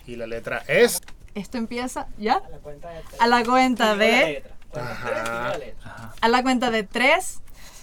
Y 0.07 0.15
la 0.17 0.27
letra 0.27 0.63
es. 0.69 1.01
Esto 1.35 1.59
empieza, 1.59 2.07
¿ya? 2.19 2.37
A 2.37 2.49
la 2.49 2.59
cuenta 2.59 2.89
de 2.91 3.01
tres. 3.03 3.21
A 3.21 3.27
la 3.27 3.45
cuenta 3.45 3.85
la 3.87 3.97
de. 3.97 4.27
letra. 4.27 4.55
Cuenta 4.71 4.93
Ajá. 4.93 5.09
tres, 5.09 5.25
digo 5.25 5.77
la. 5.85 6.15
A 6.21 6.29
la 6.29 6.43
cuenta 6.43 6.71
de 6.71 6.83
tres. 6.85 7.41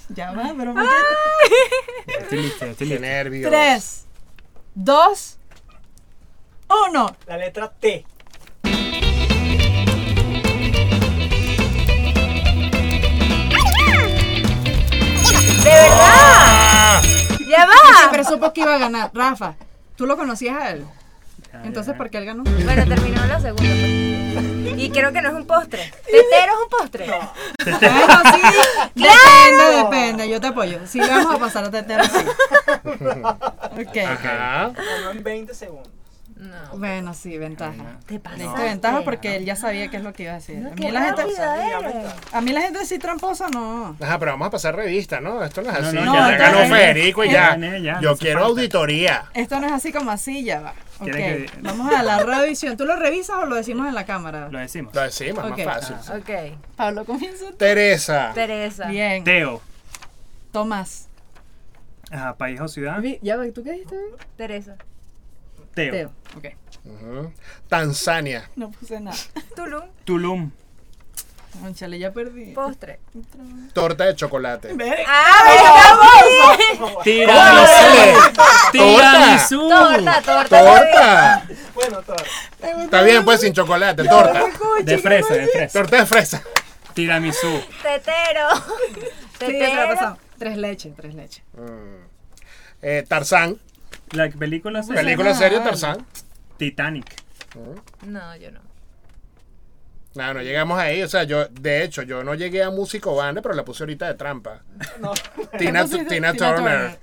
Ya 0.09 0.31
va, 0.31 0.53
pero. 0.57 0.73
Estoy 2.07 2.41
listo, 2.43 2.65
estoy 2.65 2.87
Qué 2.87 2.93
listo. 2.93 3.01
nervios. 3.01 3.49
Tres, 3.51 4.05
dos, 4.75 5.37
uno. 6.69 7.15
La 7.27 7.37
letra 7.37 7.71
T. 7.71 8.05
¡De 15.63 15.71
verdad! 15.71 15.97
¡Ah! 16.01 17.01
¡Ya 17.47 17.67
Siempre 17.99 18.23
va! 18.23 18.29
supo 18.29 18.53
que 18.53 18.61
iba 18.61 18.75
a 18.75 18.77
ganar. 18.77 19.11
Rafa, 19.13 19.55
¿tú 19.95 20.05
lo 20.05 20.15
conocías 20.17 20.57
a 20.61 20.71
él? 20.71 20.85
Entonces. 21.63 21.95
¿por 21.95 22.09
qué 22.09 22.17
él 22.17 22.25
ganó? 22.25 22.43
Bueno, 22.43 22.85
terminó 22.85 23.25
la 23.25 23.39
segunda. 23.39 23.63
pues. 23.63 24.77
Y 24.77 24.89
creo 24.91 25.13
que 25.13 25.21
no 25.21 25.29
es 25.29 25.35
un 25.35 25.47
postre. 25.47 25.91
¿Tetero 26.05 26.51
es 26.51 26.63
un 26.63 26.69
postre? 26.69 27.05
Bueno, 27.07 28.21
sí. 28.33 28.41
Depende, 28.95 29.77
depende. 29.83 30.29
Yo 30.29 30.41
te 30.41 30.47
apoyo. 30.47 30.79
Sí, 30.85 30.99
le 30.99 31.07
vamos 31.07 31.35
a 31.35 31.39
pasar 31.39 31.63
a 31.63 31.71
Tetero, 31.71 32.03
sí. 32.03 32.11
Ok. 32.83 33.97
Ajá. 34.05 34.71
Ganó 34.75 35.11
en 35.11 35.23
20 35.23 35.53
segundos. 35.53 35.94
No. 36.35 36.77
Bueno, 36.77 37.13
sí, 37.13 37.37
ventaja. 37.37 37.97
Te 38.05 38.15
Le 38.15 38.19
pasaste. 38.19 38.43
diste 38.43 38.61
ventaja 38.63 39.01
porque 39.05 39.37
él 39.37 39.45
ya 39.45 39.55
sabía 39.55 39.87
qué 39.89 39.95
es 39.97 40.03
lo 40.03 40.11
que 40.11 40.23
iba 40.23 40.33
a 40.33 40.35
decir. 40.35 40.57
No, 40.57 40.69
A 40.71 40.75
mí 40.75 40.91
la 40.91 41.05
gente, 41.05 41.21
a 42.33 42.41
mí 42.41 42.51
la 42.51 42.61
gente 42.61 42.79
decir 42.79 42.99
tramposa, 42.99 43.47
no. 43.47 43.95
Ajá, 44.01 44.19
pero 44.19 44.31
vamos 44.31 44.47
a 44.49 44.51
pasar 44.51 44.75
revista, 44.75 45.21
¿no? 45.21 45.41
Esto 45.45 45.61
no 45.61 45.71
es 45.71 45.79
No, 45.81 45.87
así. 45.87 45.95
no, 45.95 46.13
ya 46.13 46.31
ya 46.31 46.37
ganó. 46.37 46.75
Federico 46.75 47.23
y 47.23 47.31
Ya 47.31 47.55
Yo 48.01 48.11
no 48.11 48.17
quiero 48.17 48.39
falta. 48.41 48.49
auditoría. 48.51 49.25
Esto 49.33 49.61
no 49.61 49.67
es 49.67 49.71
así 49.73 49.93
como 49.93 50.11
así, 50.11 50.43
ya 50.43 50.59
va. 50.59 50.73
Ok, 50.99 51.05
¿Quieres 51.11 51.51
que- 51.51 51.61
vamos 51.61 51.93
a 51.93 52.03
la 52.03 52.19
revisión. 52.19 52.75
¿Tú 52.75 52.85
lo 52.85 52.97
revisas 52.97 53.37
o 53.37 53.45
lo 53.45 53.55
decimos 53.55 53.87
en 53.87 53.95
la 53.95 54.05
cámara? 54.05 54.49
Lo 54.49 54.59
decimos. 54.59 54.93
Lo 54.93 55.01
decimos, 55.03 55.43
Ok. 55.51 55.65
más 55.65 55.87
fácil. 55.89 55.95
Ok. 56.19 56.57
Pablo, 56.75 57.05
comienza. 57.05 57.45
Teresa. 57.57 58.31
Teresa. 58.33 58.87
Bien. 58.87 59.23
Teo. 59.23 59.61
Tomás. 60.51 61.07
Ajá, 62.11 62.35
país 62.35 62.59
o 62.59 62.67
ciudad. 62.67 63.01
¿Ya 63.21 63.37
va? 63.37 63.45
¿Tú 63.53 63.63
qué 63.63 63.71
dijiste? 63.71 63.95
Teresa. 64.35 64.75
Teo. 65.75 65.91
Teo. 65.91 66.11
Ok. 66.37 66.45
Tanzania. 67.67 68.49
No 68.55 68.71
puse 68.71 68.99
nada. 68.99 69.17
Tulum. 69.55 69.83
Tulum. 70.03 70.51
Conchale, 71.61 71.97
ya 71.97 72.11
perdí. 72.11 72.53
Postre. 72.53 72.99
Torta 73.73 74.05
de 74.05 74.15
chocolate. 74.15 74.75
¡Ah! 75.07 76.57
Tiramisú. 77.03 77.71
¡Torta! 78.33 78.71
Tiramisú. 78.71 79.69
Torta, 79.69 80.21
torta. 80.21 80.59
¡Torta! 80.59 81.47
Bueno, 81.73 82.01
todo. 82.01 82.17
Está 82.83 83.01
bien, 83.03 83.23
pues 83.23 83.41
sin 83.41 83.53
chocolate. 83.53 84.03
Torta. 84.03 84.43
De 84.83 84.97
fresa, 84.97 85.33
de 85.33 85.47
fresa. 85.47 85.79
Torta 85.79 85.97
de 85.97 86.05
fresa. 86.05 86.43
Tiramisú. 86.93 87.63
Tetero. 87.81 88.49
Tetero. 89.37 90.17
Tres 90.37 90.57
leches, 90.57 90.93
tres 90.95 91.15
leches. 91.15 91.43
Mm. 91.53 92.05
Eh, 92.81 93.05
Tarzán. 93.07 93.59
La 94.11 94.29
película 94.29 94.83
se 94.83 94.93
Película 94.93 95.29
nada, 95.31 95.39
seria. 95.41 95.63
Tarzán. 95.63 96.05
Titanic. 96.57 97.05
No, 98.05 98.35
yo 98.37 98.51
no. 98.51 98.59
No, 100.15 100.33
no 100.33 100.41
llegamos 100.41 100.79
ahí. 100.79 101.03
O 101.03 101.07
sea, 101.09 101.23
yo, 101.23 101.47
de 101.47 101.83
hecho, 101.83 102.01
yo 102.03 102.23
no 102.23 102.35
llegué 102.35 102.63
a 102.63 102.69
músico 102.69 103.15
banda, 103.15 103.41
pero 103.41 103.53
la 103.53 103.65
puse 103.65 103.83
ahorita 103.83 104.07
de 104.07 104.13
trampa. 104.13 104.61
No. 104.99 105.11
Tina, 105.57 105.81
pusiste? 105.83 106.05
Tina 106.15 106.31
Tina 106.33 106.55
Turner. 106.55 106.77
Turner. 106.79 106.99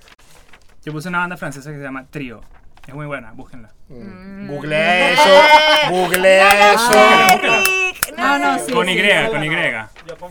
Yo 0.83 0.91
puse 0.91 1.09
una 1.09 1.19
banda 1.19 1.37
francesa 1.37 1.69
que 1.71 1.77
se 1.77 1.83
llama 1.83 2.07
Trio. 2.09 2.41
Es 2.87 2.93
muy 2.93 3.05
buena, 3.05 3.31
búsquenla. 3.31 3.71
Mm. 3.87 4.47
Googlea 4.49 5.11
eso. 5.11 5.89
Googlea 5.91 6.73
eso. 6.73 7.33
Eric, 7.33 8.17
No, 8.17 8.37
no, 8.39 8.59
sí. 8.59 8.71
con 8.73 8.87
sí. 8.87 8.93
Y, 8.93 9.29
con 9.29 9.43
Y. 9.43 9.47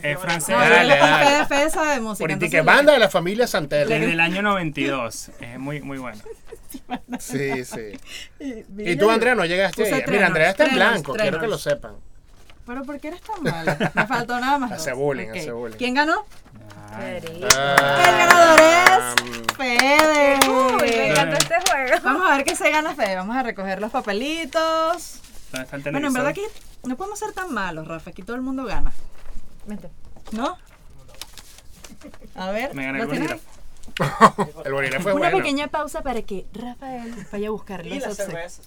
Es. 0.03 0.19
No, 0.49 0.59
Dale, 0.59 0.97
dale. 0.97 1.25
Fede, 1.25 1.45
Fede 1.47 1.69
sabe 1.71 1.93
de 1.95 2.01
música. 2.01 2.23
Política 2.25 2.57
entonces- 2.59 2.65
banda 2.65 2.93
de 2.93 2.99
la 2.99 3.09
familia 3.09 3.47
Santel. 3.47 3.89
Desde 3.89 4.11
el 4.11 4.19
año 4.19 4.41
92. 4.43 5.31
Es 5.39 5.57
muy, 5.57 5.81
muy 5.81 5.97
buena. 6.87 7.19
Sí, 7.19 7.65
sí. 7.65 7.99
Y, 8.39 8.91
Y 8.91 8.95
tú, 8.95 9.09
Andrea, 9.09 9.35
no 9.35 9.45
llegaste 9.45 9.83
ahí. 9.83 9.89
trenos, 9.91 10.09
Mira, 10.11 10.27
Andrea 10.27 10.49
está 10.51 10.63
en 10.65 10.69
trenos, 10.71 10.89
blanco, 10.93 11.13
quiero 11.13 11.37
que 11.37 11.39
trenos. 11.39 11.49
lo 11.49 11.57
sepan. 11.71 11.95
Pero 12.65 12.83
¿por 12.83 12.99
qué 12.99 13.09
eres 13.09 13.21
tan 13.21 13.43
malo? 13.43 13.75
Me 13.93 14.07
faltó 14.07 14.39
nada 14.39 14.57
más. 14.57 14.71
Hace 14.71 14.93
bullying, 14.93 15.29
Ok. 15.29 15.35
hace 15.37 15.51
bullying. 15.51 15.77
¿Quién 15.77 15.93
ganó? 15.93 16.25
Ah, 16.95 17.09
El 17.09 17.39
ganador 18.17 18.59
es 18.61 19.55
Fede. 19.57 20.39
Uy, 20.49 20.81
me 20.89 21.11
encanta 21.11 21.37
este 21.37 21.55
juego. 21.69 21.95
Vamos 22.03 22.31
a 22.31 22.37
ver 22.37 22.45
qué 22.45 22.55
se 22.55 22.69
gana 22.71 22.95
Fede. 22.95 23.15
Vamos 23.17 23.35
a 23.35 23.43
recoger 23.43 23.81
los 23.81 23.91
papelitos. 23.91 25.19
¿Dónde 25.51 25.65
está 25.65 25.75
el 25.75 25.81
Bueno, 25.91 26.07
en 26.07 26.13
verdad 26.13 26.29
aquí 26.29 26.41
no 26.83 26.95
podemos 26.95 27.19
ser 27.19 27.33
tan 27.33 27.53
malos, 27.53 27.87
Rafa. 27.87 28.11
Aquí 28.11 28.21
todo 28.23 28.35
el 28.35 28.41
mundo 28.43 28.63
gana. 28.63 28.93
Vente. 29.65 29.89
¿No? 30.31 30.57
A 32.35 32.51
ver, 32.51 32.73
Me 32.73 32.85
gané 32.85 32.97
¿lo 32.99 33.03
el 33.03 33.09
bolígrafo. 33.09 33.43
El 34.65 35.01
fue 35.01 35.13
Una 35.13 35.29
bueno. 35.29 35.37
pequeña 35.37 35.67
pausa 35.67 36.01
para 36.01 36.21
que 36.21 36.45
Rafael 36.53 37.13
vaya 37.31 37.47
a 37.47 37.51
buscar 37.51 37.85
Y 37.85 37.99
los 37.99 38.19
obsequios. 38.19 38.63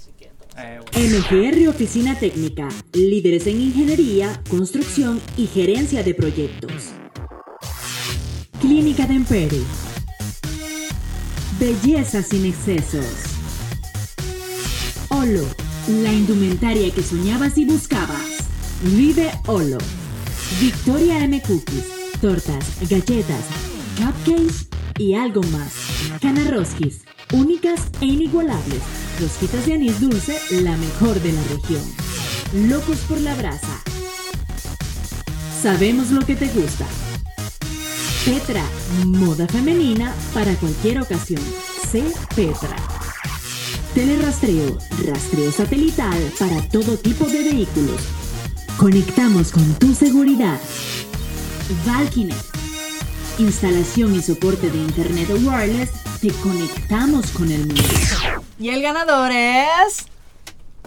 Eh, 0.58 0.80
bueno. 0.92 1.18
MGR 1.18 1.68
Oficina 1.68 2.18
Técnica, 2.18 2.68
líderes 2.92 3.46
en 3.46 3.60
ingeniería, 3.60 4.40
construcción 4.48 5.20
y 5.36 5.46
gerencia 5.46 6.02
de 6.02 6.14
proyectos. 6.14 6.90
Clínica 8.60 9.06
de 9.06 9.14
Empere. 9.14 9.60
Belleza 11.58 12.22
sin 12.22 12.46
excesos. 12.46 13.04
Olo, 15.08 15.46
la 15.88 16.12
indumentaria 16.12 16.92
que 16.92 17.02
soñabas 17.02 17.58
y 17.58 17.64
buscabas. 17.64 18.48
Vive 18.82 19.30
Olo. 19.46 19.78
Victoria 20.60 21.24
M 21.24 21.42
Cookies, 21.42 22.18
tortas, 22.20 22.64
galletas, 22.88 23.44
cupcakes 23.96 24.75
y 24.98 25.14
algo 25.14 25.42
más. 25.44 25.72
Canarroskis, 26.20 27.02
únicas 27.32 27.80
e 28.00 28.06
inigualables. 28.06 28.82
Rosquitas 29.20 29.66
de 29.66 29.74
anís 29.74 30.00
dulce, 30.00 30.38
la 30.62 30.76
mejor 30.76 31.20
de 31.20 31.32
la 31.32 31.42
región. 31.44 31.82
Locos 32.68 32.98
por 33.08 33.20
la 33.20 33.34
brasa. 33.34 33.82
Sabemos 35.60 36.10
lo 36.10 36.24
que 36.24 36.36
te 36.36 36.46
gusta. 36.48 36.86
Petra, 38.24 38.64
moda 39.04 39.46
femenina 39.46 40.14
para 40.34 40.54
cualquier 40.56 41.00
ocasión. 41.00 41.42
Sé 41.90 42.04
Petra. 42.34 42.76
Telerastreo, 43.94 44.76
rastreo 45.06 45.50
satelital 45.52 46.20
para 46.38 46.60
todo 46.68 46.98
tipo 46.98 47.24
de 47.26 47.44
vehículos. 47.44 48.00
Conectamos 48.76 49.52
con 49.52 49.64
tu 49.78 49.94
seguridad. 49.94 50.60
Valkynet. 51.86 52.55
Instalación 53.38 54.14
y 54.14 54.22
soporte 54.22 54.70
de 54.70 54.78
Internet 54.78 55.28
wireless. 55.30 55.90
Te 56.20 56.30
conectamos 56.42 57.30
con 57.32 57.50
el 57.50 57.66
mundo. 57.66 57.82
Y 58.58 58.70
el 58.70 58.80
ganador 58.82 59.30
es. 59.32 60.06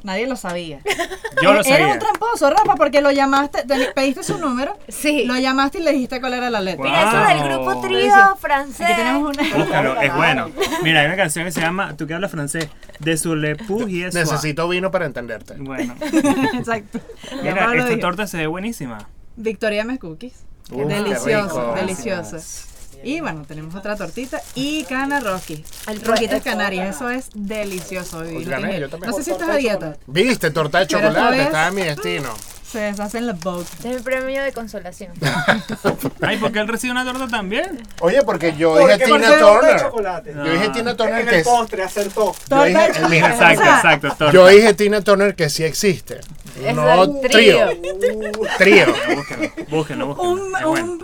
Nadie 0.01 0.27
lo 0.27 0.35
sabía. 0.38 0.79
Yo 1.43 1.53
lo 1.53 1.59
Era 1.59 1.63
sabía. 1.63 1.93
un 1.93 1.99
tramposo, 1.99 2.49
Rafa, 2.49 2.75
porque 2.75 3.01
lo 3.01 3.12
llamaste, 3.12 3.63
te- 3.67 3.91
pediste 3.93 4.23
su 4.23 4.38
número, 4.38 4.77
Sí. 4.88 5.25
lo 5.25 5.38
llamaste 5.38 5.79
y 5.79 5.83
le 5.83 5.91
dijiste 5.91 6.21
cuál 6.21 6.33
era 6.35 6.49
la 6.49 6.62
letra. 6.62 6.85
Wow. 6.85 6.89
Mira, 6.93 7.09
eso 7.33 7.43
del 7.43 7.49
grupo 7.53 7.81
trío 7.81 8.35
francés. 8.39 8.81
Aquí 8.88 8.95
tenemos 8.95 9.35
una. 9.38 9.55
Búscalo, 9.57 10.01
es 10.01 10.15
bueno. 10.15 10.49
Mira, 10.83 11.01
hay 11.01 11.05
una 11.07 11.17
canción 11.17 11.45
que 11.45 11.51
se 11.51 11.59
llama 11.62 11.95
Tú 11.97 12.07
que 12.07 12.13
hablas 12.13 12.31
francés, 12.31 12.69
de 12.99 13.55
Pou 13.67 13.88
y 13.89 14.03
es 14.03 14.13
soir. 14.13 14.25
Necesito 14.25 14.67
vino 14.69 14.89
para 14.89 15.05
entenderte. 15.05 15.55
Bueno, 15.59 15.93
Exacto. 16.53 16.99
Mira, 17.43 17.75
esta 17.75 17.99
torta 17.99 18.25
se 18.25 18.38
ve 18.38 18.47
buenísima. 18.47 19.07
Victoria 19.35 19.81
M 19.81 19.99
Cookies. 19.99 20.45
Delicioso, 20.69 21.73
delicioso. 21.73 22.68
Y 23.03 23.21
bueno, 23.21 23.43
tenemos 23.47 23.73
otra 23.75 23.95
tortita 23.95 24.41
y 24.55 24.83
cana 24.85 25.19
Rocky. 25.19 25.63
El 25.88 26.01
Roquitas 26.01 26.38
el- 26.38 26.43
canarias, 26.43 26.95
eso 26.95 27.09
es 27.09 27.29
delicioso. 27.33 28.21
Vivi, 28.21 28.33
Pues 28.35 28.45
no 28.47 28.51
gané, 28.51 28.63
tiene- 28.67 28.79
yo 28.81 28.89
también. 28.89 29.12
no 29.12 29.17
sé 29.17 29.23
si 29.23 29.31
estás 29.31 29.49
a 29.49 29.55
dieta. 29.55 29.97
Viste, 30.07 30.51
torta 30.51 30.79
de 30.79 30.88
chocolate, 30.88 31.41
estaba 31.41 31.67
en 31.67 31.75
mi 31.75 31.83
destino. 31.83 32.33
Se 32.69 32.77
deshacen 32.77 33.25
las 33.25 33.39
boats. 33.39 33.83
Es 33.83 33.95
mi 33.95 33.99
premio 34.01 34.43
de 34.43 34.51
consolación. 34.53 35.12
Ay, 36.21 36.38
¿por 36.38 36.51
qué 36.51 36.59
él 36.59 36.67
recibe 36.67 36.91
una 36.91 37.03
torta 37.03 37.27
también? 37.27 37.81
Oye, 37.99 38.21
porque 38.21 38.55
yo 38.55 38.75
Porque 38.75 38.93
dije 38.93 39.07
por 39.07 39.17
Tina 39.17 39.29
ser 39.31 39.39
torta 39.39 39.65
de 39.65 39.71
Turner. 39.73 39.81
chocolate. 39.89 40.33
Yo 40.35 40.43
dije 40.51 40.69
Tina 40.69 40.95
Turner 40.95 41.19
En 41.21 41.25
que 41.27 41.33
el 41.33 41.41
es- 41.41 41.47
postre 41.47 41.83
acertó. 41.83 42.25
Yo 42.25 42.47
Torta 42.47 42.65
de 42.67 42.93
chocolate. 42.93 43.17
Exacto, 43.17 43.63
exacto, 43.63 44.07
torta. 44.09 44.31
yo 44.31 44.47
dije 44.47 44.73
Tina 44.75 45.01
Turner 45.01 45.35
que 45.35 45.49
sí 45.49 45.63
existe. 45.63 46.19
Es 46.63 46.75
No 46.75 47.03
el 47.05 47.21
trío. 47.21 47.69
trío. 47.69 48.31
Trío. 48.59 48.85
Búsquenlo, 49.15 49.65
búsquenlo, 49.69 50.07
búsquenlo. 50.07 50.15
Un, 50.21 50.51
bueno. 50.51 50.97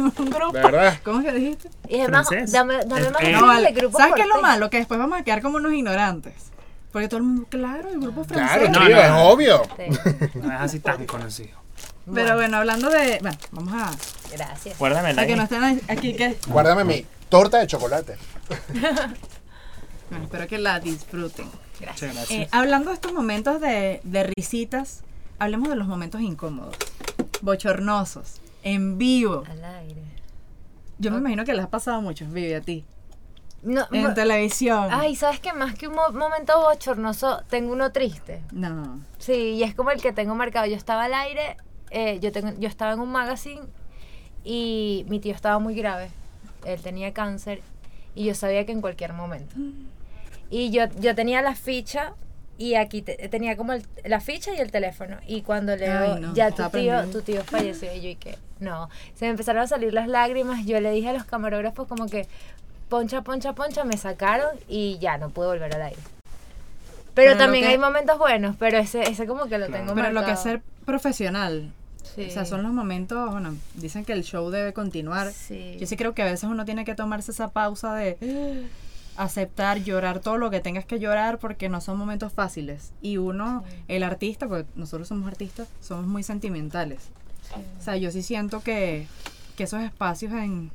Un, 0.00 0.30
grupo. 0.30 0.52
¿De 0.52 0.62
verdad? 0.62 0.98
¿Cómo 1.04 1.20
es 1.20 1.26
que 1.26 1.32
dijiste? 1.32 1.70
Y 1.88 2.00
además, 2.00 2.28
Francés. 2.28 2.52
dame, 2.52 2.84
dame 2.84 3.10
más 3.10 3.22
eh, 3.22 3.32
No, 3.32 3.60
de 3.60 3.72
grupos 3.72 4.00
¿Sabes 4.00 4.14
qué 4.14 4.22
es 4.22 4.28
lo 4.28 4.40
malo? 4.40 4.70
Que 4.70 4.78
después 4.78 4.98
vamos 4.98 5.18
a 5.20 5.24
quedar 5.24 5.42
como 5.42 5.56
unos 5.56 5.72
ignorantes. 5.72 6.34
Porque 6.92 7.08
todo 7.08 7.18
el 7.18 7.24
mundo, 7.24 7.46
claro, 7.48 7.88
el 7.88 8.00
grupo 8.00 8.24
francés. 8.24 8.68
Claro, 8.68 8.72
No, 8.72 8.88
no, 8.88 9.00
es 9.00 9.10
no. 9.10 9.22
obvio. 9.28 9.62
Sí. 9.76 10.38
No 10.40 10.52
es 10.52 10.60
así 10.60 10.80
tan 10.80 11.06
conocido. 11.06 11.60
Pero 12.12 12.34
bueno, 12.34 12.56
hablando 12.56 12.90
de. 12.90 13.18
Bueno, 13.20 13.38
vamos 13.52 13.74
a. 13.74 13.90
Gracias. 14.32 14.78
Guárdamela 14.78 15.14
Para 15.14 15.26
que 15.26 15.36
no 15.36 15.42
estén 15.44 15.80
aquí. 15.88 16.14
Que, 16.14 16.36
Guárdame 16.48 16.84
mi 16.84 17.06
torta 17.28 17.58
de 17.58 17.66
chocolate. 17.66 18.16
bueno, 20.10 20.24
espero 20.24 20.46
que 20.48 20.58
la 20.58 20.80
disfruten. 20.80 21.46
Muchas 21.80 22.00
gracias. 22.14 22.30
Eh, 22.30 22.48
hablando 22.50 22.90
de 22.90 22.94
estos 22.94 23.12
momentos 23.12 23.60
de, 23.60 24.00
de 24.02 24.32
risitas, 24.36 25.02
hablemos 25.38 25.68
de 25.68 25.76
los 25.76 25.86
momentos 25.86 26.20
incómodos, 26.20 26.76
bochornosos, 27.40 28.39
en 28.62 28.98
vivo. 28.98 29.44
Al 29.48 29.64
aire. 29.64 30.02
Yo 30.98 31.10
me 31.10 31.18
imagino 31.18 31.44
que 31.44 31.54
les 31.54 31.64
ha 31.64 31.70
pasado 31.70 32.00
mucho, 32.02 32.26
Vivi, 32.28 32.52
a 32.52 32.60
ti. 32.60 32.84
No, 33.62 33.86
En 33.92 34.14
televisión. 34.14 34.88
Ay, 34.90 35.14
¿sabes 35.16 35.38
qué? 35.40 35.52
Más 35.52 35.74
que 35.74 35.88
un 35.88 35.94
mo- 35.94 36.12
momento 36.12 36.58
bochornoso, 36.60 37.42
tengo 37.48 37.72
uno 37.72 37.92
triste. 37.92 38.42
No. 38.52 39.00
Sí, 39.18 39.32
y 39.52 39.62
es 39.62 39.74
como 39.74 39.90
el 39.90 40.00
que 40.00 40.12
tengo 40.12 40.34
marcado. 40.34 40.66
Yo 40.66 40.76
estaba 40.76 41.04
al 41.04 41.14
aire, 41.14 41.56
eh, 41.90 42.18
yo, 42.20 42.32
tengo, 42.32 42.52
yo 42.58 42.68
estaba 42.68 42.92
en 42.92 43.00
un 43.00 43.10
magazine 43.12 43.62
y 44.44 45.04
mi 45.08 45.20
tío 45.20 45.34
estaba 45.34 45.58
muy 45.58 45.74
grave. 45.74 46.10
Él 46.64 46.80
tenía 46.80 47.12
cáncer 47.12 47.60
y 48.14 48.24
yo 48.24 48.34
sabía 48.34 48.64
que 48.66 48.72
en 48.72 48.80
cualquier 48.80 49.12
momento. 49.12 49.54
Y 50.52 50.70
yo, 50.72 50.86
yo 50.98 51.14
tenía 51.14 51.42
la 51.42 51.54
ficha 51.54 52.14
y 52.60 52.74
aquí 52.74 53.00
te- 53.00 53.16
tenía 53.30 53.56
como 53.56 53.72
el- 53.72 53.84
la 54.04 54.20
ficha 54.20 54.52
y 54.54 54.58
el 54.58 54.70
teléfono. 54.70 55.16
Y 55.26 55.40
cuando 55.42 55.74
le 55.76 55.88
Ay, 55.88 56.20
no, 56.20 56.34
ya 56.34 56.50
tu 56.50 56.68
tío, 56.68 57.06
tu 57.06 57.22
tío 57.22 57.42
falleció, 57.42 57.92
y 57.94 58.00
yo 58.02 58.08
y 58.10 58.16
que 58.16 58.36
no. 58.60 58.90
Se 59.14 59.24
me 59.24 59.30
empezaron 59.30 59.62
a 59.62 59.66
salir 59.66 59.94
las 59.94 60.06
lágrimas. 60.08 60.66
Yo 60.66 60.78
le 60.80 60.90
dije 60.92 61.08
a 61.08 61.12
los 61.14 61.24
camarógrafos 61.24 61.88
como 61.88 62.06
que 62.06 62.28
poncha, 62.90 63.22
poncha, 63.22 63.54
poncha, 63.54 63.84
me 63.84 63.96
sacaron 63.96 64.50
y 64.68 64.98
ya 64.98 65.16
no 65.16 65.30
pude 65.30 65.46
volver 65.46 65.74
al 65.74 65.82
aire. 65.82 66.00
Pero, 67.14 67.32
Pero 67.32 67.36
también 67.38 67.64
que- 67.64 67.70
hay 67.70 67.78
momentos 67.78 68.18
buenos, 68.18 68.56
pero 68.58 68.76
ese, 68.78 69.02
ese 69.02 69.26
como 69.26 69.46
que 69.46 69.56
lo 69.58 69.66
Claro. 69.66 69.82
tengo 69.84 69.94
Pero 69.94 70.12
lo 70.12 70.24
que 70.24 70.32
es 70.32 70.40
ser 70.40 70.60
profesional, 70.84 71.72
Sí. 72.14 72.26
o 72.28 72.30
sea, 72.30 72.44
son 72.44 72.62
los 72.62 72.72
momentos, 72.72 73.30
bueno, 73.30 73.56
dicen 73.74 74.04
que 74.04 74.12
el 74.12 74.22
show 74.24 74.50
debe 74.50 74.72
continuar. 74.72 75.32
Sí. 75.32 75.76
Yo 75.80 75.86
sí 75.86 75.96
creo 75.96 76.12
que 76.14 76.22
a 76.22 76.26
veces 76.26 76.44
uno 76.44 76.64
tiene 76.66 76.84
que 76.84 76.94
tomarse 76.94 77.30
esa 77.30 77.48
pausa 77.48 77.94
de 77.94 78.16
aceptar, 79.16 79.82
llorar 79.82 80.20
todo 80.20 80.38
lo 80.38 80.50
que 80.50 80.60
tengas 80.60 80.84
que 80.84 80.98
llorar 80.98 81.38
porque 81.38 81.68
no 81.68 81.80
son 81.80 81.98
momentos 81.98 82.32
fáciles. 82.32 82.92
Y 83.02 83.16
uno, 83.18 83.64
el 83.88 84.02
artista, 84.02 84.48
porque 84.48 84.68
nosotros 84.74 85.08
somos 85.08 85.28
artistas, 85.28 85.68
somos 85.80 86.06
muy 86.06 86.22
sentimentales. 86.22 87.10
O 87.78 87.82
sea, 87.82 87.96
yo 87.96 88.10
sí 88.10 88.22
siento 88.22 88.60
que, 88.62 89.06
que 89.56 89.64
esos 89.64 89.82
espacios 89.82 90.32
en... 90.32 90.70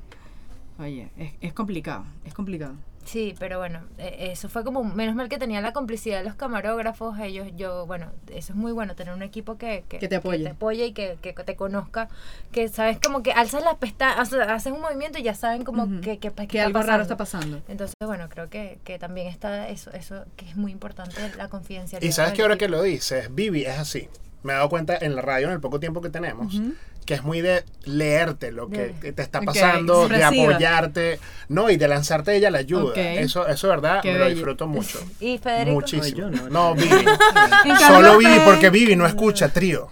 Oye, 0.78 1.10
es, 1.18 1.34
es 1.42 1.54
complicado, 1.54 2.06
es 2.26 2.34
complicado. 2.34 2.76
Sí, 3.06 3.36
pero 3.40 3.60
bueno, 3.60 3.82
eh, 4.00 4.30
eso 4.32 4.50
fue 4.50 4.64
como, 4.64 4.84
menos 4.84 5.16
mal 5.16 5.30
que 5.30 5.38
tenía 5.38 5.62
la 5.62 5.74
complicidad 5.74 6.18
de 6.18 6.24
los 6.26 6.34
camarógrafos, 6.36 7.18
ellos, 7.20 7.48
yo, 7.56 7.86
bueno, 7.86 8.12
eso 8.34 8.52
es 8.54 8.56
muy 8.58 8.72
bueno, 8.72 8.96
tener 8.96 9.14
un 9.14 9.22
equipo 9.22 9.58
que, 9.58 9.84
Que 9.88 10.08
te 10.08 10.16
apoye. 10.16 10.48
apoye 10.50 10.88
y 10.88 10.94
que, 10.94 11.18
que 11.22 11.32
te 11.34 11.56
conozca, 11.56 12.10
que 12.52 12.68
sabes 12.68 12.98
como 13.00 13.22
que 13.22 13.32
alzas 13.32 13.64
las 13.64 13.76
pestañas, 13.76 14.34
haces 14.34 14.74
un 14.74 14.82
movimiento 14.82 15.20
y 15.20 15.24
ya 15.24 15.36
saben 15.36 15.64
como 15.64 15.84
Ujú. 15.84 16.02
que, 16.02 16.18
que, 16.18 16.32
que 16.32 16.48
Que 16.48 16.58
está 16.58 16.66
algo 16.66 16.80
raro 16.82 17.04
pasando. 17.04 17.04
está 17.04 17.18
pasando. 17.18 17.62
Entonces, 17.68 17.94
bueno, 18.04 18.28
creo 18.28 18.50
que, 18.50 18.80
que 18.84 18.98
también 18.98 19.28
está 19.28 19.70
eso, 19.70 19.92
eso 19.92 20.26
que 20.36 20.50
es 20.50 20.56
muy 20.56 20.72
importante, 20.72 21.22
la 21.38 21.48
confidencialidad. 21.48 22.10
Y 22.10 22.12
sabes 22.12 22.34
que 22.34 22.42
ahora 22.42 22.58
que 22.58 22.68
lo 22.68 22.82
dices, 22.82 23.34
Vivi 23.34 23.66
es 23.66 23.78
así. 23.78 24.10
Me 24.42 24.54
he 24.54 24.56
dado 24.56 24.70
cuenta 24.70 24.96
en 25.00 25.16
la 25.16 25.22
radio, 25.22 25.48
en 25.48 25.54
el 25.54 25.60
poco 25.60 25.80
tiempo 25.80 26.02
que 26.02 26.10
tenemos, 26.10 26.60
que 27.06 27.14
es 27.14 27.24
muy 27.24 27.42
de 27.42 27.64
leerte 27.84 28.52
lo 28.52 28.68
que, 28.70 28.96
que 29.00 29.14
te 29.14 29.22
está 29.22 29.42
pasando, 29.42 30.08
de 30.08 30.24
apoyarte, 30.24 31.20
no, 31.50 31.70
y 31.70 31.78
de 31.78 31.88
lanzarte 31.88 32.36
ella 32.36 32.50
la 32.50 32.58
ayuda. 32.60 32.92
Ok. 32.92 32.98
Eso, 32.98 33.48
eso, 33.48 33.68
verdad, 33.68 34.02
Qué 34.02 34.12
me 34.14 34.20
lo 34.20 34.28
disfruto 34.28 34.68
mucho. 34.68 35.00
Y 35.20 35.38
Federico. 35.38 35.76
Muchísimo. 35.76 36.18
Yo 36.18 36.30
no. 36.30 36.50
no, 36.50 36.76
Vivi. 36.76 36.90
En 36.96 37.76
cambio, 37.76 37.88
Solo 37.88 38.18
Vivi, 38.18 38.40
porque 38.44 38.70
Vivi 38.70 38.96
no 38.96 39.06
escucha 39.06 39.50
trío. 39.50 39.90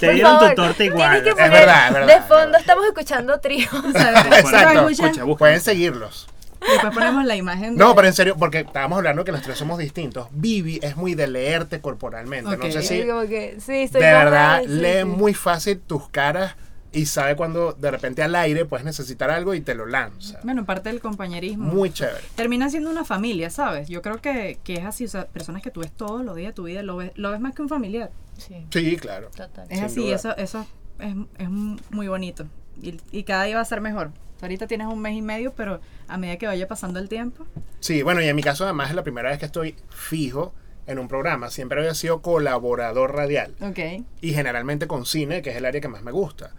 Te 0.00 0.06
Por 0.06 0.14
dieron 0.14 0.38
favor, 0.38 0.48
tu 0.50 0.54
torta 0.62 0.84
igual. 0.84 1.22
que 1.22 1.30
Es 1.30 1.36
verdad, 1.36 1.88
es 1.88 1.94
verdad, 1.94 2.06
De 2.06 2.20
fondo 2.22 2.36
verdad. 2.36 2.60
estamos 2.60 2.86
escuchando 2.86 3.40
trío. 3.40 3.68
Exacto. 3.86 4.88
Escucha, 4.88 5.24
busca. 5.24 5.38
Pueden 5.38 5.60
seguirlos. 5.60 6.28
Después 6.60 6.92
ponemos 6.94 7.24
la 7.24 7.36
imagen 7.36 7.76
de... 7.76 7.78
No, 7.84 7.94
pero 7.94 8.08
en 8.08 8.14
serio, 8.14 8.36
porque 8.38 8.60
estábamos 8.60 8.98
hablando 8.98 9.24
que 9.24 9.32
los 9.32 9.42
tres 9.42 9.56
somos 9.58 9.78
distintos. 9.78 10.28
Vivi 10.32 10.78
es 10.82 10.96
muy 10.96 11.14
de 11.14 11.26
leerte 11.28 11.80
corporalmente. 11.80 12.56
No 12.56 12.70
sé 12.70 12.82
si 12.82 13.06
Como 13.06 13.22
que, 13.26 13.56
sí, 13.60 13.86
de 13.86 13.98
verdad 14.00 14.62
sí, 14.62 14.68
lee 14.68 14.98
sí. 15.00 15.04
muy 15.04 15.34
fácil 15.34 15.78
tus 15.80 16.08
caras 16.08 16.56
y 16.90 17.06
sabe 17.06 17.36
cuando 17.36 17.72
de 17.74 17.90
repente 17.90 18.22
al 18.22 18.34
aire 18.34 18.64
puedes 18.64 18.84
necesitar 18.84 19.30
algo 19.30 19.54
y 19.54 19.60
te 19.60 19.74
lo 19.74 19.86
lanza. 19.86 20.40
Bueno, 20.42 20.64
parte 20.64 20.88
del 20.88 21.00
compañerismo. 21.00 21.66
Muy 21.72 21.90
chévere. 21.92 22.24
Termina 22.34 22.70
siendo 22.70 22.90
una 22.90 23.04
familia, 23.04 23.50
¿sabes? 23.50 23.88
Yo 23.88 24.00
creo 24.02 24.20
que, 24.20 24.58
que 24.64 24.74
es 24.74 24.84
así, 24.84 25.04
o 25.04 25.08
sea, 25.08 25.26
personas 25.26 25.62
que 25.62 25.70
tú 25.70 25.80
ves 25.80 25.92
todos 25.92 26.24
los 26.24 26.34
días 26.34 26.50
de 26.50 26.54
tu 26.54 26.64
vida, 26.64 26.82
lo 26.82 26.96
ves, 26.96 27.12
lo 27.14 27.30
ves 27.30 27.40
más 27.40 27.54
que 27.54 27.62
un 27.62 27.68
familiar. 27.68 28.10
Sí, 28.38 28.66
Sí, 28.70 28.96
claro. 28.96 29.30
total. 29.36 29.66
Es 29.68 29.76
Sin 29.78 29.84
así, 29.84 30.00
duda. 30.00 30.14
eso, 30.16 30.36
eso 30.38 30.66
es, 30.98 31.14
es 31.38 31.48
muy 31.50 32.08
bonito. 32.08 32.46
Y, 32.80 32.98
y 33.12 33.24
cada 33.24 33.44
día 33.44 33.56
va 33.56 33.62
a 33.62 33.66
ser 33.66 33.80
mejor. 33.80 34.12
Ahorita 34.40 34.66
tienes 34.66 34.86
un 34.86 35.00
mes 35.00 35.14
y 35.14 35.22
medio, 35.22 35.52
pero 35.54 35.80
a 36.06 36.16
medida 36.16 36.36
que 36.36 36.46
vaya 36.46 36.68
pasando 36.68 36.98
el 36.98 37.08
tiempo, 37.08 37.46
Sí, 37.80 38.02
bueno, 38.02 38.20
y 38.20 38.28
en 38.28 38.36
mi 38.36 38.42
caso 38.42 38.64
además 38.64 38.90
es 38.90 38.96
la 38.96 39.02
primera 39.02 39.30
vez 39.30 39.38
que 39.38 39.46
estoy 39.46 39.74
fijo 39.90 40.52
en 40.86 40.98
un 40.98 41.08
programa. 41.08 41.50
Siempre 41.50 41.80
había 41.80 41.94
sido 41.94 42.22
colaborador 42.22 43.14
radial 43.14 43.54
ok. 43.60 44.04
y 44.20 44.32
generalmente 44.32 44.86
con 44.86 45.06
cine, 45.06 45.42
que 45.42 45.50
es 45.50 45.56
el 45.56 45.64
área 45.64 45.80
que 45.80 45.88
más 45.88 46.02
me 46.02 46.10
gusta. 46.12 46.52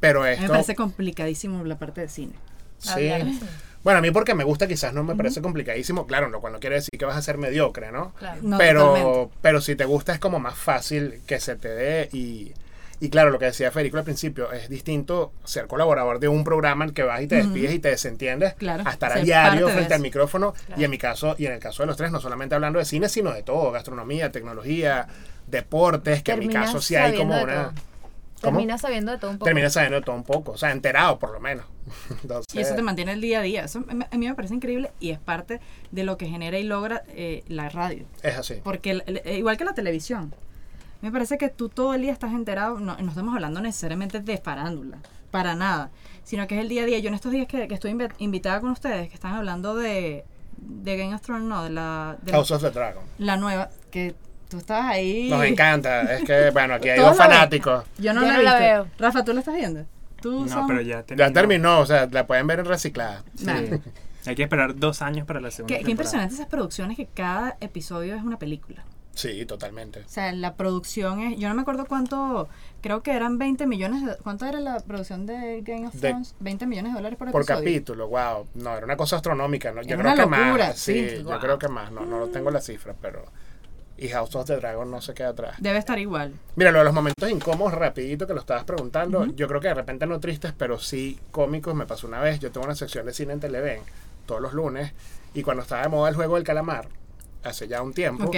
Pero 0.00 0.22
Me 0.22 0.34
esto... 0.34 0.48
parece 0.48 0.74
complicadísimo 0.74 1.64
la 1.64 1.78
parte 1.78 2.02
de 2.02 2.08
cine. 2.08 2.34
Sí. 2.78 3.08
Así. 3.08 3.40
Bueno, 3.82 4.00
a 4.00 4.02
mí 4.02 4.10
porque 4.10 4.34
me 4.34 4.42
gusta 4.44 4.66
quizás 4.66 4.92
no 4.92 5.04
me 5.04 5.14
parece 5.14 5.40
complicadísimo. 5.40 6.06
Claro, 6.06 6.28
lo 6.28 6.40
cual 6.40 6.52
no 6.52 6.58
quiere 6.60 6.76
decir 6.76 6.98
que 6.98 7.04
vas 7.04 7.16
a 7.16 7.22
ser 7.22 7.38
mediocre, 7.38 7.92
¿no? 7.92 8.12
Claro. 8.18 8.40
No, 8.42 8.58
pero, 8.58 8.80
totalmente. 8.86 9.34
pero 9.40 9.60
si 9.60 9.76
te 9.76 9.84
gusta 9.84 10.12
es 10.12 10.18
como 10.18 10.40
más 10.40 10.56
fácil 10.56 11.20
que 11.24 11.38
se 11.38 11.54
te 11.54 11.68
dé 11.68 12.08
y, 12.12 12.52
y 13.00 13.10
claro, 13.10 13.30
lo 13.30 13.38
que 13.38 13.44
decía 13.46 13.70
Federico 13.70 13.98
al 13.98 14.04
principio, 14.04 14.50
es 14.52 14.68
distinto 14.68 15.32
ser 15.44 15.66
colaborador 15.66 16.18
de 16.18 16.28
un 16.28 16.44
programa 16.44 16.84
en 16.84 16.92
que 16.92 17.02
vas 17.02 17.20
y 17.22 17.26
te 17.26 17.36
despides 17.36 17.72
y 17.74 17.78
te 17.78 17.88
desentiendes 17.90 18.54
Claro, 18.54 18.82
a 18.86 18.90
estar 18.90 19.12
a 19.12 19.16
diario 19.20 19.68
frente 19.68 19.94
al 19.94 20.00
micrófono 20.00 20.52
Claro. 20.66 20.80
y 20.80 20.84
en 20.84 20.90
mi 20.90 20.98
caso, 20.98 21.34
y 21.38 21.46
en 21.46 21.52
el 21.52 21.58
caso 21.60 21.82
de 21.82 21.86
los 21.88 21.96
tres, 21.96 22.10
no 22.10 22.20
solamente 22.20 22.54
hablando 22.54 22.78
de 22.78 22.84
cine, 22.84 23.08
sino 23.08 23.32
de 23.32 23.42
todo, 23.42 23.70
gastronomía, 23.70 24.32
tecnología, 24.32 25.06
deportes, 25.46 26.22
que 26.22 26.32
en 26.32 26.38
mi 26.40 26.46
Terminas 26.46 26.66
caso 26.72 26.80
sí 26.82 26.96
hay 26.96 27.16
como 27.16 27.40
una... 27.42 27.72
Terminas 28.40 28.82
sabiendo 28.82 29.12
de 29.12 29.18
todo 29.18 29.30
un 29.30 29.38
poco. 29.38 29.46
Terminas 29.46 29.72
sabiendo 29.72 29.96
de 29.98 30.02
todo 30.04 30.14
un 30.14 30.22
poco, 30.22 30.52
o 30.52 30.56
sea, 30.58 30.70
enterado 30.70 31.18
por 31.18 31.32
lo 31.32 31.40
menos. 31.40 31.64
Entonces, 32.22 32.54
Y 32.54 32.58
eso 32.60 32.74
te 32.74 32.82
mantiene 32.82 33.12
el 33.12 33.20
día 33.20 33.38
a 33.38 33.42
día. 33.42 33.64
Eso 33.64 33.82
a 33.88 34.16
mí 34.16 34.26
me 34.28 34.34
parece 34.34 34.54
increíble 34.54 34.90
y 35.00 35.10
es 35.10 35.18
parte 35.18 35.60
de 35.90 36.04
lo 36.04 36.16
que 36.18 36.26
genera 36.26 36.58
y 36.58 36.62
logra 36.64 37.02
eh, 37.08 37.44
la 37.48 37.70
radio. 37.70 38.04
es 38.22 38.36
así. 38.36 38.60
Porque 38.62 38.90
el- 38.90 39.02
el- 39.06 39.22
eh, 39.24 39.38
igual 39.38 39.56
que 39.56 39.64
la 39.64 39.72
televisión, 39.74 40.34
me 41.06 41.12
parece 41.12 41.38
que 41.38 41.48
tú 41.48 41.68
todo 41.68 41.94
el 41.94 42.02
día 42.02 42.12
estás 42.12 42.32
enterado, 42.32 42.78
no, 42.80 42.96
no 42.96 43.08
estamos 43.08 43.34
hablando 43.34 43.60
necesariamente 43.60 44.20
de 44.20 44.38
farándula, 44.38 44.98
para 45.30 45.54
nada, 45.54 45.90
sino 46.24 46.46
que 46.46 46.56
es 46.56 46.60
el 46.62 46.68
día 46.68 46.82
a 46.82 46.86
día. 46.86 46.98
Yo 46.98 47.08
en 47.08 47.14
estos 47.14 47.32
días 47.32 47.46
que, 47.46 47.68
que 47.68 47.74
estoy 47.74 47.92
invi- 47.92 48.12
invitada 48.18 48.60
con 48.60 48.70
ustedes, 48.70 49.08
que 49.08 49.14
están 49.14 49.34
hablando 49.34 49.74
de, 49.76 50.24
de 50.58 50.96
Game 50.96 51.14
of 51.14 51.20
Thrones, 51.22 51.44
no, 51.48 51.62
de 51.64 51.70
la, 51.70 52.16
de 52.22 52.32
la, 52.32 52.38
House 52.38 52.50
of 52.50 52.62
the 52.62 52.70
Dragon. 52.70 53.02
la 53.18 53.36
nueva, 53.36 53.70
que 53.90 54.14
tú 54.48 54.58
estabas 54.58 54.86
ahí. 54.86 55.28
Nos 55.30 55.44
encanta, 55.44 56.02
es 56.14 56.24
que, 56.24 56.50
bueno, 56.50 56.74
aquí 56.74 56.88
hay 56.88 56.98
dos 57.00 57.16
fanáticos. 57.16 57.84
Yo 57.98 58.12
no, 58.12 58.22
Yo 58.22 58.42
la, 58.42 58.52
no 58.54 58.58
veo. 58.58 58.86
Rafa, 58.98 59.24
¿tú 59.24 59.32
la 59.32 59.40
estás 59.40 59.54
viendo? 59.54 59.84
¿Tú 60.20 60.42
No, 60.42 60.48
son- 60.48 60.66
pero 60.66 60.80
ya 60.80 61.02
terminó. 61.02 61.28
Ya 61.28 61.32
terminó, 61.32 61.78
o 61.80 61.86
sea, 61.86 62.06
la 62.10 62.26
pueden 62.26 62.46
ver 62.46 62.60
en 62.60 62.66
reciclada. 62.66 63.22
Nah. 63.42 63.60
Hay 64.26 64.34
que 64.34 64.42
esperar 64.42 64.74
dos 64.74 65.02
años 65.02 65.24
para 65.24 65.40
la 65.40 65.52
segunda 65.52 65.76
Qué, 65.78 65.84
qué 65.84 65.90
impresionante 65.92 66.34
esas 66.34 66.46
producciones 66.48 66.96
que 66.96 67.06
cada 67.06 67.56
episodio 67.60 68.16
es 68.16 68.22
una 68.24 68.38
película. 68.40 68.82
Sí, 69.16 69.44
totalmente. 69.46 70.00
O 70.00 70.08
sea, 70.08 70.30
la 70.32 70.54
producción 70.56 71.20
es. 71.20 71.38
Yo 71.38 71.48
no 71.48 71.54
me 71.54 71.62
acuerdo 71.62 71.86
cuánto. 71.86 72.48
Creo 72.82 73.02
que 73.02 73.12
eran 73.12 73.38
20 73.38 73.66
millones. 73.66 74.04
de- 74.04 74.16
¿Cuánto 74.18 74.44
era 74.46 74.60
la 74.60 74.78
producción 74.80 75.24
de 75.26 75.62
Game 75.62 75.86
of 75.88 75.94
De- 75.94 76.10
Thrones? 76.10 76.34
20 76.38 76.66
millones 76.66 76.92
de 76.92 76.98
dólares 76.98 77.18
por, 77.18 77.30
Por 77.32 77.40
episodio. 77.42 77.60
capítulo, 77.64 78.08
wow. 78.08 78.46
No, 78.54 78.76
era 78.76 78.84
una 78.84 78.96
cosa 78.96 79.16
astronómica, 79.16 79.72
¿no? 79.72 79.80
Yo 79.82 79.96
creo 79.96 80.00
una 80.00 80.14
que 80.14 80.20
locura, 80.30 80.66
más. 80.68 80.78
Sí, 80.78 81.08
sí, 81.08 81.24
yo 81.26 81.38
creo 81.40 81.58
que 81.58 81.68
más. 81.68 81.90
No, 81.90 82.04
no 82.04 82.26
tengo 82.28 82.50
la 82.50 82.60
cifra, 82.60 82.94
pero. 83.00 83.24
Y 83.98 84.08
House 84.08 84.34
of 84.36 84.44
the 84.46 84.56
Dragon 84.56 84.90
no 84.90 85.00
se 85.00 85.14
queda 85.14 85.30
atrás. 85.30 85.56
Debe 85.58 85.78
estar 85.78 85.98
igual. 85.98 86.34
Mira, 86.54 86.70
lo 86.70 86.80
de 86.80 86.84
los 86.84 86.92
momentos 86.92 87.30
incómodos, 87.30 87.72
rapidito 87.72 88.26
que 88.26 88.34
lo 88.34 88.40
estabas 88.40 88.64
preguntando, 88.64 89.24
yo 89.24 89.48
creo 89.48 89.58
que 89.62 89.68
de 89.68 89.74
repente 89.74 90.06
no 90.06 90.20
tristes, 90.20 90.52
pero 90.52 90.78
sí 90.78 91.18
cómicos. 91.30 91.74
Me 91.74 91.86
pasó 91.86 92.06
una 92.06 92.20
vez, 92.20 92.38
yo 92.38 92.52
tengo 92.52 92.66
una 92.66 92.74
sección 92.74 93.06
de 93.06 93.14
cine 93.14 93.32
en 93.32 93.40
Televen 93.40 93.80
todos 94.26 94.42
los 94.42 94.52
lunes, 94.52 94.92
y 95.32 95.42
cuando 95.42 95.62
estaba 95.62 95.80
de 95.80 95.88
moda 95.88 96.10
el 96.10 96.14
juego 96.14 96.34
del 96.34 96.44
calamar, 96.44 96.88
hace 97.42 97.68
ya 97.68 97.80
un 97.80 97.94
tiempo, 97.94 98.24
Ok. 98.24 98.36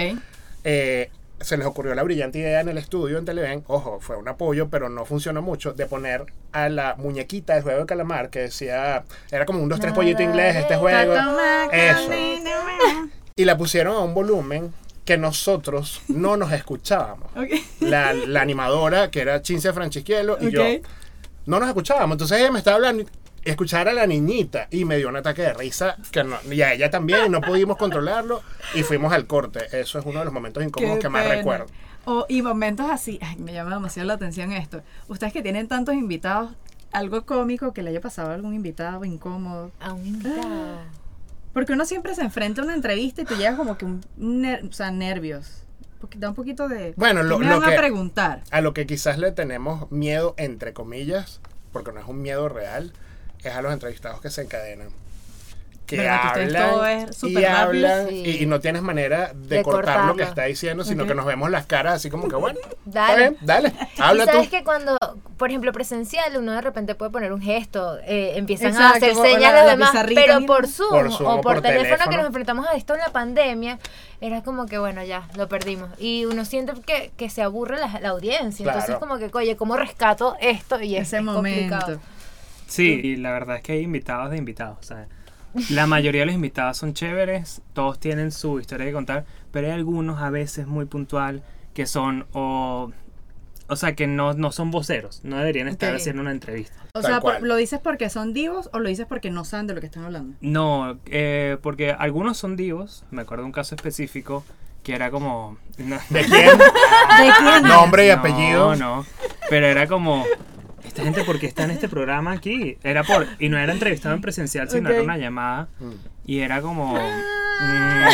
Eh, 0.63 1.09
se 1.41 1.55
les 1.57 1.65
ocurrió 1.65 1.95
la 1.95 2.03
brillante 2.03 2.39
idea 2.39 2.59
en 2.59 2.67
el 2.69 2.77
estudio 2.77 3.17
en 3.17 3.25
Televen, 3.25 3.63
ojo, 3.67 3.99
fue 4.01 4.17
un 4.17 4.27
apoyo, 4.27 4.67
pero 4.69 4.89
no 4.89 5.05
funcionó 5.05 5.41
mucho, 5.41 5.71
de 5.73 5.85
poner 5.85 6.25
a 6.51 6.67
la 6.69 6.95
muñequita 6.97 7.53
del 7.53 7.63
juego 7.63 7.77
del 7.77 7.87
calamar 7.87 8.29
que 8.29 8.39
decía, 8.39 9.03
era 9.31 9.45
como 9.45 9.61
un 9.63 9.69
2 9.69 9.79
3 9.79 9.93
pollito 9.93 10.21
inglés 10.21 10.55
este 10.57 10.75
juego, 10.75 11.13
eso. 11.71 12.11
Y 13.35 13.45
la 13.45 13.57
pusieron 13.57 13.95
a 13.95 13.99
un 13.99 14.13
volumen 14.13 14.73
que 15.05 15.17
nosotros 15.17 16.01
no 16.09 16.35
nos 16.37 16.51
escuchábamos. 16.51 17.31
Ok. 17.35 17.49
La, 17.79 18.13
la 18.13 18.41
animadora, 18.41 19.09
que 19.09 19.21
era 19.21 19.39
Cinzia 19.43 19.73
Franceschiello, 19.73 20.37
y 20.41 20.51
yo, 20.51 20.61
Ok. 20.61 20.85
no 21.45 21.59
nos 21.59 21.67
escuchábamos. 21.69 22.15
Entonces 22.15 22.37
ella 22.39 22.51
me 22.51 22.59
estaba 22.59 22.75
hablando 22.75 23.03
escuchar 23.45 23.87
a 23.87 23.93
la 23.93 24.05
niñita 24.07 24.67
y 24.71 24.85
me 24.85 24.97
dio 24.97 25.09
un 25.09 25.15
ataque 25.15 25.41
de 25.43 25.53
risa 25.53 25.97
que 26.11 26.23
no, 26.23 26.37
y 26.51 26.61
a 26.61 26.73
ella 26.73 26.89
también 26.89 27.25
y 27.27 27.29
no 27.29 27.41
pudimos 27.41 27.77
controlarlo 27.77 28.41
y 28.75 28.83
fuimos 28.83 29.13
al 29.13 29.27
corte. 29.27 29.59
Eso 29.79 29.99
es 29.99 30.05
uno 30.05 30.19
de 30.19 30.25
los 30.25 30.33
momentos 30.33 30.63
incómodos 30.63 30.97
Qué 30.97 31.01
que 31.03 31.09
más 31.09 31.23
pena. 31.23 31.35
recuerdo. 31.35 31.65
O, 32.05 32.25
y 32.29 32.41
momentos 32.41 32.87
así. 32.89 33.19
Ay, 33.21 33.35
me 33.37 33.53
llama 33.53 33.75
demasiado 33.75 34.07
la 34.07 34.13
atención 34.13 34.51
esto. 34.51 34.81
Ustedes 35.09 35.33
que 35.33 35.41
tienen 35.41 35.67
tantos 35.67 35.93
invitados, 35.95 36.51
algo 36.91 37.25
cómico 37.25 37.73
que 37.73 37.83
le 37.83 37.91
haya 37.91 38.01
pasado 38.01 38.31
a 38.31 38.33
algún 38.33 38.53
invitado 38.55 39.03
incómodo. 39.05 39.71
A 39.79 39.93
un 39.93 40.05
invitado. 40.07 40.77
Porque 41.53 41.73
uno 41.73 41.85
siempre 41.85 42.15
se 42.15 42.21
enfrenta 42.21 42.61
a 42.61 42.63
una 42.65 42.73
entrevista 42.75 43.21
y 43.21 43.25
te 43.25 43.35
llevas 43.35 43.57
como 43.57 43.77
que 43.77 43.85
un, 43.85 44.01
ner- 44.17 44.67
o 44.67 44.71
sea, 44.71 44.91
nervios. 44.91 45.63
Porque 45.99 46.17
da 46.17 46.29
un 46.29 46.35
poquito 46.35 46.67
de. 46.69 46.93
Bueno, 46.95 47.21
lo- 47.23 47.37
¿qué 47.39 47.43
me 47.45 47.51
lo 47.51 47.59
van 47.59 47.69
que- 47.69 47.75
a 47.75 47.79
preguntar. 47.79 48.43
A 48.51 48.61
lo 48.61 48.73
que 48.73 48.87
quizás 48.87 49.17
le 49.17 49.31
tenemos 49.31 49.91
miedo, 49.91 50.33
entre 50.37 50.73
comillas, 50.73 51.41
porque 51.73 51.91
no 51.91 51.99
es 51.99 52.07
un 52.07 52.21
miedo 52.21 52.47
real, 52.49 52.93
es 53.43 53.55
a 53.55 53.61
los 53.61 53.71
entrevistados 53.73 54.19
que 54.21 54.29
se 54.29 54.41
encadenan. 54.41 54.89
Que 55.85 55.97
¿Verdad 55.97 56.33
que 56.35 56.45
ustedes 56.45 56.55
hablan 56.55 57.07
y 57.23 57.35
rápido? 57.45 57.57
hablan 57.57 58.07
Sí. 58.09 58.15
y, 58.23 58.43
y 58.43 58.45
no 58.45 58.59
tienes 58.59 58.83
manera 58.83 59.31
de, 59.33 59.55
De 59.57 59.63
cortar 59.63 60.05
lo 60.05 60.15
que 60.15 60.21
está 60.21 60.43
diciendo, 60.43 60.83
sino 60.83 61.07
que 61.07 61.15
nos 61.15 61.25
vemos 61.25 61.49
las 61.49 61.65
caras 61.65 61.95
así 61.95 62.11
como 62.11 62.27
que, 62.27 62.35
bueno, 62.35 62.59
está 62.85 63.07
Dale. 63.07 63.17
bien, 63.17 63.37
dale, 63.41 63.73
habla 63.97 64.21
y 64.23 64.25
sabes 64.27 64.43
tú. 64.43 64.51
que 64.51 64.63
cuando, 64.63 64.95
por 65.37 65.49
ejemplo, 65.49 65.71
presencial, 65.73 66.37
uno 66.37 66.51
de 66.51 66.61
repente 66.61 66.93
puede 66.93 67.09
poner 67.09 67.33
un 67.33 67.41
gesto, 67.41 67.97
eh, 68.05 68.33
empiezan 68.35 68.77
a 68.77 68.91
hacer 68.91 69.15
señas 69.15 69.51
a 69.51 69.61
los 69.63 69.71
demás, 69.71 69.95
pero 70.13 70.45
por 70.45 70.67
Zoom, 70.67 70.89
Por 70.91 71.11
Zoom 71.11 71.27
o 71.27 71.41
por, 71.41 71.59
teléfono, 71.63 72.07
que 72.07 72.17
nos 72.17 72.27
enfrentamos 72.27 72.67
a 72.67 72.73
esto 72.73 72.93
en 72.93 72.99
la 72.99 73.09
pandemia, 73.11 73.79
era 74.21 74.43
como 74.43 74.67
que, 74.67 74.77
bueno, 74.77 75.03
ya, 75.03 75.27
lo 75.35 75.47
perdimos. 75.49 75.89
Y 75.97 76.25
uno 76.25 76.45
siente 76.45 76.73
que, 76.85 77.09
que 77.17 77.31
se 77.31 77.41
aburre 77.41 77.79
la, 77.79 77.99
la 77.99 78.09
audiencia, 78.09 78.63
entonces 78.67 78.95
como 78.97 79.17
que, 79.17 79.31
oye, 79.33 79.57
¿cómo 79.57 79.75
rescato 79.75 80.35
esto? 80.39 80.79
Y 80.79 80.97
es, 80.97 81.07
Ese 81.07 81.17
es 81.17 81.23
momento. 81.23 81.77
complicado. 81.79 81.99
Sí, 82.69 83.01
y 83.03 83.15
la 83.17 83.31
verdad 83.31 83.57
es 83.57 83.63
que 83.63 83.73
hay 83.73 83.81
invitados 83.81 84.31
de 84.31 84.37
invitados. 84.37 84.77
O 84.79 84.83
sea, 84.83 85.07
la 85.69 85.87
mayoría 85.87 86.21
de 86.21 86.27
los 86.27 86.35
invitados 86.35 86.77
son 86.77 86.93
chéveres, 86.93 87.61
todos 87.73 87.99
tienen 87.99 88.31
su 88.31 88.59
historia 88.59 88.85
que 88.85 88.93
contar, 88.93 89.25
pero 89.51 89.67
hay 89.67 89.73
algunos 89.73 90.21
a 90.21 90.29
veces 90.29 90.67
muy 90.67 90.85
puntual 90.85 91.43
que 91.73 91.85
son 91.85 92.25
o... 92.33 92.91
O 93.71 93.75
sea, 93.75 93.93
que 93.93 94.07
no, 94.07 94.33
no 94.33 94.51
son 94.51 94.71
voceros, 94.71 95.21
no 95.23 95.37
deberían 95.37 95.67
estar 95.67 95.93
haciendo 95.93 96.23
una 96.23 96.31
entrevista. 96.31 96.73
O 96.95 97.01
Tal 97.01 97.11
sea, 97.11 97.21
por-. 97.21 97.41
¿lo 97.43 97.55
dices 97.55 97.79
porque 97.83 98.09
son 98.09 98.33
divos 98.33 98.67
o 98.73 98.79
lo 98.79 98.89
dices 98.89 99.05
porque 99.07 99.29
no 99.29 99.45
saben 99.45 99.67
de 99.67 99.75
lo 99.75 99.79
que 99.79 99.85
están 99.85 100.05
hablando? 100.05 100.35
No, 100.41 100.97
eh, 101.05 101.57
porque 101.61 101.91
algunos 101.91 102.37
son 102.39 102.55
divos, 102.55 103.03
me 103.11 103.21
acuerdo 103.21 103.43
de 103.43 103.47
un 103.47 103.51
caso 103.51 103.75
específico 103.75 104.43
que 104.81 104.95
era 104.95 105.11
como... 105.11 105.57
no- 105.77 105.99
¿De 106.09 106.23
quién? 106.25 106.57
¿De 106.57 107.31
quién? 107.37 107.63
Nombre 107.63 108.05
y 108.05 108.09
No, 108.09 108.13
apellido. 108.15 108.75
No, 108.75 109.05
pero 109.51 109.67
era 109.67 109.85
como, 109.85 110.25
esta 110.89 111.03
gente, 111.03 111.23
¿por 111.23 111.39
qué 111.39 111.47
está 111.47 111.63
en 111.63 111.71
este 111.71 111.87
programa 111.89 112.31
aquí? 112.33 112.77
Era 112.83 113.03
por, 113.03 113.25
y 113.39 113.49
no 113.49 113.57
era 113.57 113.71
entrevistado 113.73 114.13
en 114.15 114.21
presencial, 114.21 114.69
sino 114.69 114.89
Ok. 114.89 114.95
era 114.95 115.03
una 115.03 115.17
llamada. 115.17 115.69
Y 116.25 116.39
era 116.39 116.61
como... 116.61 116.93
mm, 116.95 118.07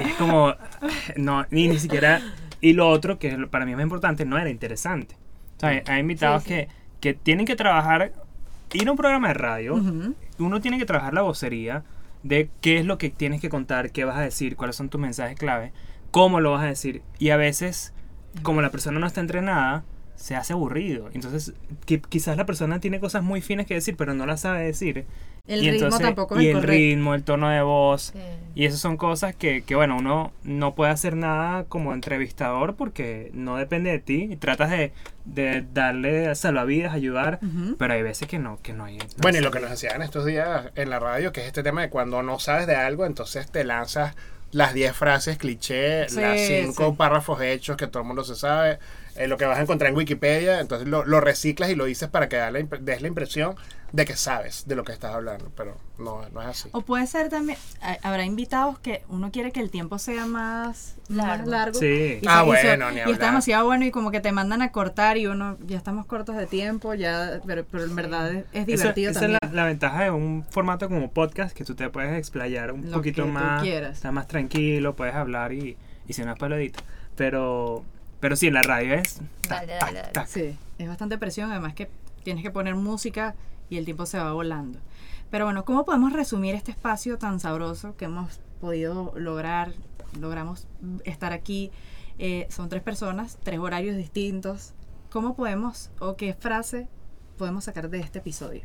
es 0.00 0.14
como... 0.14 0.54
No, 1.16 1.46
ni, 1.50 1.68
ni 1.68 1.78
siquiera... 1.78 2.20
Y 2.60 2.72
lo 2.72 2.88
otro, 2.88 3.18
que 3.18 3.36
para 3.50 3.64
mí 3.66 3.72
es 3.72 3.76
más 3.76 3.82
importante, 3.84 4.24
no 4.24 4.38
era 4.38 4.48
interesante. 4.50 5.16
O 5.56 5.60
sea, 5.60 5.82
hay, 5.86 6.00
invitados 6.00 6.42
Sí, 6.44 6.48
sí. 6.48 6.54
Que, 6.54 6.68
que 7.00 7.14
tienen 7.14 7.46
que 7.46 7.56
trabajar... 7.56 8.12
Ir 8.72 8.88
a 8.88 8.90
un 8.90 8.96
programa 8.96 9.28
de 9.28 9.34
radio, 9.34 9.74
Ujú. 9.76 10.14
uno 10.38 10.60
tiene 10.60 10.78
que 10.78 10.84
trabajar 10.84 11.14
la 11.14 11.22
vocería 11.22 11.84
de 12.24 12.48
qué 12.60 12.78
es 12.78 12.86
lo 12.86 12.98
que 12.98 13.08
tienes 13.10 13.40
que 13.40 13.48
contar, 13.48 13.92
qué 13.92 14.04
vas 14.04 14.16
a 14.16 14.22
decir, 14.22 14.56
cuáles 14.56 14.74
son 14.74 14.88
tus 14.88 15.00
mensajes 15.00 15.38
clave, 15.38 15.72
cómo 16.10 16.40
lo 16.40 16.50
vas 16.50 16.64
a 16.64 16.66
decir. 16.66 17.02
Y 17.20 17.30
a 17.30 17.36
veces, 17.36 17.92
como 18.42 18.62
la 18.62 18.70
persona 18.70 18.98
no 18.98 19.06
está 19.06 19.20
entrenada, 19.20 19.84
se 20.16 20.36
hace 20.36 20.52
aburrido. 20.52 21.10
Entonces, 21.12 21.52
qui- 21.86 22.02
quizás 22.08 22.36
la 22.36 22.46
persona 22.46 22.80
tiene 22.80 23.00
cosas 23.00 23.22
muy 23.22 23.40
finas 23.40 23.66
que 23.66 23.74
decir, 23.74 23.96
pero 23.96 24.14
no 24.14 24.26
las 24.26 24.40
sabe 24.42 24.64
decir. 24.64 25.04
El 25.46 25.62
y 25.62 25.70
ritmo 25.72 25.86
entonces- 25.86 26.00
tampoco 26.06 26.40
Y 26.40 26.44
es 26.46 26.54
el 26.54 26.60
correcto. 26.62 26.72
ritmo, 26.72 27.14
el 27.14 27.22
tono 27.22 27.50
de 27.50 27.60
voz. 27.60 28.12
Sí. 28.14 28.18
Y 28.54 28.64
esas 28.64 28.80
son 28.80 28.96
cosas 28.96 29.34
que, 29.36 29.62
que, 29.62 29.74
bueno, 29.74 29.96
uno 29.98 30.32
no 30.42 30.74
puede 30.74 30.90
hacer 30.92 31.16
nada 31.16 31.64
como 31.64 31.92
entrevistador 31.92 32.76
porque 32.76 33.30
no 33.34 33.56
depende 33.56 33.90
de 33.90 33.98
ti. 33.98 34.28
Y 34.30 34.36
tratas 34.36 34.70
de, 34.70 34.92
de 35.26 35.64
darle 35.74 36.34
salvavidas, 36.34 36.94
ayudar, 36.94 37.40
Ujú. 37.42 37.76
pero 37.76 37.92
hay 37.92 38.02
veces 38.02 38.26
que 38.26 38.38
no, 38.38 38.58
que 38.62 38.72
no 38.72 38.84
hay. 38.84 38.96
no 38.96 39.04
Bueno, 39.18 39.38
y 39.38 39.40
lo 39.42 39.50
que 39.50 39.60
nos 39.60 39.68
decían 39.70 40.00
estos 40.00 40.24
días 40.24 40.70
en 40.76 40.88
la 40.88 40.98
radio, 40.98 41.32
que 41.32 41.42
es 41.42 41.46
este 41.46 41.62
tema 41.62 41.82
de 41.82 41.90
cuando 41.90 42.22
no 42.22 42.38
sabes 42.38 42.66
de 42.66 42.76
algo, 42.76 43.04
entonces 43.04 43.50
te 43.50 43.64
lanzas 43.64 44.14
las 44.50 44.72
10 44.72 44.94
frases 44.96 45.36
cliché, 45.36 46.08
Sí, 46.08 46.20
las 46.20 46.40
5 46.40 46.90
sí. 46.90 46.94
párrafos 46.96 47.42
hechos 47.42 47.76
que 47.76 47.86
todo 47.88 48.02
el 48.02 48.06
mundo 48.06 48.22
se 48.24 48.36
sabe. 48.36 48.78
Eh, 49.16 49.28
lo 49.28 49.36
que 49.36 49.44
vas 49.46 49.58
a 49.58 49.62
encontrar 49.62 49.90
en 49.90 49.96
Wikipedia, 49.96 50.60
entonces 50.60 50.88
lo, 50.88 51.04
lo 51.04 51.20
reciclas 51.20 51.70
y 51.70 51.74
lo 51.74 51.84
dices 51.84 52.08
para 52.08 52.28
que 52.28 52.36
da 52.36 52.50
la 52.50 52.60
des 52.62 53.02
la 53.02 53.08
impresión 53.08 53.54
de 53.92 54.04
que 54.06 54.16
sabes 54.16 54.66
de 54.66 54.74
lo 54.74 54.82
que 54.82 54.90
estás 54.90 55.14
hablando, 55.14 55.52
pero 55.56 55.76
no, 55.98 56.28
no 56.30 56.42
es 56.42 56.48
así. 56.48 56.68
O 56.72 56.80
puede 56.80 57.06
ser 57.06 57.28
también, 57.28 57.56
ha- 57.80 57.96
habrá 58.02 58.24
invitados 58.24 58.80
que 58.80 59.04
uno 59.08 59.30
quiere 59.30 59.52
que 59.52 59.60
el 59.60 59.70
tiempo 59.70 60.00
sea 60.00 60.26
más 60.26 60.96
Largo. 61.08 61.48
largo. 61.48 61.78
Sí. 61.78 62.18
Y 62.20 62.26
Ah, 62.26 62.42
se- 62.44 62.50
y 62.50 62.56
se- 62.56 62.66
bueno, 62.66 62.90
ni 62.90 62.96
Y 63.08 63.12
está 63.12 63.26
demasiado 63.26 63.66
bueno 63.66 63.84
y 63.84 63.92
como 63.92 64.10
que 64.10 64.18
te 64.20 64.32
mandan 64.32 64.62
a 64.62 64.72
cortar 64.72 65.16
y 65.16 65.28
uno, 65.28 65.56
ya 65.64 65.76
estamos 65.76 66.06
cortos 66.06 66.34
de 66.36 66.46
tiempo, 66.48 66.94
ya, 66.94 67.40
pero, 67.46 67.64
pero 67.70 67.84
en 67.84 67.94
verdad 67.94 68.32
es, 68.34 68.44
es 68.52 68.62
Eso- 68.66 68.82
divertido 68.82 69.10
esa 69.12 69.20
también. 69.20 69.38
es 69.44 69.50
la, 69.50 69.54
la 69.62 69.66
ventaja 69.66 70.02
de 70.02 70.10
un 70.10 70.44
formato 70.50 70.88
como 70.88 71.12
podcast, 71.12 71.56
que 71.56 71.64
tú 71.64 71.76
te 71.76 71.88
puedes 71.88 72.18
explayar 72.18 72.72
un 72.72 72.86
Lo 72.90 72.96
poquito 72.96 73.22
que 73.22 73.28
tú 73.28 73.32
más, 73.32 73.62
quieras. 73.62 73.92
estás 73.98 74.12
más 74.12 74.26
tranquilo, 74.26 74.96
puedes 74.96 75.14
hablar 75.14 75.52
y, 75.52 75.76
y 76.08 76.12
si 76.14 76.22
no 76.24 76.32
es 76.32 76.38
palodita. 76.38 76.80
Pero, 77.14 77.84
pero 78.24 78.36
sí, 78.36 78.50
la 78.50 78.62
radio 78.62 78.94
es... 78.94 79.16
tac, 79.42 79.66
Dale, 79.66 79.72
tac, 79.78 79.80
dale, 79.80 79.98
dale. 80.00 80.12
tac. 80.12 80.26
Sí, 80.26 80.56
es 80.78 80.88
bastante 80.88 81.18
presión, 81.18 81.50
además 81.50 81.74
que 81.74 81.90
tienes 82.22 82.42
que 82.42 82.50
poner 82.50 82.74
música 82.74 83.34
y 83.68 83.76
el 83.76 83.84
tiempo 83.84 84.06
se 84.06 84.16
va 84.16 84.32
volando. 84.32 84.78
Pero 85.30 85.44
bueno, 85.44 85.66
¿cómo 85.66 85.84
podemos 85.84 86.10
resumir 86.10 86.54
este 86.54 86.70
espacio 86.70 87.18
tan 87.18 87.38
sabroso 87.38 87.98
que 87.98 88.06
hemos 88.06 88.40
podido 88.62 89.12
lograr? 89.14 89.74
Logramos 90.18 90.66
estar 91.04 91.34
aquí. 91.34 91.70
Eh, 92.18 92.46
son 92.48 92.70
tres 92.70 92.82
personas, 92.82 93.36
tres 93.42 93.58
horarios 93.58 93.94
distintos. 93.94 94.72
¿Cómo 95.10 95.36
podemos 95.36 95.90
o 95.98 96.16
qué 96.16 96.32
frase 96.32 96.88
podemos 97.36 97.64
sacar 97.64 97.90
de 97.90 98.00
este 98.00 98.20
episodio? 98.20 98.62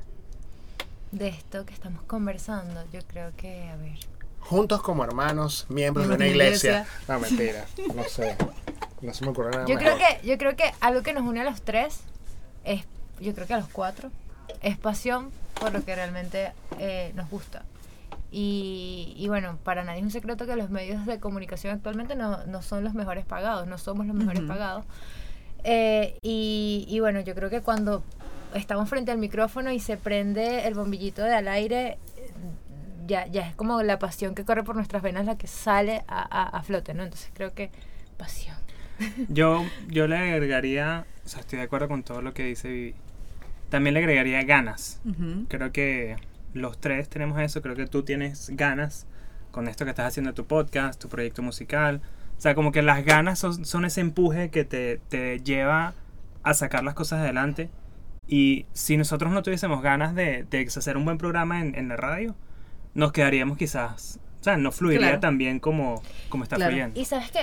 De 1.11 1.27
esto 1.27 1.65
que 1.65 1.73
estamos 1.73 2.03
conversando, 2.03 2.81
yo 2.93 3.01
creo 3.09 3.33
que, 3.35 3.67
a 3.67 3.75
ver. 3.75 3.99
Juntos 4.39 4.81
como 4.81 5.03
hermanos, 5.03 5.65
miembros 5.67 6.07
de 6.07 6.15
una 6.15 6.23
de 6.23 6.31
una 6.31 6.43
iglesia. 6.45 6.87
No, 7.09 7.19
mentira, 7.19 7.65
no 7.93 8.03
sé. 8.05 8.37
No 9.01 9.13
se 9.13 9.23
me 9.25 9.31
ocurre 9.31 9.51
nada 9.51 9.65
Yo 9.65 9.75
más. 9.75 9.83
creo 9.83 9.97
que, 9.97 10.27
yo 10.27 10.37
creo 10.37 10.55
que 10.55 10.71
algo 10.81 11.01
que 11.03 11.13
nos 11.13 11.23
une 11.23 11.41
a 11.41 11.43
los 11.43 11.61
tres 11.61 12.01
es, 12.65 12.83
yo 13.19 13.33
creo 13.33 13.47
que 13.47 13.53
a 13.53 13.57
los 13.59 13.69
cuatro, 13.69 14.09
es 14.61 14.77
pasión 14.77 15.31
por 15.59 15.71
lo 15.73 15.83
que 15.83 15.95
realmente 15.95 16.51
eh, 16.79 17.11
nos 17.15 17.29
gusta. 17.29 17.63
Y, 18.31 19.13
y 19.17 19.27
bueno, 19.27 19.57
para 19.63 19.83
nadie 19.83 19.99
es 19.99 20.05
un 20.05 20.11
secreto 20.11 20.45
que 20.45 20.55
los 20.55 20.69
medios 20.69 21.05
de 21.05 21.19
comunicación 21.19 21.73
actualmente 21.75 22.15
no, 22.15 22.45
no 22.45 22.61
son 22.61 22.83
los 22.83 22.93
mejores 22.93 23.25
pagados, 23.25 23.67
no 23.67 23.77
somos 23.77 24.05
los 24.05 24.15
mejores 24.15 24.39
Ujú. 24.41 24.47
pagados. 24.49 24.85
Eh, 25.63 26.17
y, 26.21 26.85
y 26.87 26.99
bueno, 26.99 27.19
yo 27.21 27.33
creo 27.35 27.49
que 27.49 27.61
cuando 27.61 28.03
estamos 28.53 28.87
frente 28.89 29.11
al 29.11 29.17
micrófono 29.17 29.71
y 29.71 29.79
se 29.79 29.97
prende 29.97 30.67
el 30.67 30.73
bombillito 30.73 31.23
de 31.23 31.33
al 31.35 31.47
aire, 31.47 31.97
ya, 33.07 33.25
ya 33.27 33.47
es 33.47 33.55
como 33.55 33.81
la 33.81 33.97
pasión 33.99 34.35
que 34.35 34.45
corre 34.45 34.63
por 34.63 34.75
nuestras 34.75 35.01
venas 35.01 35.25
la 35.25 35.37
que 35.37 35.47
sale 35.47 36.03
a, 36.07 36.21
a- 36.21 36.57
a 36.57 36.61
flote, 36.63 36.93
¿no? 36.93 37.03
Entonces 37.03 37.31
creo 37.33 37.53
que 37.53 37.71
pasión. 38.17 38.55
Yo, 39.27 39.65
yo 39.87 40.07
le 40.07 40.17
agregaría, 40.17 41.05
o 41.25 41.29
sea, 41.29 41.41
estoy 41.41 41.59
de 41.59 41.65
acuerdo 41.65 41.87
con 41.87 42.03
todo 42.03 42.21
lo 42.21 42.33
que 42.33 42.43
dice 42.43 42.69
Vivi. 42.69 42.95
También 43.69 43.93
le 43.93 43.99
agregaría 43.99 44.43
ganas. 44.43 45.01
Creo 45.47 45.71
que 45.71 46.15
los 46.53 46.79
tres 46.81 47.09
tenemos 47.09 47.39
eso, 47.39 47.61
creo 47.61 47.75
que 47.75 47.85
tú 47.85 48.03
tienes 48.03 48.49
ganas 48.55 49.05
con 49.51 49.67
esto 49.67 49.85
que 49.85 49.91
estás 49.91 50.07
haciendo 50.07 50.33
tu 50.33 50.45
podcast, 50.45 50.99
tu 50.99 51.09
proyecto 51.09 51.41
musical. 51.41 52.01
O 52.37 52.41
sea, 52.41 52.55
como 52.55 52.71
que 52.71 52.81
las 52.81 53.03
ganas 53.05 53.37
son, 53.39 53.65
son 53.65 53.85
ese 53.85 54.01
empuje 54.01 54.49
que 54.49 54.63
te, 54.65 54.99
te 55.09 55.39
lleva 55.41 55.93
a 56.43 56.53
sacar 56.53 56.83
las 56.83 56.93
cosas 56.93 57.19
adelante. 57.19 57.69
Y 58.27 58.65
si 58.73 58.95
nosotros 58.97 59.31
no 59.31 59.43
tuviésemos 59.43 59.81
ganas 59.81 60.15
de, 60.15 60.45
de 60.49 60.61
hacer 60.61 60.97
un 60.97 61.05
buen 61.05 61.17
programa 61.17 61.61
en, 61.61 61.75
en 61.75 61.87
la 61.89 61.97
radio, 61.97 62.35
nos 62.93 63.11
quedaríamos 63.11 63.57
quizás, 63.57 64.19
o 64.39 64.43
sea, 64.43 64.55
no 64.57 64.71
fluiría 64.71 64.99
Claro. 65.07 65.19
tan 65.19 65.37
bien 65.37 65.59
como, 65.59 66.01
como 66.29 66.43
está 66.43 66.55
Claro. 66.55 66.71
fluyendo. 66.71 66.99
Y 66.99 67.05
sabes 67.05 67.31
que 67.31 67.39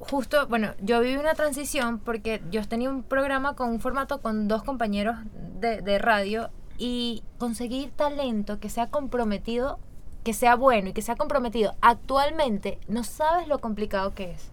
justo, 0.00 0.46
bueno, 0.48 0.72
yo 0.80 1.00
viví 1.00 1.16
una 1.16 1.34
transición 1.34 1.98
porque 1.98 2.42
yo 2.50 2.66
tenía 2.66 2.90
un 2.90 3.02
programa 3.02 3.54
con 3.54 3.70
un 3.70 3.80
formato 3.80 4.20
con 4.20 4.48
dos 4.48 4.62
compañeros 4.62 5.16
de, 5.60 5.82
de 5.82 5.98
radio 5.98 6.50
y 6.78 7.22
conseguir 7.38 7.90
talento 7.90 8.58
que 8.58 8.70
sea 8.70 8.88
comprometido, 8.88 9.78
que 10.24 10.32
sea 10.32 10.56
bueno 10.56 10.88
y 10.88 10.92
que 10.92 11.02
sea 11.02 11.16
comprometido 11.16 11.74
actualmente, 11.82 12.78
no 12.88 13.04
sabes 13.04 13.46
lo 13.46 13.60
complicado 13.60 14.14
que 14.14 14.32
es. 14.32 14.50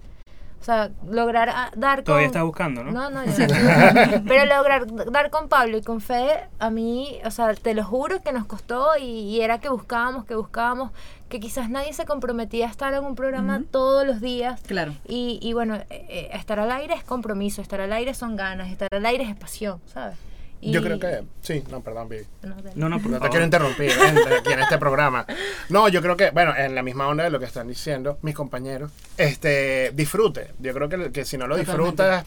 O 0.67 0.69
sea, 0.69 0.91
lograr 1.09 1.47
ah, 1.47 1.71
dar 1.77 1.99
con... 1.99 2.03
Todavía 2.03 2.27
estás 2.27 2.43
buscando, 2.43 2.83
¿no? 2.83 2.91
No, 2.91 3.09
no, 3.09 3.23
yo 3.23 3.47
no. 3.47 4.23
Pero 4.27 4.45
lograr 4.53 4.85
dar 5.13 5.29
con 5.29 5.47
Pablo 5.47 5.77
y 5.77 5.81
con 5.81 6.01
Fede, 6.01 6.49
a 6.59 6.69
mí, 6.69 7.19
o 7.23 7.31
sea, 7.31 7.53
te 7.53 7.73
lo 7.73 7.85
juro 7.85 8.21
que 8.21 8.33
nos 8.33 8.47
costó 8.47 8.97
y, 8.99 9.05
y 9.05 9.39
era 9.39 9.59
que 9.59 9.69
buscábamos, 9.69 10.25
que 10.25 10.35
buscábamos, 10.35 10.91
que 11.29 11.39
quizás 11.39 11.69
nadie 11.69 11.93
se 11.93 12.03
comprometía 12.03 12.67
a 12.67 12.69
estar 12.69 12.93
en 12.93 13.05
un 13.05 13.15
programa 13.15 13.63
todos 13.71 14.05
los 14.05 14.19
días. 14.19 14.59
Claro. 14.67 14.93
Y, 15.07 15.39
y 15.41 15.53
bueno, 15.53 15.77
eh, 15.89 16.31
estar 16.33 16.59
al 16.59 16.71
aire 16.73 16.95
es 16.95 17.03
compromiso, 17.05 17.61
estar 17.61 17.79
al 17.79 17.93
aire 17.93 18.13
son 18.13 18.35
ganas, 18.35 18.69
estar 18.69 18.89
al 18.91 19.05
aire 19.05 19.23
es 19.23 19.37
pasión, 19.37 19.79
¿sabes? 19.85 20.17
Y- 20.59 20.71
Yo 20.71 20.81
creo 20.81 20.99
que. 20.99 21.23
Sí, 21.41 21.63
no, 21.69 21.81
perdón, 21.81 22.09
Vivi. 22.09 22.25
No. 22.41 22.55
No, 22.75 22.89
no, 22.89 22.97
por 22.99 23.11
No 23.11 23.17
te 23.17 23.19
favor. 23.19 23.29
quiero 23.29 23.45
interrumpir 23.45 23.91
¿eh? 23.91 24.35
aquí 24.39 24.53
en 24.53 24.59
este 24.59 24.77
programa. 24.77 25.25
No, 25.69 25.87
yo 25.87 26.01
creo 26.01 26.17
que, 26.17 26.31
bueno, 26.31 26.55
en 26.55 26.73
la 26.73 26.81
misma 26.83 27.07
onda 27.07 27.23
de 27.23 27.29
lo 27.29 27.39
que 27.39 27.45
están 27.45 27.67
diciendo 27.67 28.17
mis 28.23 28.33
compañeros, 28.35 28.91
este, 29.17 29.91
disfrute. 29.93 30.51
Yo 30.59 30.73
creo 30.73 30.89
que, 30.89 31.11
que 31.11 31.25
si 31.25 31.37
no 31.37 31.45
lo 31.47 31.57
disfrutas, 31.57 32.25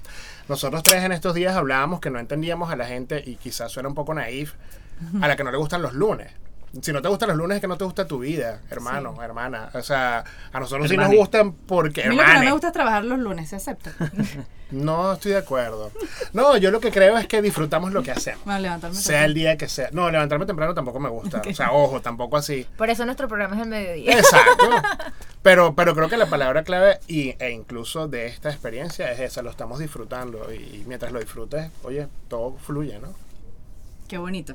nosotros 0.48 0.82
tres 0.82 1.02
en 1.04 1.12
estos 1.12 1.34
días 1.34 1.56
hablábamos 1.56 2.00
que 2.00 2.10
no 2.10 2.18
entendíamos 2.20 2.70
a 2.70 2.76
la 2.76 2.86
gente 2.86 3.22
y 3.26 3.36
quizás 3.36 3.72
suena 3.72 3.88
un 3.88 3.94
poco 3.94 4.14
naif, 4.14 4.52
a 5.20 5.26
la 5.28 5.34
que 5.36 5.42
no 5.44 5.50
le 5.50 5.56
gustan 5.58 5.82
los 5.82 5.92
lunes. 5.94 6.30
Si 6.80 6.92
no 6.92 7.02
te 7.02 7.08
gustan 7.08 7.30
los 7.30 7.38
lunes 7.38 7.56
es 7.56 7.60
que 7.60 7.66
no 7.66 7.76
te 7.76 7.84
gusta 7.84 8.06
tu 8.06 8.20
vida, 8.20 8.60
hermano, 8.70 9.20
hermana. 9.22 9.70
O 9.74 9.82
sea, 9.82 10.24
a 10.52 10.60
nosotros 10.60 10.88
sí 10.88 10.96
nos 10.96 11.12
gustan 11.12 11.52
porque, 11.52 12.04
A 12.04 12.08
mí 12.08 12.16
lo 12.16 12.24
que 12.24 12.34
no 12.34 12.40
me 12.40 12.52
gusta 12.52 12.68
es 12.68 12.72
trabajar 12.72 13.04
los 13.04 13.18
lunes, 13.18 13.48
se 13.48 13.56
acepta. 13.56 13.92
no 14.70 15.14
estoy 15.14 15.32
de 15.32 15.38
acuerdo. 15.38 15.90
No, 16.32 16.56
yo 16.56 16.70
lo 16.70 16.78
que 16.78 16.92
creo 16.92 17.18
es 17.18 17.26
que 17.26 17.42
disfrutamos 17.42 17.92
lo 17.92 18.04
que 18.04 18.12
hacemos. 18.12 18.44
Bueno, 18.44 18.60
levantarme 18.60 18.96
Sea 18.96 19.24
el 19.24 19.34
día 19.34 19.56
que 19.56 19.68
sea. 19.68 19.88
No, 19.92 20.08
levantarme 20.10 20.46
temprano 20.46 20.72
tampoco 20.72 21.00
me 21.00 21.08
gusta. 21.08 21.42
O 21.50 21.54
sea, 21.54 21.72
ojo, 21.72 22.00
tampoco 22.00 22.36
así. 22.36 22.64
Por 22.76 22.88
eso 22.88 23.04
nuestro 23.04 23.26
programa 23.26 23.56
es 23.56 23.62
el 23.62 23.68
mediodía. 23.68 24.18
Exacto. 24.18 24.70
Pero, 25.42 25.74
pero 25.74 25.94
creo 25.94 26.10
que 26.10 26.18
la 26.18 26.26
palabra 26.26 26.64
clave 26.64 26.98
y, 27.08 27.34
e 27.42 27.50
incluso 27.50 28.08
de 28.08 28.26
esta 28.26 28.50
experiencia 28.50 29.10
es 29.10 29.20
esa, 29.20 29.40
lo 29.40 29.48
estamos 29.48 29.78
disfrutando 29.78 30.52
y 30.52 30.84
mientras 30.86 31.12
lo 31.12 31.18
disfrutes, 31.18 31.70
oye, 31.82 32.08
todo 32.28 32.58
fluye, 32.58 32.98
¿no? 32.98 33.14
Qué 34.06 34.18
bonito, 34.18 34.52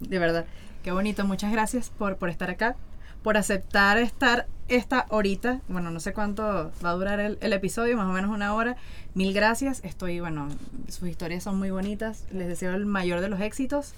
de 0.00 0.18
verdad, 0.18 0.44
qué 0.82 0.92
bonito. 0.92 1.24
Muchas 1.24 1.52
gracias 1.52 1.90
por, 1.90 2.16
por 2.16 2.28
estar 2.28 2.50
acá, 2.50 2.76
por 3.22 3.36
aceptar 3.36 3.98
estar 3.98 4.46
esta 4.68 5.06
horita. 5.08 5.60
Bueno, 5.68 5.90
no 5.90 6.00
sé 6.00 6.12
cuánto 6.12 6.70
va 6.84 6.90
a 6.90 6.94
durar 6.94 7.20
el, 7.20 7.52
episodio, 7.52 7.96
más 7.96 8.08
o 8.08 8.12
menos 8.12 8.30
una 8.30 8.54
hora. 8.54 8.76
Mil 9.14 9.32
gracias. 9.32 9.80
Estoy, 9.84 10.20
bueno, 10.20 10.48
sus 10.88 11.08
historias 11.08 11.42
son 11.42 11.58
muy 11.58 11.70
bonitas. 11.70 12.24
Les 12.30 12.48
deseo 12.48 12.74
el 12.74 12.86
mayor 12.86 13.20
de 13.20 13.28
los 13.28 13.40
éxitos. 13.40 13.94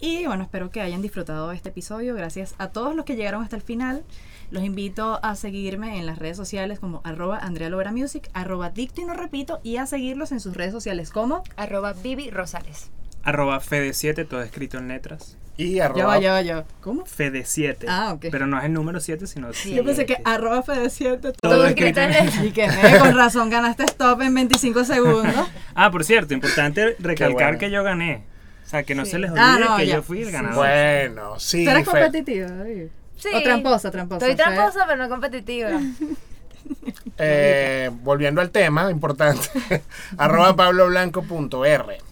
Y 0.00 0.26
bueno, 0.26 0.44
espero 0.44 0.70
que 0.70 0.80
hayan 0.80 1.02
disfrutado 1.02 1.52
este 1.52 1.68
episodio. 1.68 2.14
Gracias 2.14 2.54
a 2.58 2.68
todos 2.68 2.96
los 2.96 3.04
que 3.04 3.16
llegaron 3.16 3.42
hasta 3.42 3.56
el 3.56 3.62
final. 3.62 4.02
Los 4.50 4.64
invito 4.64 5.20
a 5.22 5.36
seguirme 5.36 5.98
en 5.98 6.06
las 6.06 6.18
redes 6.18 6.36
sociales 6.36 6.80
como 6.80 7.02
arroba 7.04 7.38
Andrea 7.38 7.68
Lovera 7.68 7.92
Music, 7.92 8.30
arroba 8.32 8.70
Dicto 8.70 9.02
y 9.02 9.04
no 9.04 9.14
repito, 9.14 9.60
y 9.62 9.76
a 9.76 9.86
seguirlos 9.86 10.32
en 10.32 10.40
sus 10.40 10.56
redes 10.56 10.72
sociales 10.72 11.10
como 11.10 11.44
Arroba 11.56 11.92
Vivi 11.92 12.30
Rosales. 12.30 12.90
Arroba 13.22 13.60
Fede7, 13.60 14.26
todo 14.26 14.42
escrito 14.42 14.78
en 14.78 14.88
letras. 14.88 15.36
Y 15.56 15.74
ya 15.74 15.86
arroba, 15.86 16.04
va, 16.06 16.18
ya 16.18 16.32
va, 16.32 16.40
ya 16.40 16.56
va. 16.56 16.64
¿Cómo? 16.80 17.04
Fede7. 17.04 17.84
Ah, 17.86 18.14
ok. 18.14 18.26
Pero 18.30 18.46
no 18.46 18.58
es 18.58 18.64
el 18.64 18.72
número 18.72 18.98
7, 18.98 19.26
sino 19.26 19.52
Sí. 19.52 19.74
Yo 19.74 19.84
pensé 19.84 20.06
que 20.06 20.14
siete. 20.14 20.30
arroba 20.30 20.64
Fede7 20.64 21.20
Todo 21.20 21.32
Todo 21.38 21.66
escrito 21.66 22.00
en 22.00 22.12
en 22.14 22.46
Y 22.46 22.50
que 22.52 22.64
eh, 22.64 22.98
con 22.98 23.14
razón 23.14 23.50
ganaste 23.50 23.84
stop 23.84 24.22
en 24.22 24.34
25 24.34 24.84
segundos. 24.84 25.48
Ah, 25.74 25.90
por 25.90 26.04
cierto, 26.04 26.34
importante 26.34 26.96
recalcar 26.98 27.32
bueno. 27.52 27.58
que 27.58 27.70
yo 27.70 27.82
gané. 27.82 28.24
O 28.64 28.68
sea, 28.68 28.84
que 28.84 28.94
no 28.94 29.04
Sí. 29.04 29.12
se 29.12 29.18
les 29.18 29.30
olvide 29.30 29.44
Ah, 29.44 29.58
no, 29.60 29.76
que 29.76 29.86
ya. 29.86 29.96
yo 29.96 30.02
fui 30.02 30.22
el 30.22 30.30
ganador. 30.30 30.56
Bueno, 30.56 31.38
sí. 31.38 31.64
¿Tú 31.64 31.70
eres? 31.70 31.86
David? 31.86 32.86
Sí. 33.16 33.28
O 33.34 33.42
tramposa, 33.42 33.90
tramposa. 33.90 34.26
Estoy 34.26 34.36
tramposa, 34.42 34.84
pero 34.86 34.96
no 35.02 35.08
competitiva. 35.10 35.70
eh, 37.18 37.90
volviendo 38.02 38.40
al 38.40 38.50
tema, 38.50 38.90
importante. 38.90 39.48
arroba 40.16 40.56
pabloblanco.r. 40.56 42.09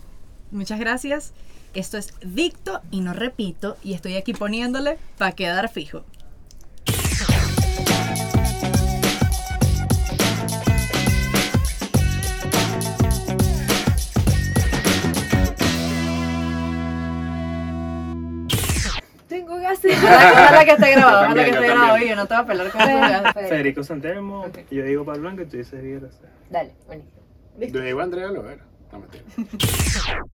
Muchas 0.51 0.81
gracias. 0.81 1.33
Esto 1.75 1.99
es 1.99 2.15
Dicto 2.23 2.81
y 2.91 3.01
no 3.01 3.13
repito. 3.13 3.77
Y 3.83 3.95
estoy 3.95 4.17
aquí 4.17 4.33
poniéndole 4.33 4.99
para 5.19 5.33
quedar 5.33 5.69
fijo. 5.69 6.05
Tengo 19.29 19.57
gases. 19.59 19.99
Ojalá 20.03 20.65
que 20.65 20.71
esté 20.71 20.91
grabado, 20.93 21.25
ojalá 21.27 21.45
que 21.45 21.51
esté 21.51 21.67
grabado. 21.67 21.99
Yo 21.99 22.17
no 22.17 22.27
te 22.27 22.35
voy 22.35 22.43
a 22.43 22.47
pelar 22.47 22.71
con 22.73 22.81
eso. 22.81 23.33
Federico 23.35 23.83
Santelmo, 23.83 24.47
yo 24.71 24.85
digo 24.85 25.05
Pablo 25.05 25.21
Blanco 25.21 25.43
y 25.43 25.47
tú 25.47 25.59
dices 25.59 25.83
Viguera. 25.83 26.09
Dale, 26.51 26.73
buenísimo. 26.87 27.21
Yo 27.59 27.81
digo 27.83 28.01
Andrea 28.01 28.29
Lovera. 28.29 28.65
No 28.91 29.01
mentira. 29.01 29.25